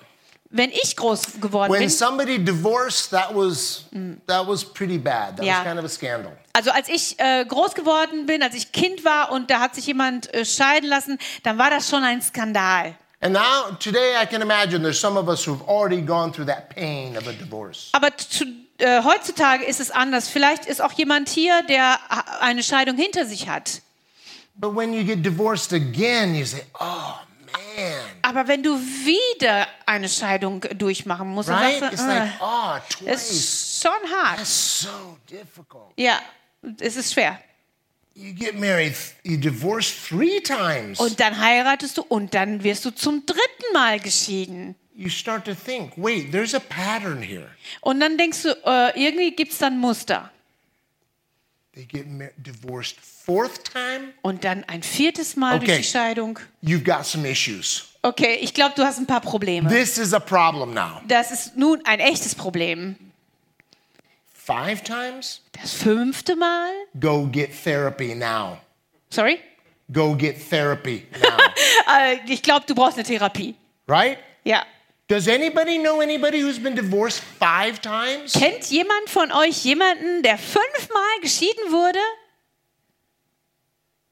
Wenn 0.56 0.70
ich 0.70 0.96
groß 0.96 1.40
geworden 1.42 1.72
when 1.72 1.80
bin, 1.80 1.90
somebody 1.90 2.38
divorced, 2.38 3.10
that 3.10 3.34
was 3.34 3.86
that 4.28 4.48
was 4.48 4.64
pretty 4.64 5.00
bad. 5.00 5.38
That 5.38 5.46
Yeah. 5.46 5.60
was 5.60 5.64
kind 5.66 5.80
of 5.80 5.86
a 5.86 5.90
scandal. 5.90 6.38
also 6.54 6.70
als 6.70 6.90
ich 6.90 7.20
äh, 7.20 7.44
groß 7.46 7.74
geworden 7.74 8.28
bin, 8.28 8.44
als 8.44 8.54
ich 8.54 8.72
Kind 8.72 9.04
war 9.04 9.32
und 9.32 9.50
da 9.50 9.60
hat 9.60 9.74
sich 9.74 9.88
jemand 9.88 10.32
äh, 10.34 10.46
scheiden 10.46 10.88
lassen, 10.90 11.18
dann 11.42 11.58
war 11.58 11.72
das 11.72 11.90
schon 11.90 12.04
ein 12.04 12.22
Skandal. 12.22 12.94
And 13.24 13.32
now, 13.34 13.72
today, 13.80 14.18
I 14.22 14.26
can 14.26 14.42
imagine 14.42 14.84
there's 14.84 15.00
some 15.00 15.18
of 15.18 15.30
us 15.30 15.46
who've 15.46 15.62
already 15.66 16.02
gone 16.02 16.34
through 16.34 16.48
that 16.48 16.70
pain 16.70 17.16
of 17.16 17.26
a 17.26 17.32
divorce. 17.32 17.90
Aber 17.94 18.10
zu, 18.18 18.44
äh, 18.80 19.02
heutzutage 19.02 19.64
ist 19.64 19.80
es 19.80 19.92
anders. 19.92 20.28
Vielleicht 20.28 20.66
ist 20.66 20.82
auch 20.82 20.92
jemand 20.92 21.30
hier, 21.30 21.64
der 21.64 22.00
eine 22.42 22.64
Scheidung 22.64 22.98
hinter 22.98 23.26
sich 23.26 23.48
hat. 23.48 23.82
But 24.56 24.76
when 24.76 24.94
you 24.94 25.06
get 25.06 25.24
divorced 25.24 25.72
again, 25.72 26.36
you 26.36 26.44
say, 26.46 26.64
oh 26.82 27.16
man, 27.54 27.94
Aber 28.24 28.46
wenn 28.50 28.62
du 28.62 28.78
wieder 28.78 29.68
eine 29.86 30.10
Scheidung 30.10 30.60
durchmachen 30.76 31.30
musst, 31.30 31.48
dann 31.48 31.60
right? 31.60 31.80
sagst 31.80 31.94
It's 31.94 32.04
du, 32.04 32.10
like, 32.10 32.24
äh, 32.24 32.30
oh, 32.42 32.76
es 32.76 32.98
twice. 32.98 33.32
ist 33.32 33.82
schon 33.84 34.12
hart. 34.14 34.38
That's 34.40 34.82
so 34.82 35.18
difficult. 35.30 35.94
Ja, 35.96 36.20
es 36.82 36.98
ist 36.98 37.14
schwer. 37.14 37.40
You 38.16 38.32
get 38.34 38.60
married, 38.60 38.94
you 39.24 39.38
divorce 39.38 39.92
three 40.08 40.40
times. 40.40 41.00
Und 41.00 41.20
dann 41.20 41.40
heiratest 41.40 41.98
du 41.98 42.04
und 42.04 42.34
dann 42.36 42.64
wirst 42.64 42.86
du 42.86 42.92
zum 42.92 43.26
dritten 43.26 43.74
Mal 43.74 44.00
geschieden. 44.00 44.76
You 44.96 45.10
start 45.10 45.46
to 45.46 45.56
think, 45.56 45.94
wait, 45.98 46.32
there's 46.32 46.54
a 46.54 46.60
pattern 46.60 47.22
here. 47.24 47.48
Und 47.82 48.00
dann 48.00 48.18
denkst 48.18 48.44
du, 48.44 48.50
äh, 48.66 48.92
irgendwie 49.04 49.32
gibt 49.32 49.52
es 49.54 49.58
dann 49.58 49.80
Muster. 49.80 50.32
They 51.74 51.86
get 51.86 52.06
divorced 52.38 52.98
fourth 53.02 53.64
time. 53.66 54.14
Und 54.22 54.44
dann 54.44 54.64
ein 54.66 54.84
viertes 54.84 55.36
Mal 55.36 55.56
Okay. 55.58 55.66
durch 55.66 55.78
die 55.80 55.84
Scheidung. 55.86 56.38
You've 56.64 56.84
got 56.84 57.06
some 57.08 57.28
issues. 57.28 57.86
Okay, 58.04 58.36
ich 58.42 58.54
glaube, 58.54 58.74
du 58.76 58.84
hast 58.84 59.00
ein 59.00 59.08
paar 59.08 59.22
Probleme. 59.22 59.70
This 59.72 59.98
is 59.98 60.14
a 60.14 60.20
problem 60.20 60.76
now. 60.76 61.02
Das 61.08 61.32
ist 61.32 61.58
nun 61.58 61.84
ein 61.86 62.00
echtes 62.00 62.36
Problem. 62.36 62.96
Five 64.46 64.84
times? 64.84 65.42
Das 65.54 65.74
fünfte 65.74 66.36
Mal? 66.36 66.70
Go 67.00 67.28
get 67.32 67.52
therapy 67.64 68.14
now. 68.14 68.58
Sorry? 69.10 69.40
Go 69.92 70.16
get 70.16 70.38
therapy 70.50 71.08
now. 71.22 71.38
Äh, 71.94 72.18
ich 72.28 72.42
glaube, 72.42 72.66
du 72.66 72.76
brauchst 72.76 72.98
eine 72.98 73.06
Therapie. 73.06 73.56
right? 73.88 74.18
Ja. 74.44 74.66
Does 75.08 75.28
anybody 75.28 75.78
know 75.80 76.02
anybody 76.02 76.42
who's 76.42 76.58
been 76.62 76.76
divorced 76.76 77.22
five 77.40 77.80
times? 77.82 78.34
Kennt 78.34 78.66
jemand 78.72 79.10
von 79.10 79.32
euch 79.32 79.64
jemanden, 79.64 80.24
der 80.24 80.38
fünfmal 80.38 81.20
geschieden 81.22 81.72
wurde? 81.72 82.00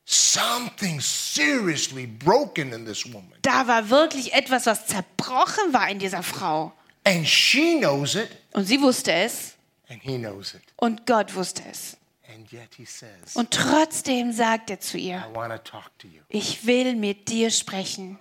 Something 0.05 0.99
seriously 0.99 2.05
broken 2.05 2.73
in 2.73 2.85
this 2.85 3.05
woman. 3.05 3.33
Da 3.41 3.67
war 3.67 3.89
wirklich 3.89 4.33
etwas, 4.33 4.65
was 4.65 4.85
zerbrochen 4.87 5.73
war 5.73 5.89
in 5.89 5.99
dieser 5.99 6.23
Frau. 6.23 6.73
And 7.05 7.25
she 7.27 7.77
knows 7.79 8.15
it, 8.15 8.29
Und 8.53 8.65
sie 8.65 8.81
wusste 8.81 9.11
es 9.13 9.55
and 9.91 10.01
he 10.01 10.17
knows 10.17 10.53
it. 10.53 10.61
und 10.77 11.05
Gott 11.05 11.35
wusste 11.35 11.63
es. 11.69 11.97
And 12.33 12.51
yet 12.51 12.73
he 12.77 12.85
says, 12.85 13.35
Und 13.35 13.51
trotzdem 13.51 14.31
sagt 14.31 14.69
er 14.69 14.79
zu 14.79 14.97
ihr, 14.97 15.25
ich 16.29 16.65
will 16.65 16.95
mit 16.95 17.27
dir 17.27 17.51
sprechen. 17.51 18.19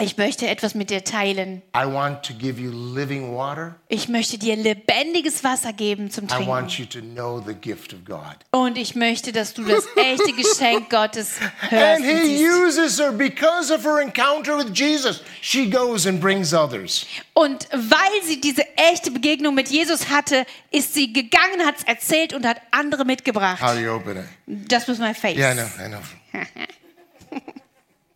Ich 0.00 0.16
möchte 0.16 0.48
etwas 0.48 0.74
mit 0.74 0.90
dir 0.90 1.04
teilen. 1.04 1.62
I 1.76 1.84
want 1.86 2.24
to 2.26 2.34
give 2.34 2.60
you 2.60 2.70
living 2.70 3.34
water. 3.34 3.76
Ich 3.88 4.08
möchte 4.08 4.38
dir 4.38 4.56
lebendiges 4.56 5.44
Wasser 5.44 5.72
geben 5.72 6.10
zum 6.10 6.24
I 6.26 6.46
want 6.46 6.72
Trinken. 6.74 6.78
you 6.78 6.86
to 6.86 7.00
know 7.00 7.42
the 7.46 7.54
gift 7.54 7.92
of 7.92 8.04
God. 8.04 8.36
Und 8.50 8.78
ich 8.78 8.94
möchte, 8.94 9.32
dass 9.32 9.54
du 9.54 9.64
das 9.64 9.84
echte 9.96 10.32
Geschenk 10.36 10.90
Gottes 10.90 11.36
hörst 11.70 12.02
And 12.02 12.04
und 12.04 12.22
he 12.22 12.48
uses 12.48 12.98
her 12.98 13.12
because 13.12 13.72
of 13.72 13.84
her 13.84 14.00
encounter 14.00 14.58
with 14.58 14.72
Jesus. 14.74 15.22
She 15.40 15.68
goes 15.70 16.06
and 16.06 16.20
brings 16.20 16.52
others. 16.52 17.06
Und 17.34 17.68
weil 17.72 18.22
sie 18.22 18.40
diese 18.40 18.66
echte 18.76 19.10
Begegnung 19.10 19.54
mit 19.54 19.68
Jesus 19.68 20.08
hatte, 20.08 20.46
ist 20.70 20.94
sie 20.94 21.12
gegangen, 21.12 21.64
hat 21.64 21.78
es 21.78 21.84
erzählt 21.84 22.32
und 22.34 22.46
hat 22.46 22.60
andere 22.70 23.02
How 23.02 23.06
mitgebracht. 23.06 23.62
do 23.62 23.78
you 23.78 23.90
open 23.90 24.18
it? 24.18 24.70
Just 24.70 24.88
with 24.88 24.98
my 24.98 25.14
face. 25.14 25.36
Yeah, 25.36 25.52
I 25.52 25.54
know, 25.54 25.68
I 25.78 25.88
know. 25.88 26.00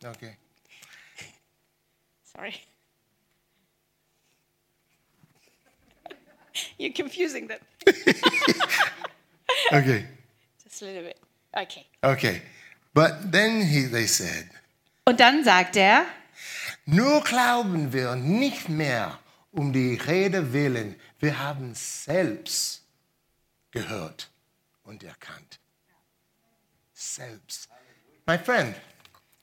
Okay. 0.05 0.38
You're 6.79 6.93
confusing 6.93 7.47
them 7.47 7.59
Okay. 9.73 10.05
just 10.63 10.81
a 10.81 10.85
little 10.85 11.03
bit. 11.03 11.17
Okay. 11.53 11.85
Okay. 12.03 12.41
But 12.93 13.31
then 13.31 13.61
he, 13.61 13.85
they 13.87 14.07
said, 14.07 14.49
Und 15.05 15.19
dann 15.19 15.43
sagt 15.43 15.75
er, 15.75 16.05
Nur 16.85 17.21
glauben 17.23 17.91
wir 17.93 18.15
nicht 18.15 18.69
mehr 18.69 19.19
um 19.51 19.73
die 19.73 19.95
Rede 19.95 20.53
willen. 20.53 20.95
Wir 21.19 21.37
haben 21.39 21.73
selbst 21.75 22.81
gehört 23.71 24.29
und 24.83 25.03
erkannt. 25.03 25.59
Selbst. 26.93 27.67
My 28.25 28.37
friend, 28.37 28.75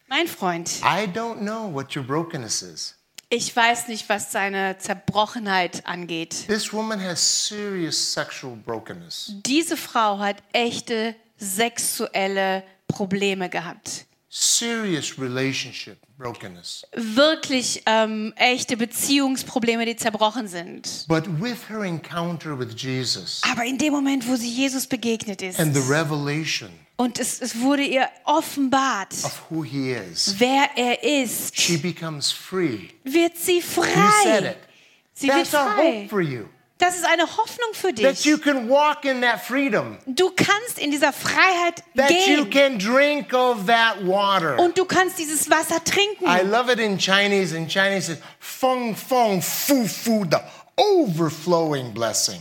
mein 0.09 0.26
Freund, 0.28 0.80
I 0.82 1.07
don't 1.07 1.41
know 1.41 1.68
what 1.72 1.95
your 1.97 2.05
brokenness 2.05 2.62
is. 2.62 2.95
Ich 3.29 3.55
weiß 3.55 3.89
nicht, 3.89 4.09
was 4.09 4.31
seine 4.33 4.79
Zerbrochenheit 4.79 5.87
angeht. 5.87 6.47
This 6.47 6.72
woman 6.72 7.01
has 7.03 7.49
serious 7.49 8.12
sexual 8.12 8.57
brokenness, 8.57 9.33
Diese 9.45 9.77
Frau 9.77 10.18
hat 10.18 10.37
echte 10.53 11.14
sexuelle 11.37 12.62
Probleme 12.89 13.49
gehabt. 13.49 14.07
serious 14.29 15.18
relationship 15.18 15.97
brokenness. 16.18 16.87
Wirklich 16.95 17.83
ähm, 17.87 18.33
echte 18.37 18.77
Beziehungsprobleme, 18.77 19.87
die 19.87 19.97
zerbrochen 19.97 20.47
sind. 20.47 21.07
But 21.09 21.24
with 21.41 21.68
her 21.68 21.83
encounter 21.83 22.59
with 22.59 22.74
Jesus 22.77 23.41
Aber 23.51 23.64
in 23.64 23.79
dem 23.79 23.93
Moment, 23.93 24.27
wo 24.29 24.37
sie 24.37 24.51
Jesus 24.51 24.87
begegnet 24.87 25.43
ist 25.43 25.59
and 25.59 25.74
the 25.74 25.81
revelation 25.91 26.68
und 26.97 27.18
es, 27.18 27.40
es 27.40 27.61
wurde 27.61 27.82
ihr 27.82 28.09
offenbart, 28.24 29.12
of 29.24 29.42
who 29.51 29.62
he 29.64 29.92
is, 29.92 30.34
wer 30.38 30.70
er 30.76 31.03
ist, 31.03 31.59
she 31.59 31.76
becomes 31.76 32.30
free. 32.32 32.88
wird 33.05 33.36
sie 33.36 33.61
frei. 33.61 34.38
it. 34.38 34.57
Sie 35.14 35.28
wird 35.28 35.51
That's 35.51 35.53
hope 35.55 35.74
frei. 35.74 36.07
for 36.09 36.20
you. 36.20 36.44
Das 36.78 36.94
ist 36.94 37.07
eine 37.07 37.22
Hoffnung 37.22 37.72
für 37.72 37.94
That 37.94 38.22
you 38.26 38.36
dich. 38.36 38.44
can 38.44 38.68
walk 38.68 39.07
in 39.07 39.22
that 39.22 39.40
freedom. 39.40 39.97
Du 40.07 40.30
kannst 40.36 40.78
in 40.78 40.90
dieser 40.90 41.11
Freiheit 41.11 41.82
That 41.97 42.11
you 42.11 42.44
gehen 42.44 42.51
can 42.51 42.78
drink 42.78 43.32
of 43.32 43.64
that 43.66 44.07
water. 44.07 44.59
und 44.59 44.76
du 44.76 44.84
kannst 44.84 45.18
dieses 45.18 45.49
Wasser 45.49 45.76
I 45.76 45.90
trinken. 45.90 46.51
love 46.51 46.70
it 46.70 46.78
in 46.78 46.99
Chinese. 46.99 47.57
In 47.57 47.66
Chinese, 47.66 48.12
it's 48.12 48.22
feng 48.40 48.94
feng 48.94 49.40
fu 49.40 49.86
fu, 49.86 50.26
the 50.30 50.36
overflowing 50.76 51.92
blessing. 51.94 52.40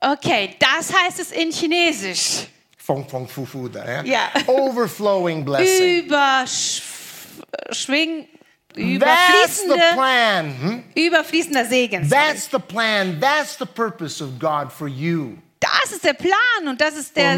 Okay, 0.00 0.54
das 0.60 0.92
heißt 0.92 1.18
es 1.18 1.32
in 1.32 1.50
Chinesisch. 1.50 2.46
Feng 2.86 3.06
feng 3.08 3.26
fu 3.26 3.46
fu, 3.46 3.66
da, 3.68 3.82
yeah? 3.82 4.02
Ja. 4.04 4.28
Overflowing 4.46 5.42
blessing. 5.42 6.04
Überschwing, 6.04 8.26
That's 8.74 8.76
the 8.76 8.82
überfließende, 8.82 9.92
plan. 9.94 10.54
hmm? 10.60 10.82
überfließender 10.94 11.64
Segen. 11.64 12.04
sorry. 12.06 12.10
That's 12.10 12.48
the 12.48 12.58
plan. 12.58 13.18
That's 13.20 13.56
the 13.56 13.64
purpose 13.66 14.20
of 14.20 14.38
God 14.38 14.70
for 14.70 14.86
you. 14.88 15.38
Das 15.64 15.92
ist 15.92 16.04
der 16.04 16.12
Plan 16.14 16.68
und 16.68 16.80
das 16.80 16.94
ist 16.94 17.16
der, 17.16 17.36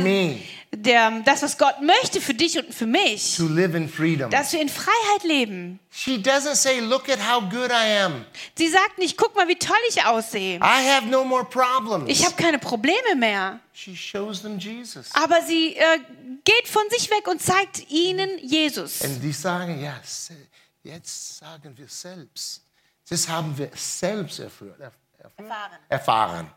der, 0.74 1.20
das, 1.24 1.42
was 1.42 1.56
Gott 1.56 1.80
möchte 1.80 2.20
für 2.20 2.34
dich 2.34 2.58
und 2.58 2.74
für 2.74 2.86
mich. 2.86 3.36
To 3.36 3.46
live 3.46 3.74
in 3.74 3.88
freedom. 3.88 4.30
Dass 4.30 4.52
wir 4.52 4.60
in 4.60 4.68
Freiheit 4.68 5.22
leben. 5.24 5.78
She 5.90 6.16
doesn't 6.16 6.56
say, 6.56 6.80
Look 6.80 7.08
at 7.08 7.18
how 7.20 7.40
good 7.48 7.70
I 7.70 8.00
am. 8.04 8.24
Sie 8.56 8.68
sagt 8.68 8.98
nicht, 8.98 9.16
guck 9.16 9.34
mal, 9.36 9.46
wie 9.48 9.56
toll 9.56 9.76
ich 9.88 10.04
aussehe. 10.04 10.56
I 10.58 10.88
have 10.90 11.06
no 11.06 11.24
more 11.24 11.44
problems. 11.44 12.08
Ich 12.08 12.24
habe 12.24 12.34
keine 12.36 12.58
Probleme 12.58 13.14
mehr. 13.16 13.60
She 13.72 13.94
shows 13.96 14.42
them 14.42 14.58
Jesus. 14.58 15.08
Aber 15.14 15.40
sie 15.42 15.76
äh, 15.76 15.98
geht 16.44 16.68
von 16.68 16.82
sich 16.90 17.10
weg 17.10 17.28
und 17.28 17.40
zeigt 17.42 17.90
ihnen 17.90 18.38
Jesus. 18.38 19.02
Und 19.02 19.20
die 19.20 19.32
sagen, 19.32 19.80
ja, 19.82 19.94
jetzt 20.82 21.38
sagen 21.38 21.76
wir 21.76 21.88
selbst. 21.88 22.62
Das 23.08 23.28
haben 23.28 23.56
wir 23.56 23.70
selbst 23.74 24.40
erführt, 24.40 24.80
erf- 24.80 24.90
erführt? 25.18 25.32
Erfahren. 25.48 25.70
erfahren. 25.88 26.50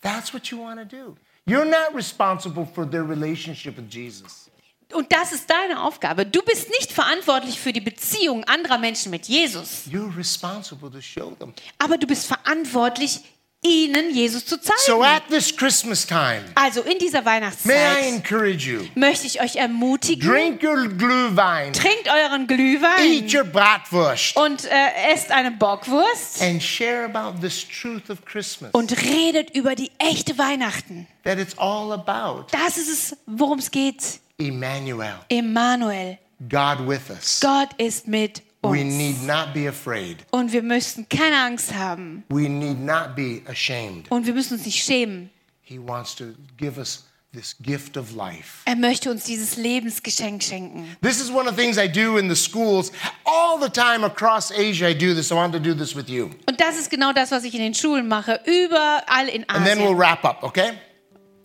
That's 0.00 0.32
what 0.32 0.50
you 0.50 0.58
want 0.60 0.78
to 0.78 0.84
do. 0.84 1.16
You're 1.46 1.64
not 1.64 1.94
responsible 1.94 2.66
for 2.66 2.88
their 2.88 3.04
relationship 3.04 3.76
with 3.76 3.90
Jesus. 3.90 4.50
Und 4.92 5.12
das 5.12 5.32
ist 5.32 5.50
deine 5.50 5.82
Aufgabe. 5.82 6.24
Du 6.24 6.40
bist 6.42 6.70
nicht 6.70 6.92
verantwortlich 6.92 7.60
für 7.60 7.72
die 7.72 7.80
Beziehung 7.80 8.44
anderer 8.44 8.78
Menschen 8.78 9.10
mit 9.10 9.26
Jesus. 9.26 9.84
You're 9.90 10.16
responsible 10.16 10.90
to 10.90 11.00
show 11.00 11.32
them. 11.38 11.52
Aber 11.78 11.98
du 11.98 12.06
bist 12.06 12.26
verantwortlich, 12.26 13.20
ihnen 13.62 14.14
Jesus 14.14 14.46
zu 14.46 14.60
zeigen. 14.60 14.78
So 14.86 15.02
at 15.02 15.22
this 15.28 15.54
Christmas 15.56 16.06
time, 16.06 16.44
also 16.54 16.82
in 16.82 16.98
dieser 16.98 17.22
may 17.22 17.30
I 17.30 17.34
Weihnachtszeit 17.40 18.04
encourage 18.04 18.68
you, 18.70 18.82
möchte 18.94 19.26
ich 19.26 19.40
euch 19.40 19.56
ermutigen, 19.56 20.28
drink 20.28 20.62
your 20.62 20.88
Glühwein, 20.88 21.72
trinkt 21.72 22.08
euren 22.08 22.42
eat 22.42 22.48
Glühwein 22.48 23.28
your 23.34 23.44
Bratwurst, 23.44 24.36
und 24.36 24.64
äh, 24.64 25.12
esst 25.12 25.32
eine 25.32 25.50
Bockwurst 25.50 26.40
and 26.40 26.62
share 26.62 27.04
about 27.04 27.40
this 27.40 27.66
truth 27.66 28.08
of 28.10 28.24
Christmas. 28.24 28.70
und 28.72 28.92
redet 29.02 29.54
über 29.56 29.74
die 29.74 29.90
echte 29.98 30.38
Weihnachten. 30.38 31.06
That 31.24 31.38
it's 31.38 31.58
all 31.58 31.92
about 31.92 32.46
Das 32.52 32.78
ist 32.78 32.88
es, 32.88 33.16
worum 33.26 33.58
es 33.58 33.70
geht. 33.70 34.20
Emmanuel, 34.38 35.16
Emmanuel, 35.28 36.16
God 36.48 36.86
with 36.86 37.10
us. 37.10 37.40
Gott 37.40 37.70
ist 37.78 38.06
mit 38.06 38.42
We 38.62 38.80
uns. 38.80 38.94
need 38.94 39.22
not 39.26 39.54
be 39.54 39.68
afraid. 39.68 40.18
Und 40.30 40.52
wir 40.52 40.62
müssen 40.62 41.08
keine 41.08 41.36
Angst 41.36 41.74
haben. 41.74 42.24
We 42.28 42.48
need 42.48 42.80
not 42.80 43.14
be 43.14 43.42
ashamed. 43.48 44.10
Und 44.10 44.26
wir 44.26 44.34
müssen 44.34 44.54
uns 44.54 44.66
nicht 44.66 44.82
schämen. 44.82 45.30
He 45.62 45.78
wants 45.78 46.14
to 46.16 46.24
give 46.56 46.78
us 46.78 47.04
this 47.32 47.54
gift 47.60 47.96
of 47.96 48.14
life. 48.16 48.62
Er 48.64 48.74
möchte 48.74 49.10
uns 49.10 49.24
dieses 49.24 49.56
Lebensgeschenk 49.56 50.42
schenken. 50.42 50.96
This 51.02 51.20
is 51.20 51.30
one 51.30 51.48
of 51.48 51.54
the 51.56 51.62
things 51.62 51.76
I 51.78 51.86
do 51.86 52.16
in 52.16 52.28
the 52.28 52.34
schools 52.34 52.90
all 53.24 53.60
the 53.60 53.68
time 53.70 54.02
across 54.04 54.50
Asia. 54.50 54.88
I 54.88 54.94
do 54.94 55.14
this. 55.14 55.30
I 55.30 55.34
want 55.34 55.52
to 55.52 55.60
do 55.60 55.74
this 55.74 55.94
with 55.94 56.08
you. 56.08 56.30
Und 56.48 56.58
das 56.60 56.78
ist 56.78 56.90
genau 56.90 57.12
das, 57.12 57.30
was 57.30 57.44
ich 57.44 57.54
in 57.54 57.60
den 57.60 57.74
Schulen 57.74 58.08
mache, 58.08 58.40
überall 58.46 59.28
in 59.28 59.48
And 59.48 59.64
then 59.64 59.78
we'll 59.78 59.88
Asien. 59.94 59.98
wrap 59.98 60.24
up, 60.24 60.42
okay? 60.42 60.72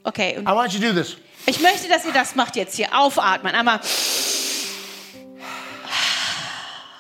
Okay, 0.06 0.38
I 0.40 0.52
want 0.54 0.74
you 0.74 0.80
to 0.80 0.88
do 0.88 0.94
this. 1.00 1.18
ich 1.46 1.60
möchte, 1.60 1.88
dass 1.90 2.06
ihr 2.06 2.14
das 2.14 2.34
macht 2.36 2.56
jetzt 2.56 2.76
hier. 2.76 2.88
Aufatmen. 2.98 3.54
Einmal, 3.54 3.80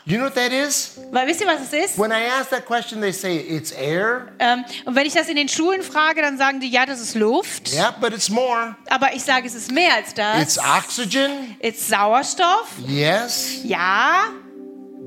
You 0.05 0.17
know 0.17 0.25
what 0.25 0.35
that 0.35 0.51
is? 0.51 0.97
weil 1.11 1.27
wisst 1.27 1.39
ihr, 1.41 1.47
was 1.47 1.61
es 1.61 1.71
ist? 1.91 1.97
When 1.97 2.11
I 2.11 2.25
ask 2.39 2.49
that 2.49 2.65
question, 2.65 2.99
they 2.99 3.13
say 3.13 3.37
it's 3.37 3.71
air. 3.71 4.33
Ähm, 4.39 4.65
und 4.83 4.95
wenn 4.95 5.05
ich 5.05 5.13
das 5.13 5.29
in 5.29 5.37
den 5.37 5.47
Schulen 5.47 5.81
frage, 5.81 6.21
dann 6.21 6.37
sagen 6.37 6.59
die, 6.59 6.67
ja, 6.69 6.85
das 6.85 6.99
ist 6.99 7.15
Luft. 7.15 7.71
Yeah, 7.73 7.91
but 8.01 8.11
it's 8.13 8.29
more. 8.29 8.75
Aber 8.89 9.13
ich 9.13 9.23
sage, 9.23 9.47
es 9.47 9.55
ist 9.55 9.71
mehr 9.71 9.93
als 9.95 10.09
It's 10.09 10.55
das. 10.55 10.77
oxygen. 10.83 11.55
Es 11.59 11.75
ist 11.77 11.87
Sauerstoff. 11.89 12.67
Yes, 12.85 13.59
Ja, 13.63 14.25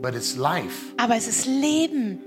but 0.01 0.15
it's 0.15 0.35
life. 0.35 0.75
aber 0.97 1.17
es 1.17 1.29
ist 1.29 1.45
Leben. 1.47 2.23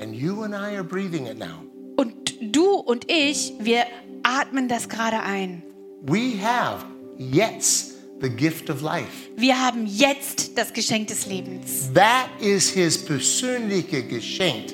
And 0.00 0.14
you 0.14 0.42
and 0.42 0.54
I 0.54 0.74
are 0.76 0.84
breathing 0.84 1.26
it 1.26 1.38
now. 1.38 1.62
Und 1.96 2.14
du 2.40 2.74
und 2.74 3.10
ich, 3.10 3.54
wir 3.60 3.84
atmen 4.24 4.68
das 4.68 4.88
gerade 4.88 5.20
ein. 5.20 5.62
We 6.02 6.34
have, 6.42 6.84
yes, 7.16 7.94
the 8.20 8.28
gift 8.28 8.70
of 8.70 8.82
life. 8.82 9.28
Wir 9.36 9.60
haben 9.60 9.86
jetzt 9.86 10.56
das 10.56 10.72
Geschenk 10.72 11.08
des 11.08 11.26
Lebens. 11.26 11.90
That 11.94 12.28
is 12.40 12.70
his 12.70 12.96
persönliche 13.04 14.02
Geschenk 14.02 14.68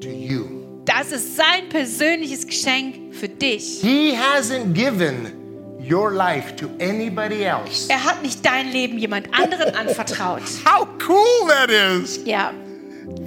to 0.00 0.08
you. 0.08 0.44
Das 0.84 1.12
ist 1.12 1.36
sein 1.36 1.68
persönliches 1.68 2.46
Geschenk 2.46 3.14
für 3.14 3.28
dich. 3.28 3.80
He 3.80 4.12
hasn't 4.16 4.72
given 4.72 5.32
your 5.80 6.10
life 6.10 6.56
to 6.56 6.66
anybody 6.80 7.42
else. 7.44 7.86
Er 7.88 8.02
hat 8.02 8.22
nicht 8.22 8.44
dein 8.44 8.72
Leben 8.72 8.98
jemand 8.98 9.32
anderen 9.32 9.74
anvertraut. 9.74 10.42
How 10.64 10.86
cool 11.08 11.48
that 11.48 11.70
is! 11.70 12.20
Ja, 12.24 12.52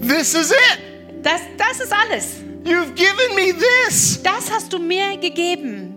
This 0.02 0.34
is 0.34 0.52
it! 0.52 0.80
das, 1.24 1.42
das 1.58 1.80
ist 1.80 1.94
alles. 1.94 2.36
You've 2.64 2.94
given 2.96 3.36
me 3.36 3.54
this! 3.54 4.22
Das 4.24 4.50
hast 4.52 4.72
du 4.72 4.80
mir 4.80 5.18
gegeben. 5.18 5.96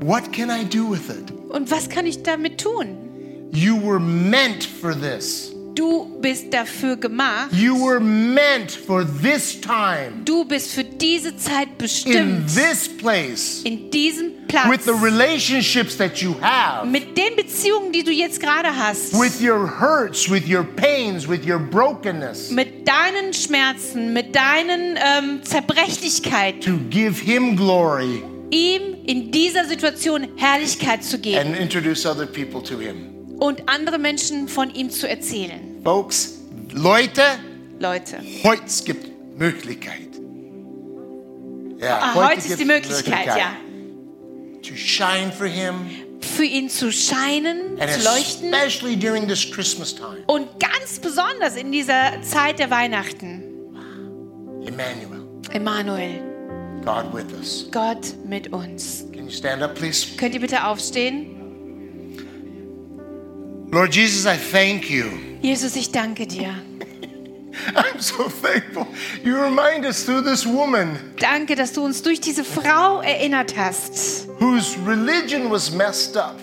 What 0.00 0.32
can 0.32 0.50
I 0.50 0.64
do 0.64 0.90
with 0.90 1.08
it? 1.08 1.32
Und 1.52 1.70
was 1.70 1.88
kann 1.88 2.06
ich 2.06 2.22
damit 2.22 2.58
tun? 2.58 2.96
You 3.52 3.76
were 3.82 4.00
meant 4.00 4.64
for 4.64 4.94
this. 4.98 5.52
Du 5.74 6.18
bist 6.20 6.52
dafür 6.52 6.96
gemacht. 6.96 7.48
You 7.52 7.74
were 7.78 7.98
meant 8.00 8.70
for 8.70 9.04
this 9.22 9.58
time, 9.58 10.22
Du 10.24 10.44
bist 10.44 10.72
für 10.72 10.84
diese 10.84 11.34
Zeit 11.36 11.68
in 11.68 11.78
bestimmt. 11.78 12.46
this 12.54 12.88
place, 12.88 13.62
In 13.64 13.90
diesem 13.90 14.26
with 14.32 14.48
Platz. 14.48 14.84
the 14.84 14.92
relationships 14.92 15.96
that 15.96 16.18
you 16.20 16.34
have, 16.42 16.86
Mit 16.86 17.16
den 17.16 17.36
Beziehungen, 17.36 17.90
die 17.90 18.02
du 18.04 18.10
jetzt 18.10 18.38
gerade 18.40 18.68
hast. 18.74 19.14
with 19.18 19.40
your 19.42 19.66
hurts, 19.80 20.30
with 20.30 20.46
your 20.46 20.62
pains, 20.64 21.26
with 21.26 21.46
your 21.46 21.58
brokenness, 21.58 22.50
Mit 22.50 22.86
deinen 22.86 23.32
Schmerzen, 23.32 24.12
mit 24.12 24.34
deinen 24.36 24.98
ähm, 24.98 25.40
Zerbrechlichkeiten. 25.42 26.60
to 26.60 26.76
give 26.90 27.18
Him 27.22 27.56
glory 27.56 28.22
Ihm 28.50 28.91
in 29.06 29.30
dieser 29.30 29.64
Situation 29.66 30.28
Herrlichkeit 30.36 31.02
zu 31.04 31.18
geben. 31.18 31.38
and 31.38 31.56
introduce 31.56 32.06
other 32.06 32.26
people 32.26 32.62
to 32.62 32.78
Him. 32.78 33.08
Und 33.38 33.68
andere 33.68 33.98
Menschen 33.98 34.46
von 34.48 34.72
ihm 34.74 34.90
zu 34.90 35.08
erzählen. 35.08 35.80
Folks, 35.82 36.38
Leute, 36.72 37.22
Leute. 37.80 38.18
heute 38.44 38.62
gibt 38.84 39.38
Möglichkeit. 39.38 39.98
Ja, 41.78 41.98
Ah, 42.00 42.14
heute 42.14 42.38
ist 42.38 42.42
gibt's 42.46 42.58
die 42.58 42.64
Möglichkeit, 42.64 43.26
ja. 43.26 43.56
To 44.62 44.76
shine 44.76 45.32
for 45.36 45.48
Him, 45.48 45.74
Für 46.20 46.44
ihn 46.44 46.68
zu 46.70 46.92
scheinen, 46.92 47.80
and 47.80 47.90
zu 47.90 48.04
leuchten. 48.04 48.54
especially 48.54 48.94
during 48.96 49.26
this 49.26 49.50
Christmas 49.50 49.92
time. 49.92 50.18
Und 50.28 50.46
ganz 50.60 51.00
besonders 51.00 51.56
in 51.56 51.72
dieser 51.72 52.22
Zeit 52.22 52.60
der 52.60 52.70
Weihnachten. 52.70 53.42
Emmanuel, 54.64 55.26
Emmanuel, 55.50 56.20
God 56.84 57.12
with 57.12 57.32
us. 57.32 57.66
Gott 57.70 58.14
mit 58.26 58.52
uns. 58.52 59.04
Can 59.12 59.24
you 59.26 59.30
stand 59.30 59.62
up, 59.62 59.74
please? 59.74 60.16
Könnt 60.16 60.34
ihr 60.34 60.40
bitte 60.40 60.64
aufstehen? 60.64 61.26
Lord 63.70 63.94
Jesus, 63.94 64.26
I 64.26 64.36
thank 64.36 64.90
you. 64.90 65.04
Jesus, 65.40 65.76
ich 65.76 65.90
danke 65.90 66.26
dir. 66.26 66.54
I'm 67.74 68.00
so 68.00 68.28
thankful. 68.28 68.86
You 69.22 69.36
remind 69.40 69.84
us 69.84 70.04
through 70.04 70.22
this 70.22 70.46
woman 70.46 70.98
Danke, 71.18 71.54
dass 71.54 71.72
du 71.72 71.84
uns 71.84 72.02
durch 72.02 72.20
diese 72.20 72.44
Frau 72.44 73.00
erinnert 73.00 73.56
hast, 73.56 74.28
whose 74.38 74.76
religion 74.86 75.50
was 75.50 75.70
messed 75.70 76.16
up. 76.16 76.38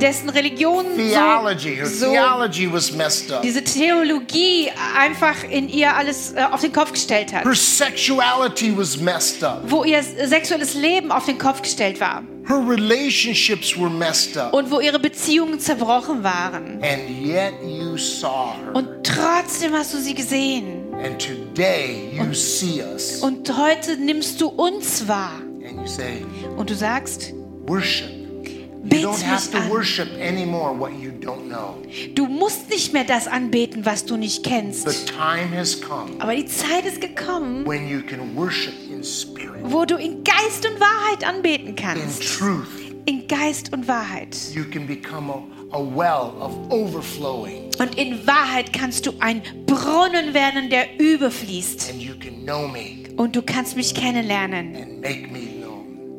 Dessen 0.00 0.28
Religion 0.30 0.84
Theology, 0.96 1.84
so, 1.84 2.10
theology 2.10 2.72
was 2.72 2.92
messed 2.92 3.32
up. 3.32 3.42
diese 3.42 3.62
Theologie 3.64 4.70
einfach 4.96 5.44
in 5.48 5.68
ihr 5.68 5.94
alles 5.94 6.32
äh, 6.32 6.42
auf 6.50 6.60
den 6.60 6.72
Kopf 6.72 6.92
gestellt 6.92 7.32
hat. 7.32 7.44
Her 7.44 7.54
sexuality 7.54 8.76
was 8.76 8.96
messed 8.98 9.42
up. 9.44 9.62
Wo 9.66 9.84
ihr 9.84 10.02
sexuelles 10.02 10.74
Leben 10.74 11.10
auf 11.10 11.26
den 11.26 11.38
Kopf 11.38 11.62
gestellt 11.62 12.00
war. 12.00 12.22
Her 12.46 12.64
relationships 12.68 13.76
were 13.78 13.90
messed 13.90 14.36
up. 14.36 14.52
Und 14.52 14.70
wo 14.70 14.80
ihre 14.80 14.98
Beziehungen 14.98 15.60
zerbrochen 15.60 16.22
waren. 16.24 16.82
And 16.82 17.08
yet 17.24 17.54
you 17.64 17.96
saw 17.96 18.54
her. 18.56 18.74
Und 18.74 18.88
trotzdem 19.04 19.72
hast 19.74 19.94
du 19.94 19.98
sie 19.98 20.14
gesehen. 20.14 20.92
And 20.94 21.18
today 21.18 22.10
you 22.12 22.34
see 22.34 22.82
us. 22.82 23.20
Und 23.20 23.56
heute 23.56 23.96
nimmst 23.96 24.40
du 24.40 24.48
uns 24.48 25.06
wahr. 25.08 25.40
And 25.64 25.80
you 25.80 25.86
say, 25.86 26.24
Und 26.56 26.68
du 26.70 26.74
sagst, 26.74 27.32
worship. 27.66 28.21
You 28.82 28.88
bet 28.88 29.02
don't 29.04 29.22
have 29.22 29.40
mich 29.40 29.50
to 29.52 29.58
an. 29.58 29.70
worship 29.70 30.08
anymore 30.20 30.74
what 30.78 30.90
you 31.00 31.10
don't 31.12 31.48
know. 31.48 31.76
Du 32.14 32.26
musst 32.26 32.68
nicht 32.68 32.92
mehr 32.92 33.04
das 33.04 33.26
anbeten, 33.28 33.86
was 33.86 34.04
du 34.04 34.16
nicht 34.16 34.42
The 34.44 34.50
kennst. 34.50 35.06
time 35.08 35.50
has 35.56 35.80
come 35.80 36.10
Aber 36.18 36.34
die 36.34 36.46
Zeit 36.46 36.84
ist 36.84 37.00
gekommen, 37.00 37.64
when 37.66 37.88
you 37.88 38.00
can 38.02 38.34
worship 38.36 38.74
in 38.90 39.04
spirit, 39.04 39.60
wo 39.62 39.84
du 39.84 39.96
in 39.96 40.24
Geist 40.24 40.66
und 40.66 40.80
Wahrheit 40.80 41.22
anbeten 41.24 41.68
in 41.68 41.76
kannst. 41.76 42.22
truth. 42.38 42.66
In 43.06 43.26
Geist 43.28 43.72
und 43.72 43.86
Wahrheit. 43.88 44.36
You 44.54 44.64
can 44.64 44.86
become 44.86 45.30
a, 45.30 45.76
a 45.76 45.80
well 45.80 46.32
of 46.40 46.52
overflowing. 46.70 47.70
Und 47.78 47.96
in 47.96 48.24
Wahrheit 48.26 48.72
kannst 48.72 49.06
du 49.06 49.12
ein 49.20 49.42
Brunnen 49.66 50.34
werden, 50.34 50.70
der 50.70 51.00
überfließt. 51.00 51.90
And 51.90 52.00
you 52.02 52.14
can 52.20 52.44
know 52.44 52.66
me 52.68 52.98
Und 53.16 53.34
du 53.36 53.42
kannst 53.42 53.76
mich 53.76 53.94
kennenlernen. 53.94 54.74
and 54.76 55.00
make 55.00 55.28
me. 55.32 55.51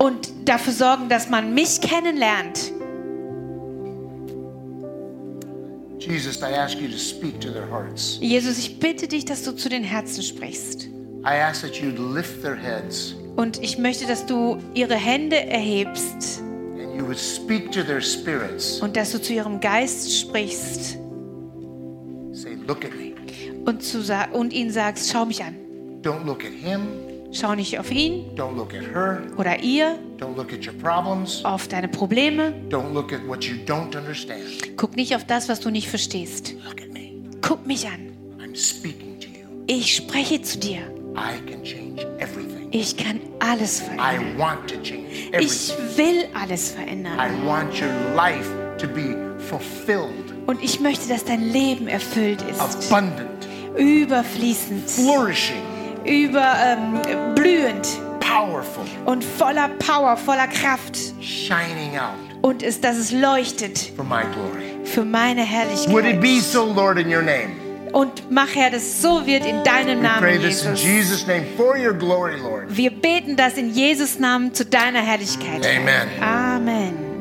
Und 0.04 0.34
dafür 0.44 0.74
sorgen, 0.74 1.08
dass 1.08 1.30
man 1.30 1.54
mich 1.54 1.80
kennenlernt. 1.80 2.74
Jesus, 5.98 6.42
I 6.42 6.54
ask 6.54 6.78
you 6.78 6.90
to 6.90 6.98
speak 6.98 7.40
to 7.40 7.50
their 7.50 7.70
hearts. 7.72 8.18
Jesus, 8.20 8.58
ich 8.58 8.80
bitte 8.80 9.08
dich, 9.08 9.24
dass 9.24 9.44
du 9.44 9.54
zu 9.54 9.70
den 9.70 9.86
Herzen 9.86 10.22
sprichst. 10.22 10.90
I 11.26 11.40
ask 11.40 11.62
that 11.62 11.76
you'd 11.76 12.14
lift 12.14 12.42
their 12.42 12.58
heads 12.58 13.16
Und 13.38 13.64
ich 13.64 13.78
möchte, 13.78 14.06
dass 14.06 14.26
du 14.26 14.58
ihre 14.74 14.96
Hände 14.96 15.38
erhebst 15.38 16.42
and 16.78 17.00
you 17.00 17.08
would 17.08 17.18
speak 17.18 17.72
to 17.72 17.82
their 17.82 18.02
spirits. 18.02 18.82
und 18.82 18.98
dass 18.98 19.14
du 19.14 19.22
zu 19.22 19.32
ihrem 19.32 19.62
Geist 19.62 20.20
sprichst 20.20 20.98
Say, 22.34 22.58
look 22.68 22.84
at 22.84 22.92
me. 22.92 23.14
und, 23.64 23.82
zu 23.82 24.00
und 24.34 24.52
ihnen 24.52 24.72
sagst, 24.72 25.10
schau 25.14 25.24
mich 25.24 25.42
an. 25.42 25.56
Don't 26.02 26.26
look 26.26 26.44
at 26.44 26.52
him. 26.52 26.82
Schau 27.34 27.56
nicht 27.56 27.80
auf 27.80 27.92
ihn 27.92 28.26
Don't 28.36 28.56
look 28.56 28.74
at 28.74 28.84
her. 28.94 29.22
oder 29.38 29.62
ihr, 29.64 29.98
Don't 30.20 30.36
look 30.38 30.54
at 30.54 30.66
your 30.66 30.74
problems. 30.74 31.44
auf 31.44 31.68
deine 31.68 31.88
Probleme. 31.88 32.54
Don't 32.70 32.94
look 32.94 33.12
at 33.12 33.28
what 33.28 33.44
you 33.46 33.56
don't 33.66 33.96
understand. 33.98 34.42
Guck 34.78 34.96
nicht 34.96 35.16
auf 35.16 35.26
das, 35.26 35.50
was 35.50 35.60
du 35.60 35.70
nicht 35.72 35.90
verstehst. 35.90 36.54
Guck 37.42 37.66
mich 37.66 37.88
an. 37.88 38.12
I'm 38.40 38.56
speaking 38.56 39.20
to 39.20 39.28
you. 39.28 39.48
Ich 39.68 39.96
spreche 39.96 40.42
zu 40.42 40.60
dir. 40.60 40.80
I 41.16 41.40
can 41.52 41.64
change 41.64 42.04
everything. 42.20 42.68
Ich 42.72 42.96
kann 42.98 43.20
alles 43.40 43.82
I 43.82 43.84
verändern. 43.98 44.38
want 44.38 44.68
to 44.70 44.76
change 44.82 45.08
Ich 45.40 45.72
will 45.98 46.26
alles 46.34 46.72
verändern. 46.72 47.14
I 47.20 47.46
want 47.48 47.74
your 47.82 47.90
life 48.16 48.50
to 48.80 48.88
be 48.88 49.16
fulfilled, 49.40 50.34
Und 50.48 50.64
ich 50.64 50.80
möchte, 50.80 51.08
dass 51.10 51.26
dein 51.26 51.52
Leben 51.52 51.88
erfüllt 51.88 52.42
ist. 52.50 52.60
abundant, 52.92 53.48
Überfließend, 53.78 54.90
flourishing, 54.90 55.62
über, 56.06 56.56
ähm, 56.66 57.34
blühend 57.36 57.88
powerful, 58.20 58.84
und 59.06 59.24
voller 59.24 59.70
Power, 59.80 60.18
voller 60.18 60.48
Kraft. 60.48 60.98
shining 61.22 61.98
out 61.98 62.16
Und 62.42 62.62
ist, 62.64 62.84
dass 62.84 62.98
es 62.98 63.12
leuchtet 63.12 63.78
for 63.96 64.04
my 64.06 64.24
glory. 64.34 64.86
für 64.86 65.06
meine 65.06 65.42
Would 65.42 66.06
it 66.06 66.20
be 66.22 66.28
Herrlichkeit. 66.28 66.44
so, 66.44 66.66
Lord, 66.74 66.98
in 67.00 67.08
your 67.14 67.22
name? 67.22 67.52
Und 67.94 68.32
mach, 68.32 68.56
Herr, 68.56 68.72
dass 68.72 68.82
es 68.82 69.02
so 69.04 69.24
wird 69.26 69.46
in 69.46 69.64
deinem 69.64 70.00
We 70.00 70.04
Namen, 70.04 70.42
Jesus. 70.42 70.82
Jesus' 70.84 71.28
name 71.28 71.44
for 71.56 71.78
your 71.78 71.94
glory, 71.94 72.38
Lord. 72.40 72.76
Wir 72.76 72.90
beten 72.90 73.36
das 73.36 73.56
in 73.56 73.70
Jesus 73.72 74.18
Namen 74.18 74.52
zu 74.54 74.66
deiner 74.66 75.00
Herrlichkeit. 75.02 75.64
Amen. 75.64 76.08
Amen. 76.20 77.13